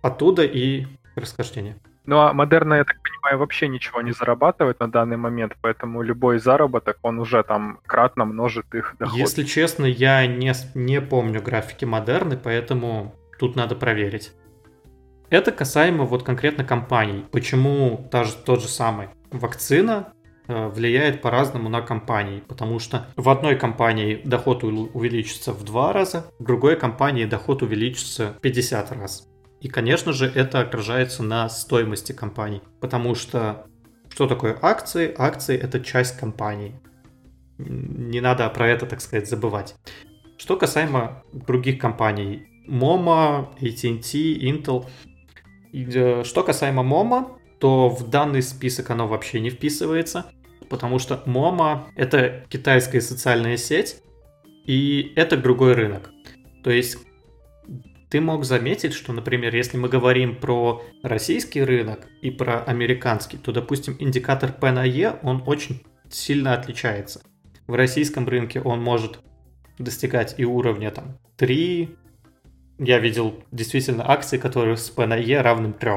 Оттуда 0.02 0.44
и 0.44 0.86
расхождение. 1.14 1.76
Ну 2.06 2.18
а 2.18 2.32
Модерна, 2.32 2.74
я 2.74 2.84
так 2.84 2.96
понимаю, 3.02 3.38
вообще 3.38 3.68
ничего 3.68 4.00
не 4.00 4.12
зарабатывает 4.12 4.80
на 4.80 4.90
данный 4.90 5.16
момент, 5.16 5.56
поэтому 5.60 6.02
любой 6.02 6.38
заработок, 6.38 6.98
он 7.02 7.18
уже 7.18 7.42
там 7.42 7.78
кратно 7.86 8.24
множит 8.24 8.74
их 8.74 8.96
доход. 8.98 9.18
Если 9.18 9.44
честно, 9.44 9.84
я 9.84 10.26
не, 10.26 10.52
не 10.74 11.00
помню 11.00 11.42
графики 11.42 11.84
Модерны, 11.84 12.36
поэтому 12.36 13.14
тут 13.38 13.54
надо 13.54 13.76
проверить. 13.76 14.32
Это 15.28 15.52
касаемо 15.52 16.04
вот 16.04 16.24
конкретно 16.24 16.64
компаний. 16.64 17.24
Почему 17.30 18.08
та 18.10 18.24
же, 18.24 18.32
тот 18.34 18.62
же 18.62 18.68
самый 18.68 19.10
вакцина 19.30 20.12
влияет 20.50 21.22
по-разному 21.22 21.68
на 21.68 21.80
компании, 21.80 22.42
потому 22.46 22.78
что 22.78 23.06
в 23.16 23.28
одной 23.28 23.56
компании 23.56 24.20
доход 24.24 24.64
увеличится 24.64 25.52
в 25.52 25.64
два 25.64 25.92
раза, 25.92 26.26
в 26.38 26.44
другой 26.44 26.76
компании 26.76 27.24
доход 27.24 27.62
увеличится 27.62 28.34
в 28.38 28.40
50 28.40 28.92
раз. 28.92 29.28
И, 29.60 29.68
конечно 29.68 30.12
же, 30.12 30.26
это 30.26 30.60
отражается 30.60 31.22
на 31.22 31.48
стоимости 31.48 32.12
компаний, 32.12 32.62
потому 32.80 33.14
что 33.14 33.66
что 34.12 34.26
такое 34.26 34.58
акции? 34.60 35.14
Акции– 35.16 35.56
это 35.62 35.80
часть 35.80 36.18
компании. 36.18 36.80
Не 37.58 38.20
надо 38.20 38.48
про 38.50 38.68
это, 38.68 38.86
так 38.86 39.00
сказать, 39.00 39.28
забывать. 39.28 39.76
Что 40.36 40.56
касаемо 40.56 41.22
других 41.32 41.78
компаний, 41.78 42.48
MoMA, 42.68 43.48
AT&T, 43.60 44.18
Intel. 44.48 44.86
Э, 45.72 46.24
что 46.24 46.42
касаемо 46.42 46.82
MoMA, 46.82 47.36
то 47.60 47.88
в 47.88 48.08
данный 48.08 48.42
список 48.42 48.90
оно 48.90 49.06
вообще 49.06 49.40
не 49.40 49.50
вписывается, 49.50 50.26
потому 50.70 50.98
что 50.98 51.22
MoMA— 51.26 51.88
это 51.96 52.46
китайская 52.48 53.02
социальная 53.02 53.58
сеть, 53.58 53.96
и 54.64 55.12
это 55.16 55.36
другой 55.36 55.74
рынок. 55.74 56.10
То 56.62 56.70
есть 56.70 56.96
ты 58.08 58.20
мог 58.20 58.44
заметить, 58.44 58.94
что, 58.94 59.12
например, 59.12 59.54
если 59.54 59.76
мы 59.76 59.88
говорим 59.88 60.36
про 60.36 60.82
российский 61.02 61.62
рынок 61.62 62.06
и 62.22 62.30
про 62.30 62.62
американский, 62.62 63.36
то, 63.36 63.52
допустим, 63.52 63.96
индикатор 63.98 64.52
P 64.52 64.70
на 64.70 64.86
E, 64.86 65.18
он 65.22 65.42
очень 65.46 65.82
сильно 66.08 66.54
отличается. 66.54 67.20
В 67.66 67.74
российском 67.74 68.26
рынке 68.28 68.60
он 68.60 68.80
может 68.80 69.18
достигать 69.78 70.34
и 70.38 70.44
уровня 70.44 70.90
там 70.90 71.18
3, 71.36 71.96
я 72.78 72.98
видел 72.98 73.44
действительно 73.50 74.10
акции, 74.10 74.38
которые 74.38 74.76
с 74.76 74.88
P 74.88 75.06
на 75.06 75.16
E 75.16 75.40
равным 75.40 75.72
3 75.72 75.90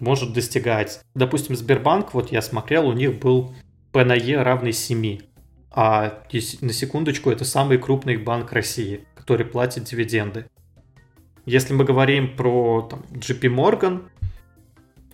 может 0.00 0.32
достигать. 0.32 1.00
Допустим, 1.14 1.56
Сбербанк, 1.56 2.14
вот 2.14 2.32
я 2.32 2.42
смотрел, 2.42 2.88
у 2.88 2.92
них 2.92 3.18
был 3.18 3.54
P 3.92 4.04
на 4.04 4.14
E 4.14 4.42
равный 4.42 4.72
7. 4.72 5.20
А 5.70 6.22
на 6.60 6.72
секундочку, 6.72 7.30
это 7.30 7.44
самый 7.44 7.78
крупный 7.78 8.16
банк 8.16 8.52
России, 8.52 9.06
который 9.14 9.46
платит 9.46 9.84
дивиденды. 9.84 10.46
Если 11.46 11.74
мы 11.74 11.84
говорим 11.84 12.36
про 12.36 12.82
там, 12.82 13.00
JP 13.10 13.54
Morgan, 13.54 14.08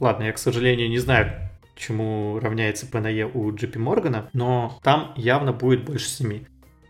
ладно, 0.01 0.25
я, 0.25 0.33
к 0.33 0.39
сожалению, 0.39 0.89
не 0.89 0.99
знаю, 0.99 1.51
чему 1.77 2.39
равняется 2.41 2.87
P 2.87 3.01
на 3.01 3.09
E 3.09 3.25
у 3.25 3.53
JP 3.53 3.75
Morgan, 3.75 4.29
но 4.33 4.79
там 4.83 5.13
явно 5.17 5.53
будет 5.53 5.85
больше 5.85 6.09
7. 6.09 6.45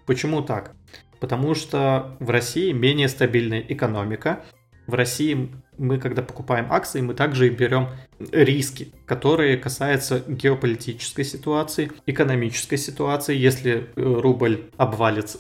Почему 0.07 0.43
так? 0.43 0.75
Потому 1.21 1.55
что 1.55 2.17
в 2.21 2.31
России 2.31 2.73
менее 2.73 3.09
стабильная 3.09 3.61
экономика. 3.61 4.45
В 4.87 4.95
России 4.95 5.51
мы, 5.79 5.99
когда 5.99 6.23
покупаем 6.23 6.67
акции, 6.71 7.01
мы 7.01 7.15
также 7.15 7.47
и 7.47 7.51
берем 7.51 7.89
риски, 8.19 8.93
которые 9.07 9.57
касаются 9.57 10.23
геополитической 10.27 11.25
ситуации, 11.25 11.93
экономической 12.07 12.77
ситуации, 12.77 13.37
если 13.37 13.73
э, 13.73 13.85
рубль 13.97 14.71
обвалится. 14.77 15.39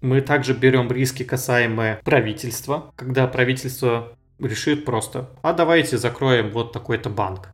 Мы 0.00 0.20
также 0.20 0.54
берем 0.54 0.90
риски, 0.90 1.22
касаемые 1.22 2.00
правительства, 2.04 2.92
когда 2.96 3.26
правительство 3.26 4.16
решит 4.40 4.84
просто, 4.84 5.30
а 5.42 5.52
давайте 5.52 5.98
закроем 5.98 6.50
вот 6.50 6.72
такой-то 6.72 7.08
банк. 7.10 7.52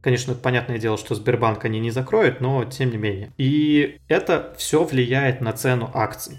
Конечно, 0.00 0.34
понятное 0.34 0.78
дело, 0.78 0.98
что 0.98 1.14
Сбербанк 1.14 1.64
они 1.64 1.80
не 1.80 1.90
закроют, 1.90 2.40
но 2.40 2.64
тем 2.64 2.90
не 2.90 2.96
менее. 2.96 3.32
И 3.38 3.98
это 4.08 4.54
все 4.56 4.84
влияет 4.84 5.40
на 5.40 5.52
цену 5.52 5.90
акций. 5.92 6.38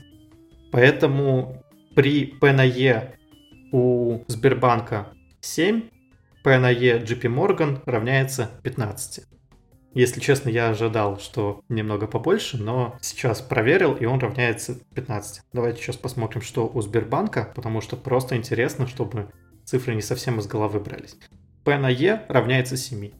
Поэтому 0.71 1.63
при 1.95 2.25
P 2.25 2.53
на 2.53 2.65
E 2.65 3.16
у 3.71 4.23
Сбербанка 4.27 5.07
7, 5.41 5.89
P 6.43 6.59
на 6.59 6.71
E 6.71 6.99
JP 7.03 7.21
Morgan 7.23 7.81
равняется 7.85 8.49
15. 8.63 9.25
Если 9.93 10.19
честно, 10.19 10.49
я 10.49 10.69
ожидал, 10.69 11.19
что 11.19 11.61
немного 11.69 12.07
побольше, 12.07 12.57
но 12.57 12.97
сейчас 13.01 13.41
проверил, 13.41 13.93
и 13.95 14.05
он 14.05 14.19
равняется 14.19 14.77
15. 14.93 15.41
Давайте 15.53 15.81
сейчас 15.81 15.97
посмотрим, 15.97 16.41
что 16.41 16.67
у 16.67 16.81
Сбербанка, 16.81 17.51
потому 17.55 17.81
что 17.81 17.97
просто 17.97 18.37
интересно, 18.37 18.85
чтобы 18.87 19.31
цифры 19.65 19.95
не 19.95 20.01
совсем 20.01 20.39
из 20.39 20.47
головы 20.47 20.79
брались. 20.79 21.17
P 21.63 21.71
E 21.71 22.25
равняется 22.29 22.77
7. 22.77 23.11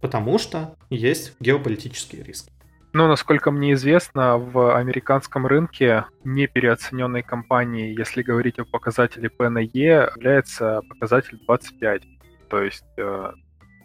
Потому 0.00 0.38
что 0.38 0.76
есть 0.90 1.34
геополитический 1.40 2.22
риск. 2.22 2.50
Ну, 2.98 3.08
насколько 3.08 3.50
мне 3.50 3.74
известно, 3.74 4.38
в 4.38 4.74
американском 4.74 5.46
рынке 5.46 6.06
непереоцененной 6.24 7.22
компанией, 7.22 7.94
если 7.94 8.22
говорить 8.22 8.58
о 8.58 8.64
показателе 8.64 9.28
P 9.28 9.50
на 9.50 9.58
E, 9.58 10.10
является 10.16 10.80
показатель 10.88 11.38
25. 11.46 12.02
То 12.48 12.62
есть 12.62 12.86
э, 12.96 13.32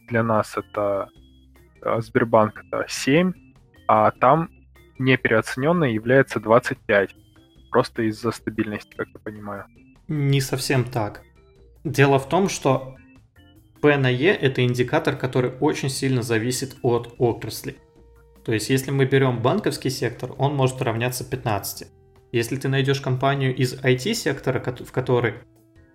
для 0.08 0.24
нас 0.24 0.56
это 0.56 1.10
э, 1.82 2.00
Сбербанк 2.00 2.64
это 2.66 2.86
7, 2.88 3.34
а 3.86 4.12
там 4.12 4.50
непереоцененной 4.98 5.94
является 5.94 6.40
25. 6.40 7.14
Просто 7.70 8.04
из-за 8.04 8.32
стабильности, 8.32 8.96
как 8.96 9.10
я 9.14 9.20
понимаю. 9.20 9.66
Не 10.08 10.40
совсем 10.40 10.86
так. 10.86 11.24
Дело 11.84 12.18
в 12.18 12.30
том, 12.30 12.48
что 12.48 12.96
P 13.82 13.98
на 13.98 14.10
E 14.10 14.28
это 14.28 14.64
индикатор, 14.64 15.18
который 15.18 15.52
очень 15.60 15.90
сильно 15.90 16.22
зависит 16.22 16.78
от 16.82 17.14
отрасли. 17.18 17.76
То 18.44 18.54
есть, 18.54 18.70
если 18.70 18.92
мы 18.92 19.06
берем 19.06 19.42
банковский 19.42 19.90
сектор, 19.90 20.34
он 20.38 20.56
может 20.56 20.82
равняться 20.82 21.24
15. 21.24 21.88
Если 22.32 22.56
ты 22.56 22.68
найдешь 22.70 23.02
компанию 23.02 23.56
из 23.56 23.74
IT-сектора, 23.76 24.60
в 24.62 24.92
которой 24.92 25.36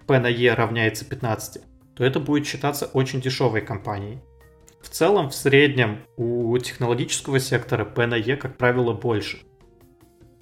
P 0.06 0.18
на 0.18 0.28
E 0.28 0.52
равняется 0.54 1.04
15, 1.04 1.62
то 1.96 2.04
это 2.04 2.20
будет 2.20 2.46
считаться 2.46 2.86
очень 2.86 3.20
дешевой 3.20 3.62
компанией. 3.62 4.20
В 4.82 4.88
целом, 4.88 5.30
в 5.30 5.34
среднем 5.34 6.02
у 6.16 6.56
технологического 6.58 7.40
сектора 7.40 7.84
P 7.84 8.06
на 8.06 8.14
E, 8.14 8.36
как 8.36 8.56
правило, 8.56 8.92
больше. 8.92 9.38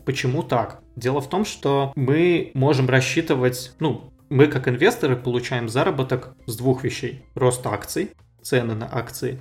Почему 0.04 0.42
так? 0.42 0.82
Дело 0.96 1.20
в 1.20 1.30
том, 1.30 1.46
что 1.46 1.92
мы 1.96 2.50
можем 2.52 2.88
рассчитывать, 2.88 3.72
ну, 3.78 4.12
мы 4.28 4.48
как 4.48 4.68
инвесторы 4.68 5.16
получаем 5.16 5.68
заработок 5.68 6.36
с 6.46 6.56
двух 6.56 6.84
вещей. 6.84 7.24
Рост 7.34 7.66
акций, 7.66 8.10
цены 8.42 8.74
на 8.74 8.86
акции 8.92 9.40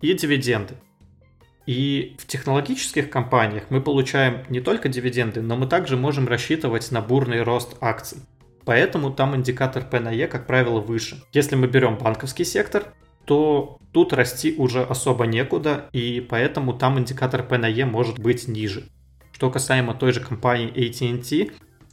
и 0.00 0.14
дивиденды. 0.14 0.74
И 1.66 2.16
в 2.18 2.26
технологических 2.26 3.10
компаниях 3.10 3.64
мы 3.70 3.80
получаем 3.80 4.44
не 4.48 4.60
только 4.60 4.88
дивиденды, 4.88 5.42
но 5.42 5.56
мы 5.56 5.66
также 5.66 5.96
можем 5.96 6.28
рассчитывать 6.28 6.90
на 6.92 7.00
бурный 7.00 7.42
рост 7.42 7.76
акций. 7.80 8.18
Поэтому 8.64 9.12
там 9.12 9.36
индикатор 9.36 9.84
P 9.84 10.00
на 10.00 10.12
E, 10.12 10.26
как 10.28 10.46
правило, 10.46 10.80
выше. 10.80 11.22
Если 11.32 11.56
мы 11.56 11.66
берем 11.66 11.98
банковский 11.98 12.44
сектор, 12.44 12.94
то 13.24 13.78
тут 13.92 14.12
расти 14.12 14.54
уже 14.56 14.82
особо 14.82 15.26
некуда, 15.26 15.88
и 15.92 16.20
поэтому 16.20 16.72
там 16.72 16.98
индикатор 16.98 17.42
P 17.42 17.58
на 17.58 17.68
E 17.68 17.84
может 17.84 18.18
быть 18.18 18.46
ниже. 18.46 18.84
Что 19.32 19.50
касаемо 19.50 19.94
той 19.94 20.12
же 20.12 20.20
компании 20.20 20.72
AT&T, 20.72 21.50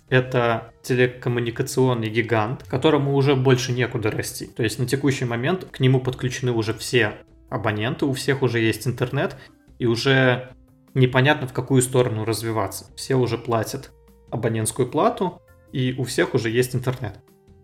это 0.10 0.72
телекоммуникационный 0.84 2.10
гигант, 2.10 2.64
которому 2.64 3.16
уже 3.16 3.36
больше 3.36 3.72
некуда 3.72 4.12
расти. 4.12 4.46
То 4.46 4.64
есть 4.64 4.78
на 4.78 4.86
текущий 4.86 5.26
момент 5.26 5.66
к 5.72 5.80
нему 5.80 6.00
подключены 6.00 6.52
уже 6.52 6.74
все 6.74 7.14
абоненты, 7.50 8.06
у 8.06 8.14
всех 8.14 8.42
уже 8.44 8.60
есть 8.60 8.88
интернет, 8.88 9.36
и 9.80 9.86
уже 9.86 10.54
непонятно 10.94 11.48
в 11.48 11.54
какую 11.54 11.82
сторону 11.82 12.26
развиваться. 12.26 12.86
Все 12.96 13.16
уже 13.16 13.38
платят 13.38 13.92
абонентскую 14.32 14.90
плату, 14.90 15.42
и 15.72 15.96
у 15.98 16.04
всех 16.04 16.34
уже 16.34 16.50
есть 16.50 16.76
интернет. 16.76 17.20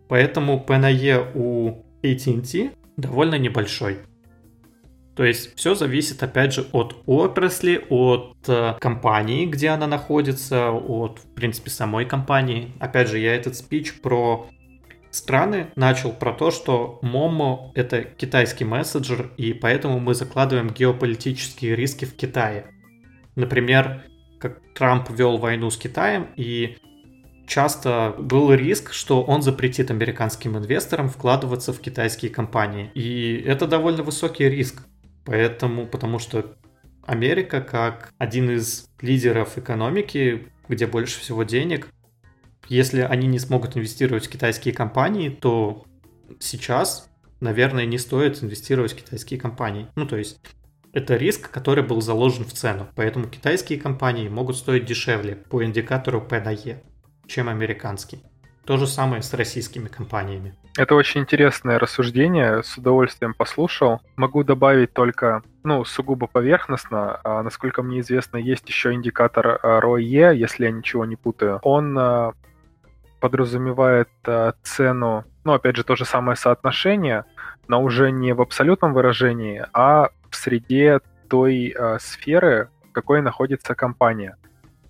Поэтому 0.07 0.63
PNE 0.67 1.31
у 1.35 1.85
AT&T 2.01 2.71
довольно 2.97 3.35
небольшой. 3.35 3.99
То 5.15 5.25
есть 5.25 5.55
все 5.57 5.75
зависит, 5.75 6.23
опять 6.23 6.53
же, 6.53 6.67
от 6.71 6.95
отрасли, 7.05 7.85
от 7.89 8.37
э, 8.47 8.75
компании, 8.79 9.45
где 9.45 9.67
она 9.69 9.85
находится, 9.85 10.71
от, 10.71 11.19
в 11.19 11.33
принципе, 11.33 11.69
самой 11.69 12.05
компании. 12.05 12.71
Опять 12.79 13.09
же, 13.09 13.19
я 13.19 13.35
этот 13.35 13.57
спич 13.57 13.99
про 13.99 14.47
страны 15.11 15.71
начал 15.75 16.11
про 16.11 16.33
то, 16.33 16.51
что 16.51 16.99
Momo— 17.01 17.71
это 17.75 18.03
китайский 18.03 18.65
мессенджер, 18.65 19.31
и 19.37 19.53
поэтому 19.53 19.99
мы 19.99 20.13
закладываем 20.13 20.69
геополитические 20.69 21.75
риски 21.75 22.05
в 22.05 22.15
Китае. 22.15 22.67
Например, 23.35 24.03
как 24.39 24.61
Трамп 24.73 25.09
вел 25.09 25.37
войну 25.37 25.69
с 25.69 25.77
Китаем, 25.77 26.27
и 26.35 26.77
часто 27.47 28.15
был 28.17 28.53
риск, 28.53 28.93
что 28.93 29.23
он 29.23 29.41
запретит 29.41 29.91
американским 29.91 30.57
инвесторам 30.57 31.09
вкладываться 31.09 31.73
в 31.73 31.79
китайские 31.79 32.31
компании. 32.31 32.91
И 32.93 33.43
это 33.45 33.67
довольно 33.67 34.03
высокий 34.03 34.47
риск. 34.47 34.83
Поэтому, 35.25 35.85
потому 35.85 36.19
что 36.19 36.55
Америка, 37.05 37.61
как 37.61 38.13
один 38.17 38.51
из 38.51 38.87
лидеров 39.01 39.57
экономики, 39.57 40.47
где 40.67 40.85
больше 40.85 41.19
всего 41.19 41.43
денег, 41.43 41.87
если 42.69 43.01
они 43.01 43.27
не 43.27 43.39
смогут 43.39 43.75
инвестировать 43.75 44.27
в 44.27 44.29
китайские 44.29 44.73
компании, 44.73 45.29
то 45.29 45.83
сейчас, 46.39 47.09
наверное, 47.39 47.85
не 47.85 47.97
стоит 47.97 48.41
инвестировать 48.43 48.93
в 48.93 48.95
китайские 48.95 49.39
компании. 49.39 49.87
Ну, 49.95 50.05
то 50.07 50.15
есть 50.15 50.39
это 50.93 51.15
риск, 51.15 51.51
который 51.51 51.83
был 51.83 52.01
заложен 52.01 52.45
в 52.45 52.53
цену. 52.53 52.87
Поэтому 52.95 53.27
китайские 53.27 53.79
компании 53.79 54.29
могут 54.29 54.55
стоить 54.55 54.85
дешевле 54.85 55.35
по 55.35 55.63
индикатору 55.63 56.21
P 56.21 56.41
на 56.41 56.53
E, 56.53 56.81
чем 57.27 57.49
американские. 57.49 58.21
То 58.65 58.77
же 58.77 58.85
самое 58.85 59.23
с 59.23 59.33
российскими 59.33 59.87
компаниями. 59.87 60.55
Это 60.77 60.93
очень 60.93 61.21
интересное 61.21 61.79
рассуждение, 61.79 62.61
с 62.61 62.77
удовольствием 62.77 63.33
послушал. 63.33 63.99
Могу 64.15 64.43
добавить 64.43 64.93
только, 64.93 65.41
ну, 65.63 65.83
сугубо 65.83 66.27
поверхностно, 66.27 67.19
а, 67.23 67.41
насколько 67.41 67.81
мне 67.81 68.01
известно, 68.01 68.37
есть 68.37 68.67
еще 68.69 68.93
индикатор 68.93 69.59
ROE, 69.63 70.35
если 70.35 70.65
я 70.65 70.71
ничего 70.71 71.05
не 71.05 71.15
путаю. 71.15 71.59
Он 71.63 71.97
а, 71.97 72.33
подразумевает 73.19 74.09
э, 74.25 74.53
цену, 74.63 75.25
ну, 75.43 75.53
опять 75.53 75.75
же, 75.75 75.83
то 75.83 75.95
же 75.95 76.05
самое 76.05 76.35
соотношение, 76.35 77.25
но 77.67 77.81
уже 77.81 78.11
не 78.11 78.33
в 78.33 78.41
абсолютном 78.41 78.93
выражении, 78.93 79.65
а 79.73 80.09
в 80.29 80.35
среде 80.35 80.99
той 81.29 81.73
э, 81.77 81.97
сферы, 81.99 82.69
в 82.89 82.91
какой 82.91 83.21
находится 83.21 83.75
компания. 83.75 84.37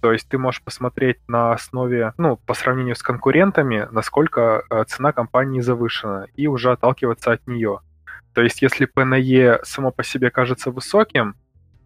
То 0.02 0.14
есть 0.14 0.30
ты 0.30 0.38
можешь 0.38 0.62
посмотреть 0.62 1.18
на 1.28 1.52
основе, 1.52 2.14
ну, 2.18 2.38
по 2.38 2.54
сравнению 2.54 2.96
с 2.96 3.04
конкурентами, 3.04 3.88
насколько 3.92 4.64
э, 4.70 4.84
цена 4.88 5.12
компании 5.12 5.60
завышена, 5.60 6.28
и 6.36 6.48
уже 6.48 6.72
отталкиваться 6.72 7.34
от 7.34 7.46
нее. 7.48 7.82
То 8.34 8.42
есть 8.42 8.62
если 8.62 8.88
на 8.96 9.16
E 9.16 9.60
само 9.64 9.92
по 9.92 10.04
себе 10.04 10.32
кажется 10.32 10.72
высоким, 10.72 11.36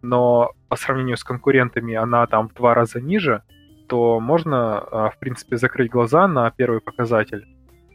но 0.02 0.52
по 0.68 0.76
сравнению 0.76 1.16
с 1.16 1.24
конкурентами 1.24 1.94
она 1.94 2.26
там 2.26 2.48
в 2.48 2.54
два 2.54 2.74
раза 2.74 3.00
ниже, 3.00 3.42
то 3.88 4.20
можно, 4.20 4.82
э, 4.90 5.10
в 5.14 5.18
принципе, 5.18 5.56
закрыть 5.56 5.90
глаза 5.90 6.26
на 6.26 6.50
первый 6.50 6.80
показатель 6.80 7.46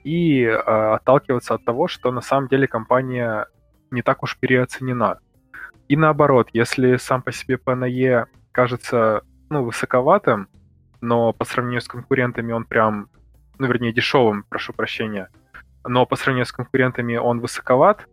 и 0.04 0.44
э, 0.44 0.54
отталкиваться 0.56 1.56
от 1.56 1.66
того, 1.66 1.88
что 1.88 2.12
на 2.12 2.22
самом 2.22 2.48
деле 2.48 2.68
компания 2.68 3.48
не 3.92 4.02
так 4.02 4.24
уж 4.24 4.38
переоценена. 4.38 5.20
И 5.88 5.96
наоборот, 5.96 6.50
если 6.54 6.98
сам 6.98 7.22
по 7.22 7.32
себе 7.32 7.60
на 7.66 7.86
E 7.86 8.26
кажется 8.52 9.24
ну, 9.50 9.64
высоковатым, 9.64 10.48
но 11.02 11.34
по 11.34 11.46
сравнению 11.46 11.82
с 11.82 11.88
конкурентами 11.88 12.52
он 12.52 12.66
прям, 12.66 13.10
ну, 13.58 13.68
вернее, 13.68 13.94
дешевым, 13.94 14.44
прошу 14.48 14.74
прощения, 14.74 15.30
но 15.86 16.06
по 16.06 16.16
сравнению 16.16 16.46
с 16.46 16.52
конкурентами 16.52 17.18
он 17.18 17.40
высоковат, 17.40 18.08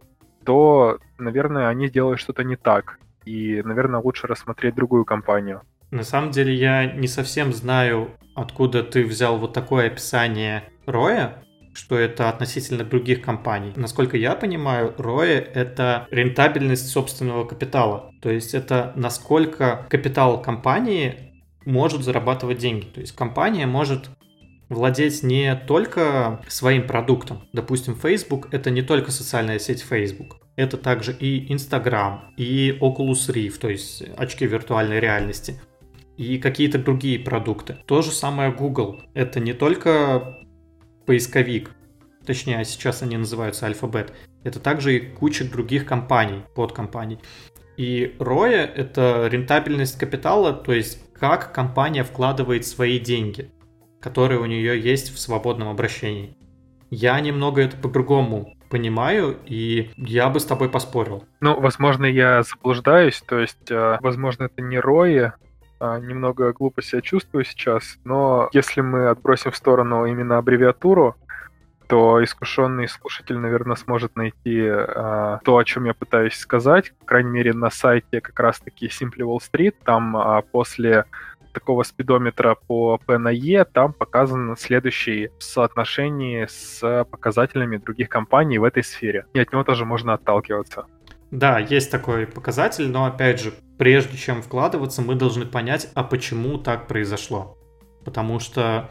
то, 0.45 0.99
наверное, 1.19 1.69
они 1.69 1.89
делают 1.91 2.21
что-то 2.21 2.45
не 2.45 2.57
так. 2.57 2.99
И, 3.25 3.61
наверное, 3.63 4.01
лучше 4.01 4.29
рассмотреть 4.29 4.77
другую 4.77 5.05
компанию. 5.05 5.63
На 5.97 6.05
самом 6.05 6.31
деле 6.31 6.55
я 6.55 6.85
не 6.85 7.09
совсем 7.09 7.55
знаю, 7.55 8.11
откуда 8.35 8.83
ты 8.83 9.03
взял 9.03 9.39
вот 9.39 9.55
такое 9.55 9.87
описание 9.87 10.65
Роя, 10.85 11.43
что 11.73 11.99
это 11.99 12.29
относительно 12.29 12.85
других 12.85 13.23
компаний. 13.23 13.73
Насколько 13.77 14.19
я 14.19 14.35
понимаю, 14.35 14.95
ROE— 14.99 15.25
это 15.55 16.07
рентабельность 16.11 16.89
собственного 16.89 17.47
капитала. 17.47 18.13
То 18.21 18.31
есть 18.31 18.53
это 18.55 18.93
насколько 18.95 19.87
капитал 19.89 20.43
компании 20.43 21.33
может 21.65 22.03
зарабатывать 22.03 22.59
деньги. 22.59 22.85
То 22.85 23.01
есть 23.01 23.13
компания 23.17 23.67
может 23.67 24.11
владеть 24.69 25.23
не 25.23 25.57
только 25.67 26.43
своим 26.47 26.87
продуктом. 26.87 27.49
Допустим, 27.55 27.95
Facebook— 27.95 28.49
это 28.53 28.69
не 28.71 28.83
только 28.83 29.11
социальная 29.11 29.59
сеть 29.59 29.83
Facebook. 29.83 30.37
Это 30.57 30.77
также 30.77 31.13
и 31.13 31.53
Instagram, 31.53 32.35
и 32.37 32.77
Oculus 32.81 33.31
Rift, 33.31 33.61
то 33.61 33.69
есть 33.69 34.03
очки 34.17 34.47
виртуальной 34.47 35.01
реальности, 35.01 35.61
и 36.17 36.39
какие-то 36.39 36.79
другие 36.79 37.19
продукты. 37.19 37.79
То 37.87 38.03
же 38.03 38.11
самое 38.11 38.53
Google. 38.53 39.01
Это 39.15 39.41
не 39.41 39.53
только 39.53 40.39
поисковик, 41.05 41.71
точнее, 42.25 42.65
сейчас 42.65 43.03
они 43.03 43.17
называются 43.17 43.69
Alphabet, 43.69 44.13
это 44.45 44.61
также 44.61 44.97
и 44.97 45.01
куча 45.01 45.45
других 45.45 45.87
компаний, 45.87 46.43
подкомпаний. 46.55 47.19
И 47.77 48.17
ROE— 48.19 48.53
это 48.75 49.29
рентабельность 49.31 49.99
капитала, 49.99 50.53
то 50.53 50.73
есть 50.73 51.03
как 51.13 51.53
компания 51.53 52.05
вкладывает 52.05 52.67
свои 52.67 52.99
деньги, 52.99 53.51
которые 54.01 54.41
у 54.41 54.47
нее 54.47 54.81
есть 54.81 55.15
в 55.15 55.19
свободном 55.19 55.69
обращении. 55.69 56.37
Я 56.91 57.19
немного 57.21 57.63
это 57.63 57.77
по-другому 57.77 58.55
понимаю, 58.71 59.37
и 59.45 59.91
я 59.97 60.29
бы 60.29 60.41
с 60.41 60.45
тобой 60.45 60.69
поспорил. 60.69 61.25
Ну, 61.41 61.61
возможно, 61.61 62.05
я 62.05 62.43
заблуждаюсь, 62.43 63.23
то 63.27 63.39
есть, 63.39 63.71
э, 63.71 63.99
возможно, 64.01 64.45
это 64.45 64.63
не 64.63 64.79
а, 64.79 65.35
немного 65.81 66.53
глупо 66.53 66.83
себя 66.83 67.01
чувствую 67.03 67.45
сейчас, 67.45 67.99
но 68.05 68.49
если 68.53 68.81
мы 68.81 69.09
отбросим 69.09 69.51
в 69.51 69.57
сторону 69.57 70.07
именно 70.07 70.39
аббревиатуру, 70.39 71.17
то 71.89 72.23
искушенный 72.23 72.89
слушатель, 72.89 73.39
наверное, 73.39 73.77
сможет 73.77 74.17
найти 74.17 74.67
а, 74.69 75.39
то, 75.45 75.57
о 75.57 75.65
чем 75.65 75.85
я 75.85 75.95
пытаюсь 75.95 76.35
сказать. 76.35 76.93
По 77.01 77.07
крайней 77.07 77.31
мере, 77.31 77.53
на 77.53 77.71
сайте 77.71 78.21
как 78.21 78.39
раз-таки 78.41 78.89
Simply 78.89 79.21
Wall 79.21 79.39
Street, 79.39 79.75
там 79.85 80.17
а, 80.17 80.43
после 80.43 81.05
такого 81.53 81.85
спидометра 81.85 82.57
по 82.67 82.99
P 82.99 83.17
на 83.19 83.31
E, 83.31 83.65
там 83.65 83.93
показано 83.93 84.57
следующее 84.57 85.31
в 85.39 85.43
соотношении 85.43 86.47
с 86.47 87.05
показателями 87.11 87.79
других 87.79 88.09
компаний 88.09 88.59
в 88.59 88.65
этой 88.65 88.83
сфере. 88.83 89.27
И 89.33 89.39
от 89.39 89.53
него 89.53 89.65
тоже 89.65 89.85
можно 89.85 90.13
отталкиваться. 90.15 90.87
Да, 91.31 91.59
есть 91.59 91.91
такой 91.91 92.27
показатель, 92.27 92.89
но 92.91 93.07
опять 93.07 93.41
же, 93.41 93.53
прежде 93.79 94.17
чем 94.17 94.43
вкладываться, 94.43 95.03
мы 95.03 95.15
должны 95.15 95.47
понять, 95.47 95.91
а 95.95 96.03
почему 96.03 96.59
так 96.59 96.89
произошло. 96.89 97.59
Потому 98.05 98.39
что 98.39 98.91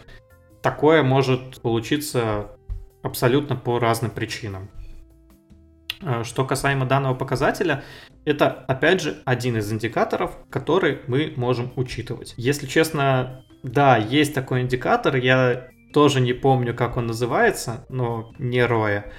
такое 0.62 1.04
может 1.04 1.62
получиться 1.62 2.58
абсолютно 3.04 3.56
по 3.56 3.80
разным 3.80 4.12
причинам. 4.12 4.70
Э, 6.02 6.24
что 6.24 6.46
касаемо 6.46 6.86
данного 6.86 7.16
показателя, 7.16 7.84
это, 8.26 8.48
опять 8.48 9.02
же, 9.02 9.22
один 9.26 9.58
из 9.58 9.72
индикаторов, 9.72 10.38
который 10.50 11.00
мы 11.08 11.34
можем 11.36 11.72
учитывать. 11.76 12.34
Если 12.38 12.68
честно, 12.68 13.46
да, 13.64 13.98
есть 13.98 14.34
такой 14.34 14.62
индикатор, 14.62 15.16
я 15.16 15.68
тоже 15.94 16.20
не 16.20 16.34
помню, 16.34 16.76
как 16.76 16.98
он 16.98 17.08
называется, 17.08 17.86
но 17.90 18.34
не 18.38 18.60
ROE. 18.60 19.12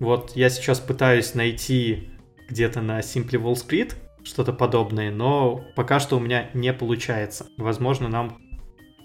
Вот 0.00 0.32
я 0.36 0.50
сейчас 0.50 0.80
пытаюсь 0.80 1.34
найти 1.34 2.10
где-то 2.48 2.82
на 2.82 3.00
Simply 3.00 3.40
Wall 3.40 3.54
Street 3.54 3.94
что-то 4.24 4.52
подобное, 4.52 5.10
но 5.10 5.64
пока 5.76 6.00
что 6.00 6.16
у 6.16 6.20
меня 6.20 6.50
не 6.54 6.72
получается. 6.72 7.46
Возможно, 7.56 8.08
нам 8.08 8.38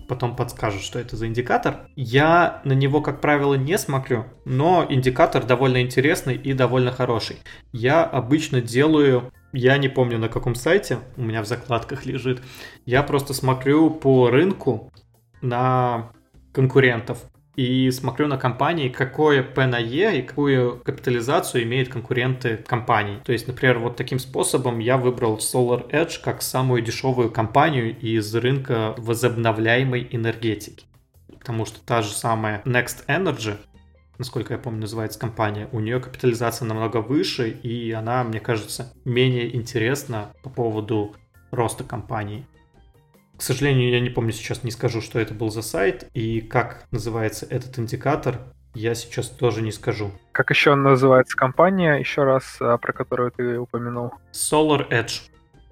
потом 0.07 0.35
подскажут, 0.35 0.81
что 0.81 0.97
это 0.97 1.15
за 1.15 1.27
индикатор. 1.27 1.87
Я 1.95 2.61
на 2.65 2.73
него, 2.73 3.01
как 3.01 3.21
правило, 3.21 3.53
не 3.53 3.77
смотрю, 3.77 4.25
но 4.45 4.85
индикатор 4.89 5.45
довольно 5.45 5.81
интересный 5.81 6.35
и 6.35 6.53
довольно 6.53 6.91
хороший. 6.91 7.37
Я 7.71 8.03
обычно 8.03 8.61
делаю 8.61 9.31
я 9.51 9.77
не 9.77 9.89
помню 9.89 10.19
на 10.19 10.29
каком 10.29 10.53
сайте, 10.53 10.99
у 11.17 11.23
меня 11.23 11.41
в 11.41 11.47
закладках 11.47 12.05
лежит. 12.05 12.41
Я 12.85 13.01
просто 13.01 13.33
смотрю 13.33 13.89
по 13.89 14.29
рынку 14.29 14.91
на 15.41 16.11
конкурентов 16.53 17.23
и 17.59 17.91
смотрю 17.91 18.27
на 18.27 18.37
компании, 18.37 18.87
какое 18.87 19.43
P 19.43 19.65
на 19.65 19.81
E 19.81 20.19
и 20.19 20.21
какую 20.21 20.79
капитализацию 20.79 21.63
имеют 21.63 21.89
конкуренты 21.89 22.55
компаний. 22.65 23.17
То 23.25 23.33
есть, 23.33 23.49
например, 23.49 23.79
вот 23.79 23.97
таким 23.97 24.17
способом 24.17 24.79
я 24.79 24.95
выбрал 24.95 25.39
Solar 25.39 25.91
Edge 25.91 26.21
как 26.23 26.41
самую 26.41 26.81
дешевую 26.81 27.29
компанию 27.29 27.93
из 27.99 28.33
рынка 28.33 28.93
возобновляемой 28.95 30.07
энергетики. 30.09 30.85
Потому 31.37 31.65
что 31.65 31.81
та 31.81 32.01
же 32.01 32.11
самая 32.11 32.61
Next 32.63 33.05
Energy, 33.07 33.57
насколько 34.17 34.53
я 34.53 34.57
помню, 34.57 34.79
называется 34.79 35.19
компания, 35.19 35.67
у 35.73 35.81
нее 35.81 35.99
капитализация 35.99 36.65
намного 36.65 37.01
выше, 37.01 37.49
и 37.49 37.91
она, 37.91 38.23
мне 38.23 38.39
кажется, 38.39 38.93
менее 39.03 39.53
интересна 39.53 40.31
по 40.43 40.49
поводу 40.49 41.13
роста 41.51 41.83
компании. 41.83 42.45
К 43.39 43.41
сожалению, 43.41 43.89
я 43.89 44.01
не 44.01 44.09
помню 44.09 44.33
сейчас, 44.33 44.65
не 44.65 44.71
скажу, 44.71 44.99
что 44.99 45.17
это 45.17 45.33
был 45.33 45.49
за 45.49 45.61
сайт 45.61 46.09
и 46.13 46.41
как 46.41 46.83
называется 46.91 47.45
этот 47.49 47.79
индикатор, 47.79 48.41
я 48.73 48.93
сейчас 48.95 49.29
тоже 49.29 49.61
не 49.61 49.71
скажу. 49.71 50.11
Как 50.33 50.49
еще 50.49 50.75
называется 50.75 51.37
компания, 51.37 51.93
еще 51.93 52.25
раз, 52.25 52.57
а, 52.59 52.77
про 52.77 52.91
которую 52.91 53.31
ты 53.31 53.57
упомянул? 53.57 54.11
Solar 54.33 54.89
Edge. 54.89 55.21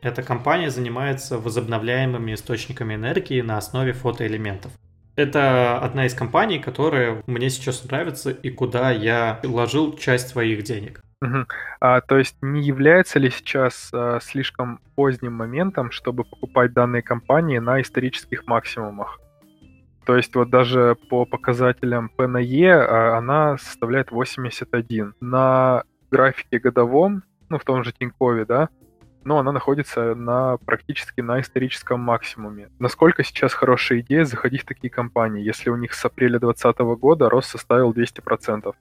Эта 0.01 0.23
компания 0.23 0.71
занимается 0.71 1.39
возобновляемыми 1.39 2.35
источниками 2.35 2.95
энергии 2.95 3.41
на 3.41 3.57
основе 3.57 3.91
фотоэлементов. 3.91 4.71
Это 5.17 5.77
одна 5.79 6.05
из 6.05 6.13
компаний, 6.13 6.59
которая 6.59 7.21
мне 7.27 7.49
сейчас 7.49 7.83
нравится 7.83 8.31
и 8.31 8.49
куда 8.49 8.91
я 8.91 9.41
вложил 9.43 9.97
часть 9.97 10.29
своих 10.29 10.63
денег. 10.63 11.01
Угу. 11.21 11.45
А, 11.79 12.01
то 12.01 12.17
есть 12.17 12.37
не 12.41 12.61
является 12.61 13.17
ли 13.17 13.31
сейчас 13.31 13.89
а, 13.91 14.19
слишком 14.21 14.79
поздним 14.95 15.33
моментом, 15.33 15.89
чтобы 15.91 16.23
покупать 16.23 16.73
данные 16.73 17.01
компании 17.01 17.57
на 17.57 17.81
исторических 17.81 18.45
максимумах? 18.45 19.19
То 20.05 20.15
есть 20.15 20.35
вот 20.35 20.49
даже 20.49 20.95
по 21.09 21.25
показателям 21.25 22.09
P 22.09 22.27
на 22.27 22.37
E 22.37 22.69
а, 22.69 23.17
она 23.17 23.57
составляет 23.57 24.11
81. 24.11 25.15
На 25.19 25.83
графике 26.11 26.59
годовом, 26.59 27.23
ну 27.49 27.57
в 27.57 27.63
том 27.63 27.83
же 27.83 27.91
Тинькове, 27.93 28.45
да, 28.45 28.69
но 29.23 29.39
она 29.39 29.51
находится 29.51 30.13
на 30.15 30.57
практически 30.57 31.21
на 31.21 31.41
историческом 31.41 31.99
максимуме. 31.99 32.69
Насколько 32.79 33.23
сейчас 33.23 33.53
хорошая 33.53 33.99
идея 33.99 34.23
заходить 34.23 34.61
в 34.61 34.65
такие 34.65 34.89
компании, 34.89 35.43
если 35.43 35.71
у 35.71 35.75
них 35.75 35.93
с 35.93 36.05
апреля 36.05 36.39
2020 36.39 36.79
года 36.99 37.27
рост 37.27 37.49
составил 37.49 37.91
200%? 37.91 38.73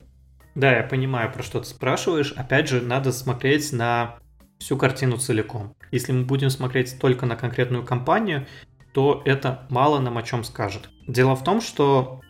Да, 0.56 0.74
я 0.74 0.82
понимаю, 0.82 1.30
про 1.30 1.42
что 1.42 1.60
ты 1.60 1.66
спрашиваешь. 1.66 2.32
Опять 2.32 2.68
же, 2.68 2.80
надо 2.80 3.12
смотреть 3.12 3.74
на 3.74 4.16
всю 4.58 4.78
картину 4.78 5.18
целиком. 5.18 5.76
Если 5.92 6.12
мы 6.12 6.24
будем 6.24 6.48
смотреть 6.48 6.98
только 6.98 7.26
на 7.26 7.36
конкретную 7.36 7.84
компанию, 7.84 8.46
то 8.94 9.20
это 9.26 9.66
мало 9.68 10.00
нам 10.00 10.16
о 10.16 10.22
чем 10.22 10.44
скажет. 10.44 10.88
Дело 11.06 11.36
в 11.36 11.44
том, 11.44 11.60
что 11.60 12.22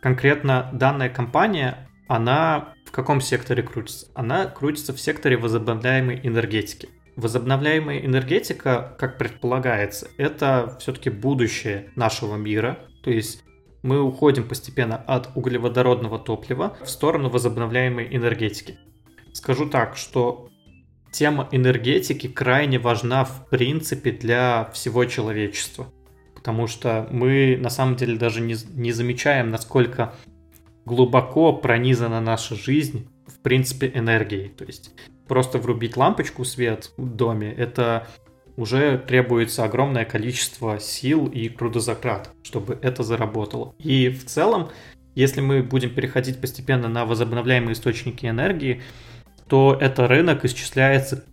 конкретно 0.00 0.70
данная 0.72 1.08
компания, 1.08 1.88
она 2.06 2.74
в 2.86 2.92
каком 2.92 3.20
секторе 3.20 3.64
крутится? 3.64 4.06
Она 4.14 4.46
крутится 4.46 4.92
в 4.92 5.00
секторе 5.00 5.36
возобновляемой 5.36 6.20
энергетики. 6.22 6.88
Возобновляемая 7.16 7.98
энергетика, 7.98 8.94
как 8.96 9.18
предполагается, 9.18 10.08
это 10.18 10.76
все-таки 10.80 11.10
будущее 11.10 11.90
нашего 11.96 12.36
мира. 12.36 12.78
То 13.02 13.10
есть 13.10 13.42
мы 13.82 14.00
уходим 14.00 14.48
постепенно 14.48 14.96
от 14.96 15.30
углеводородного 15.34 16.18
топлива 16.18 16.76
в 16.82 16.88
сторону 16.88 17.28
возобновляемой 17.28 18.14
энергетики. 18.14 18.78
Скажу 19.32 19.68
так, 19.68 19.96
что 19.96 20.48
тема 21.10 21.48
энергетики 21.52 22.28
крайне 22.28 22.78
важна 22.78 23.24
в 23.24 23.48
принципе 23.48 24.12
для 24.12 24.70
всего 24.72 25.04
человечества. 25.04 25.92
потому 26.42 26.66
что 26.66 27.06
мы 27.12 27.56
на 27.56 27.70
самом 27.70 27.94
деле 27.94 28.16
даже 28.16 28.40
не, 28.40 28.56
не 28.74 28.90
замечаем, 28.90 29.50
насколько 29.50 30.12
глубоко 30.84 31.52
пронизана 31.52 32.20
наша 32.20 32.56
жизнь, 32.56 33.08
в 33.28 33.38
принципе, 33.42 33.92
энергией. 33.94 34.48
То 34.48 34.64
есть 34.64 34.90
просто 35.28 35.58
врубить 35.58 35.96
лампочку 35.96 36.44
свет 36.44 36.90
в 36.96 37.08
доме, 37.14 37.52
это 37.52 38.08
уже 38.56 38.98
требуется 38.98 39.64
огромное 39.64 40.04
количество 40.04 40.78
сил 40.78 41.26
и 41.26 41.48
трудозатрат, 41.48 42.30
чтобы 42.42 42.78
это 42.82 43.02
заработало. 43.02 43.74
И 43.78 44.08
в 44.08 44.26
целом, 44.26 44.70
если 45.14 45.40
мы 45.40 45.62
будем 45.62 45.94
переходить 45.94 46.40
постепенно 46.40 46.88
на 46.88 47.04
возобновляемые 47.04 47.72
источники 47.72 48.26
энергии, 48.26 48.82
то 49.48 49.76
этот 49.80 50.08
рынок 50.08 50.44
исчисляется 50.44 51.24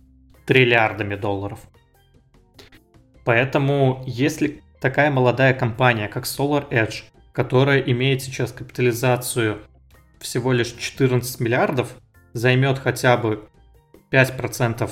триллиардами 0.46 1.14
долларов. 1.14 1.60
Поэтому, 3.24 4.02
если 4.06 4.62
такая 4.80 5.10
молодая 5.10 5.54
компания, 5.54 6.08
как 6.08 6.24
Solar 6.24 6.68
Edge, 6.70 7.04
которая 7.32 7.80
имеет 7.80 8.22
сейчас 8.22 8.52
капитализацию 8.52 9.58
всего 10.18 10.52
лишь 10.52 10.72
14 10.72 11.40
миллиардов, 11.40 11.94
займет 12.32 12.78
хотя 12.78 13.16
бы 13.16 13.48
5% 14.10 14.90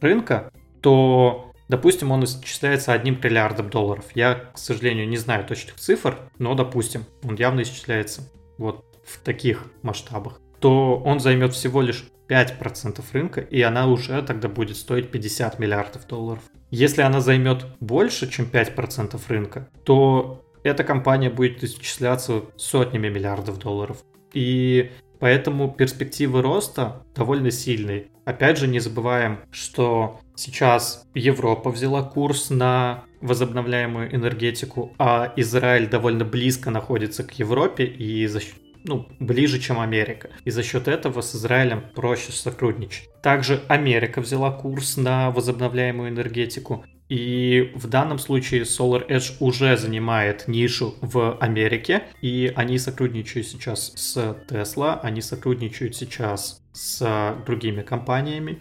рынка, 0.00 0.50
то, 0.80 1.49
допустим, 1.70 2.10
он 2.10 2.24
исчисляется 2.24 2.92
одним 2.92 3.20
триллиардом 3.20 3.70
долларов. 3.70 4.04
Я, 4.14 4.34
к 4.34 4.58
сожалению, 4.58 5.08
не 5.08 5.16
знаю 5.16 5.46
точных 5.46 5.76
цифр, 5.76 6.18
но, 6.38 6.54
допустим, 6.54 7.04
он 7.22 7.36
явно 7.36 7.62
исчисляется 7.62 8.28
вот 8.58 8.84
в 9.06 9.20
таких 9.20 9.64
масштабах, 9.82 10.40
то 10.58 10.96
он 10.96 11.20
займет 11.20 11.54
всего 11.54 11.80
лишь 11.80 12.04
5% 12.28 13.02
рынка, 13.12 13.40
и 13.40 13.62
она 13.62 13.86
уже 13.86 14.20
тогда 14.22 14.48
будет 14.48 14.76
стоить 14.76 15.10
50 15.10 15.58
миллиардов 15.58 16.06
долларов. 16.06 16.42
Если 16.70 17.02
она 17.02 17.20
займет 17.20 17.64
больше, 17.80 18.28
чем 18.30 18.46
5% 18.46 19.20
рынка, 19.28 19.68
то 19.84 20.44
эта 20.62 20.84
компания 20.84 21.30
будет 21.30 21.62
исчисляться 21.62 22.42
сотнями 22.56 23.08
миллиардов 23.08 23.58
долларов. 23.58 23.98
И 24.32 24.90
поэтому 25.20 25.70
перспективы 25.72 26.42
роста 26.42 27.04
довольно 27.14 27.50
сильные. 27.50 28.08
Опять 28.24 28.58
же, 28.58 28.66
не 28.66 28.80
забываем, 28.80 29.40
что 29.50 30.20
сейчас 30.34 31.06
Европа 31.14 31.70
взяла 31.70 32.02
курс 32.02 32.50
на 32.50 33.04
возобновляемую 33.20 34.14
энергетику, 34.14 34.94
а 34.98 35.32
Израиль 35.36 35.88
довольно 35.88 36.24
близко 36.24 36.70
находится 36.70 37.22
к 37.22 37.32
Европе 37.38 37.84
и 37.84 38.26
за 38.26 38.40
счет 38.40 38.54
ну, 38.84 39.06
ближе, 39.18 39.58
чем 39.58 39.78
Америка. 39.78 40.30
И 40.44 40.50
за 40.50 40.62
счет 40.62 40.88
этого 40.88 41.20
с 41.20 41.34
Израилем 41.36 41.84
проще 41.94 42.32
сотрудничать. 42.32 43.10
Также 43.22 43.62
Америка 43.68 44.20
взяла 44.20 44.50
курс 44.50 44.96
на 44.96 45.30
возобновляемую 45.30 46.08
энергетику. 46.08 46.84
И 47.10 47.72
в 47.74 47.88
данном 47.88 48.20
случае 48.20 48.62
Solar 48.62 49.06
Edge 49.08 49.34
уже 49.40 49.76
занимает 49.76 50.46
нишу 50.46 50.94
в 51.00 51.36
Америке, 51.38 52.04
и 52.22 52.52
они 52.54 52.78
сотрудничают 52.78 53.48
сейчас 53.48 53.92
с 53.96 54.16
Tesla, 54.48 55.00
они 55.02 55.20
сотрудничают 55.20 55.96
сейчас 55.96 56.62
с 56.72 57.36
другими 57.44 57.82
компаниями. 57.82 58.60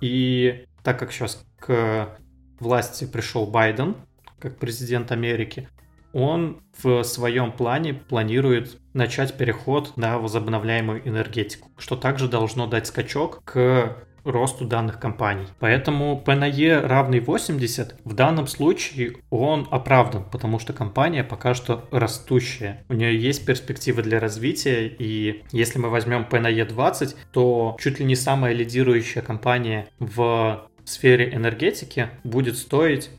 И 0.00 0.64
так 0.82 0.98
как 0.98 1.12
сейчас 1.12 1.46
к 1.60 2.18
власти 2.58 3.04
пришел 3.04 3.46
Байден, 3.46 3.94
как 4.40 4.58
президент 4.58 5.12
Америки, 5.12 5.68
он 6.12 6.62
в 6.82 7.04
своем 7.04 7.52
плане 7.52 7.94
планирует 7.94 8.76
начать 8.92 9.36
переход 9.36 9.96
на 9.96 10.18
возобновляемую 10.18 11.08
энергетику, 11.08 11.70
что 11.78 11.94
также 11.94 12.26
должно 12.26 12.66
дать 12.66 12.88
скачок 12.88 13.40
к 13.44 13.96
росту 14.24 14.64
данных 14.64 14.98
компаний. 14.98 15.46
Поэтому 15.58 16.20
P 16.20 16.34
на 16.34 16.46
E 16.46 16.80
равный 16.80 17.20
80 17.20 17.96
в 18.04 18.14
данном 18.14 18.46
случае 18.46 19.16
он 19.30 19.68
оправдан, 19.70 20.24
потому 20.24 20.58
что 20.58 20.72
компания 20.72 21.24
пока 21.24 21.54
что 21.54 21.88
растущая. 21.90 22.84
У 22.88 22.94
нее 22.94 23.18
есть 23.18 23.46
перспективы 23.46 24.02
для 24.02 24.20
развития, 24.20 24.86
и 24.86 25.44
если 25.52 25.78
мы 25.78 25.88
возьмем 25.90 26.24
P 26.24 26.40
на 26.40 26.48
E 26.48 26.64
20, 26.64 27.16
то 27.32 27.76
чуть 27.80 27.98
ли 27.98 28.04
не 28.04 28.16
самая 28.16 28.52
лидирующая 28.54 29.22
компания 29.22 29.88
в 29.98 30.68
сфере 30.84 31.32
энергетики 31.34 32.08
будет 32.24 32.56
стоить 32.56 33.10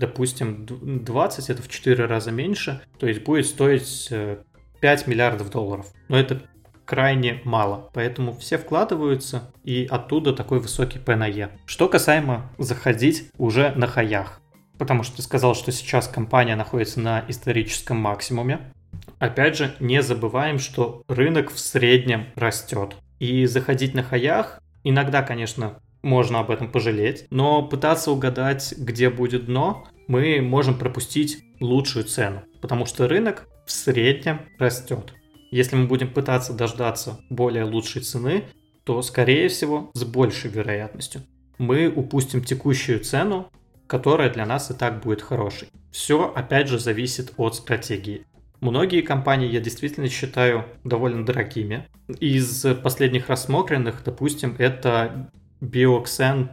допустим, 0.00 0.66
20 0.66 1.50
это 1.50 1.62
в 1.62 1.68
4 1.68 2.06
раза 2.06 2.30
меньше, 2.32 2.80
то 2.98 3.06
есть 3.06 3.22
будет 3.22 3.46
стоить 3.46 4.08
5 4.08 5.02
э, 5.06 5.10
миллиардов 5.10 5.50
долларов. 5.50 5.86
Но 6.08 6.18
это 6.18 6.42
крайне 6.90 7.40
мало, 7.44 7.88
поэтому 7.94 8.36
все 8.36 8.58
вкладываются, 8.58 9.52
и 9.62 9.86
оттуда 9.88 10.32
такой 10.32 10.58
высокий 10.58 10.98
P 10.98 11.14
на 11.14 11.28
E. 11.28 11.50
Что 11.64 11.88
касаемо 11.88 12.50
заходить 12.58 13.30
уже 13.38 13.70
на 13.76 13.86
хаях, 13.86 14.40
потому 14.76 15.04
что 15.04 15.18
ты 15.18 15.22
сказал, 15.22 15.54
что 15.54 15.70
сейчас 15.70 16.08
компания 16.08 16.56
находится 16.56 16.98
на 16.98 17.24
историческом 17.28 17.98
максимуме. 17.98 18.72
Опять 19.20 19.56
же, 19.56 19.76
не 19.78 20.02
забываем, 20.02 20.58
что 20.58 21.04
рынок 21.06 21.52
в 21.52 21.60
среднем 21.60 22.26
растет. 22.34 22.96
И 23.20 23.46
заходить 23.46 23.94
на 23.94 24.02
хаях 24.02 24.60
иногда, 24.82 25.22
конечно, 25.22 25.78
можно 26.02 26.40
об 26.40 26.50
этом 26.50 26.72
пожалеть, 26.72 27.26
но 27.30 27.62
пытаться 27.62 28.10
угадать, 28.10 28.74
где 28.76 29.10
будет 29.10 29.46
дно, 29.46 29.86
мы 30.08 30.40
можем 30.40 30.76
пропустить 30.76 31.44
лучшую 31.60 32.04
цену, 32.04 32.42
потому 32.60 32.84
что 32.84 33.06
рынок 33.06 33.46
в 33.64 33.70
среднем 33.70 34.40
растет. 34.58 35.14
Если 35.50 35.76
мы 35.76 35.86
будем 35.86 36.12
пытаться 36.12 36.52
дождаться 36.52 37.20
более 37.28 37.64
лучшей 37.64 38.02
цены, 38.02 38.44
то, 38.84 39.02
скорее 39.02 39.48
всего, 39.48 39.90
с 39.94 40.04
большей 40.04 40.50
вероятностью 40.50 41.22
мы 41.58 41.88
упустим 41.88 42.42
текущую 42.42 43.00
цену, 43.00 43.50
которая 43.86 44.30
для 44.30 44.46
нас 44.46 44.70
и 44.70 44.74
так 44.74 45.02
будет 45.02 45.20
хорошей. 45.20 45.68
Все, 45.90 46.32
опять 46.32 46.68
же, 46.68 46.78
зависит 46.78 47.34
от 47.36 47.54
стратегии. 47.54 48.24
Многие 48.60 49.02
компании 49.02 49.48
я 49.48 49.60
действительно 49.60 50.08
считаю 50.08 50.64
довольно 50.84 51.26
дорогими. 51.26 51.86
Из 52.20 52.64
последних 52.82 53.28
рассмотренных, 53.28 54.02
допустим, 54.04 54.54
это 54.58 55.30
Bioxen. 55.60 56.48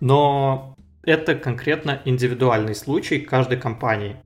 Но 0.00 0.76
это 1.02 1.34
конкретно 1.34 2.00
индивидуальный 2.04 2.74
случай 2.74 3.20
каждой 3.20 3.58
компании. 3.58 4.16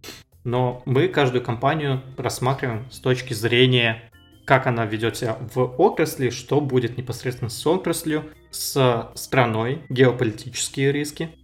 Но 0.48 0.82
мы 0.86 1.08
каждую 1.08 1.44
компанию 1.44 2.00
рассматриваем 2.16 2.90
с 2.90 3.00
точки 3.00 3.34
зрения, 3.34 4.10
как 4.46 4.66
она 4.66 4.86
ведет 4.86 5.14
себя 5.14 5.36
в 5.52 5.74
отрасли, 5.76 6.30
что 6.30 6.62
будет 6.62 6.96
непосредственно 6.96 7.50
с 7.50 7.66
отраслью, 7.66 8.24
с 8.50 9.10
страной, 9.14 9.82
геополитические 9.90 10.90
риски. 10.90 11.36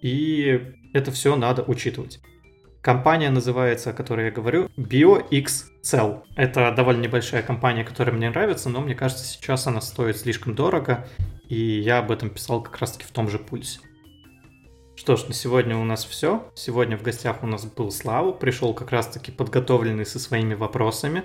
И 0.00 0.62
это 0.94 1.10
все 1.10 1.36
надо 1.36 1.62
учитывать. 1.62 2.20
Компания 2.80 3.28
называется, 3.28 3.90
о 3.90 3.92
которой 3.92 4.28
я 4.28 4.30
говорю, 4.30 4.70
BioXCell. 4.78 6.22
Это 6.36 6.72
довольно 6.74 7.02
небольшая 7.02 7.42
компания, 7.42 7.84
которая 7.84 8.16
мне 8.16 8.30
нравится, 8.30 8.70
но 8.70 8.80
мне 8.80 8.94
кажется, 8.94 9.26
сейчас 9.26 9.66
она 9.66 9.82
стоит 9.82 10.16
слишком 10.16 10.54
дорого, 10.54 11.06
и 11.50 11.80
я 11.80 11.98
об 11.98 12.10
этом 12.10 12.30
писал 12.30 12.62
как 12.62 12.78
раз-таки 12.78 13.04
в 13.04 13.10
том 13.10 13.28
же 13.28 13.38
пульсе. 13.38 13.80
Что 15.00 15.16
ж, 15.16 15.28
на 15.28 15.32
сегодня 15.32 15.78
у 15.78 15.84
нас 15.84 16.04
все. 16.04 16.46
Сегодня 16.54 16.98
в 16.98 17.02
гостях 17.02 17.42
у 17.42 17.46
нас 17.46 17.64
был 17.64 17.90
Слава, 17.90 18.32
пришел 18.32 18.74
как 18.74 18.90
раз-таки 18.90 19.32
подготовленный 19.32 20.04
со 20.04 20.18
своими 20.18 20.52
вопросами. 20.52 21.24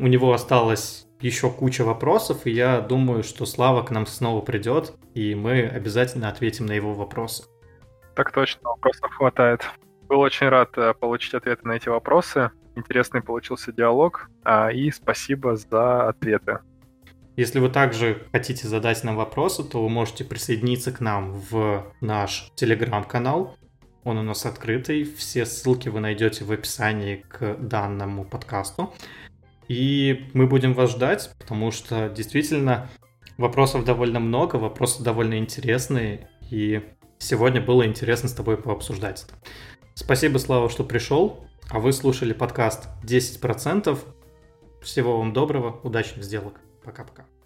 У 0.00 0.08
него 0.08 0.32
осталось 0.32 1.06
еще 1.20 1.48
куча 1.48 1.84
вопросов, 1.84 2.44
и 2.44 2.50
я 2.50 2.80
думаю, 2.80 3.22
что 3.22 3.46
Слава 3.46 3.84
к 3.84 3.92
нам 3.92 4.04
снова 4.04 4.40
придет, 4.40 4.94
и 5.14 5.36
мы 5.36 5.62
обязательно 5.62 6.28
ответим 6.28 6.66
на 6.66 6.72
его 6.72 6.92
вопросы. 6.92 7.44
Так 8.16 8.32
точно, 8.32 8.70
вопросов 8.70 9.12
хватает. 9.12 9.64
Был 10.08 10.18
очень 10.18 10.48
рад 10.48 10.76
э, 10.76 10.92
получить 10.92 11.34
ответы 11.34 11.68
на 11.68 11.76
эти 11.76 11.88
вопросы. 11.88 12.50
Интересный 12.74 13.22
получился 13.22 13.70
диалог. 13.70 14.28
А, 14.42 14.72
и 14.72 14.90
спасибо 14.90 15.54
за 15.54 16.08
ответы. 16.08 16.58
Если 17.38 17.60
вы 17.60 17.68
также 17.68 18.26
хотите 18.32 18.66
задать 18.66 19.04
нам 19.04 19.14
вопросы, 19.14 19.62
то 19.62 19.80
вы 19.80 19.88
можете 19.88 20.24
присоединиться 20.24 20.90
к 20.90 20.98
нам 20.98 21.40
в 21.48 21.86
наш 22.00 22.50
телеграм-канал. 22.56 23.56
Он 24.02 24.18
у 24.18 24.24
нас 24.24 24.44
открытый. 24.44 25.04
Все 25.04 25.46
ссылки 25.46 25.88
вы 25.88 26.00
найдете 26.00 26.44
в 26.44 26.50
описании 26.50 27.24
к 27.28 27.54
данному 27.60 28.24
подкасту. 28.24 28.92
И 29.68 30.28
мы 30.34 30.48
будем 30.48 30.74
вас 30.74 30.90
ждать, 30.90 31.30
потому 31.38 31.70
что 31.70 32.08
действительно 32.08 32.90
вопросов 33.36 33.84
довольно 33.84 34.18
много, 34.18 34.56
вопросы 34.56 35.04
довольно 35.04 35.38
интересные. 35.38 36.28
И 36.50 36.82
сегодня 37.18 37.60
было 37.60 37.86
интересно 37.86 38.28
с 38.28 38.32
тобой 38.32 38.56
пообсуждать. 38.56 39.26
Спасибо, 39.94 40.38
Слава, 40.38 40.68
что 40.68 40.82
пришел. 40.82 41.44
А 41.70 41.78
вы 41.78 41.92
слушали 41.92 42.32
подкаст 42.32 42.88
10%. 43.04 43.96
Всего 44.82 45.18
вам 45.18 45.32
доброго, 45.32 45.78
удачных 45.84 46.24
сделок. 46.24 46.60
Kapka. 46.92 47.37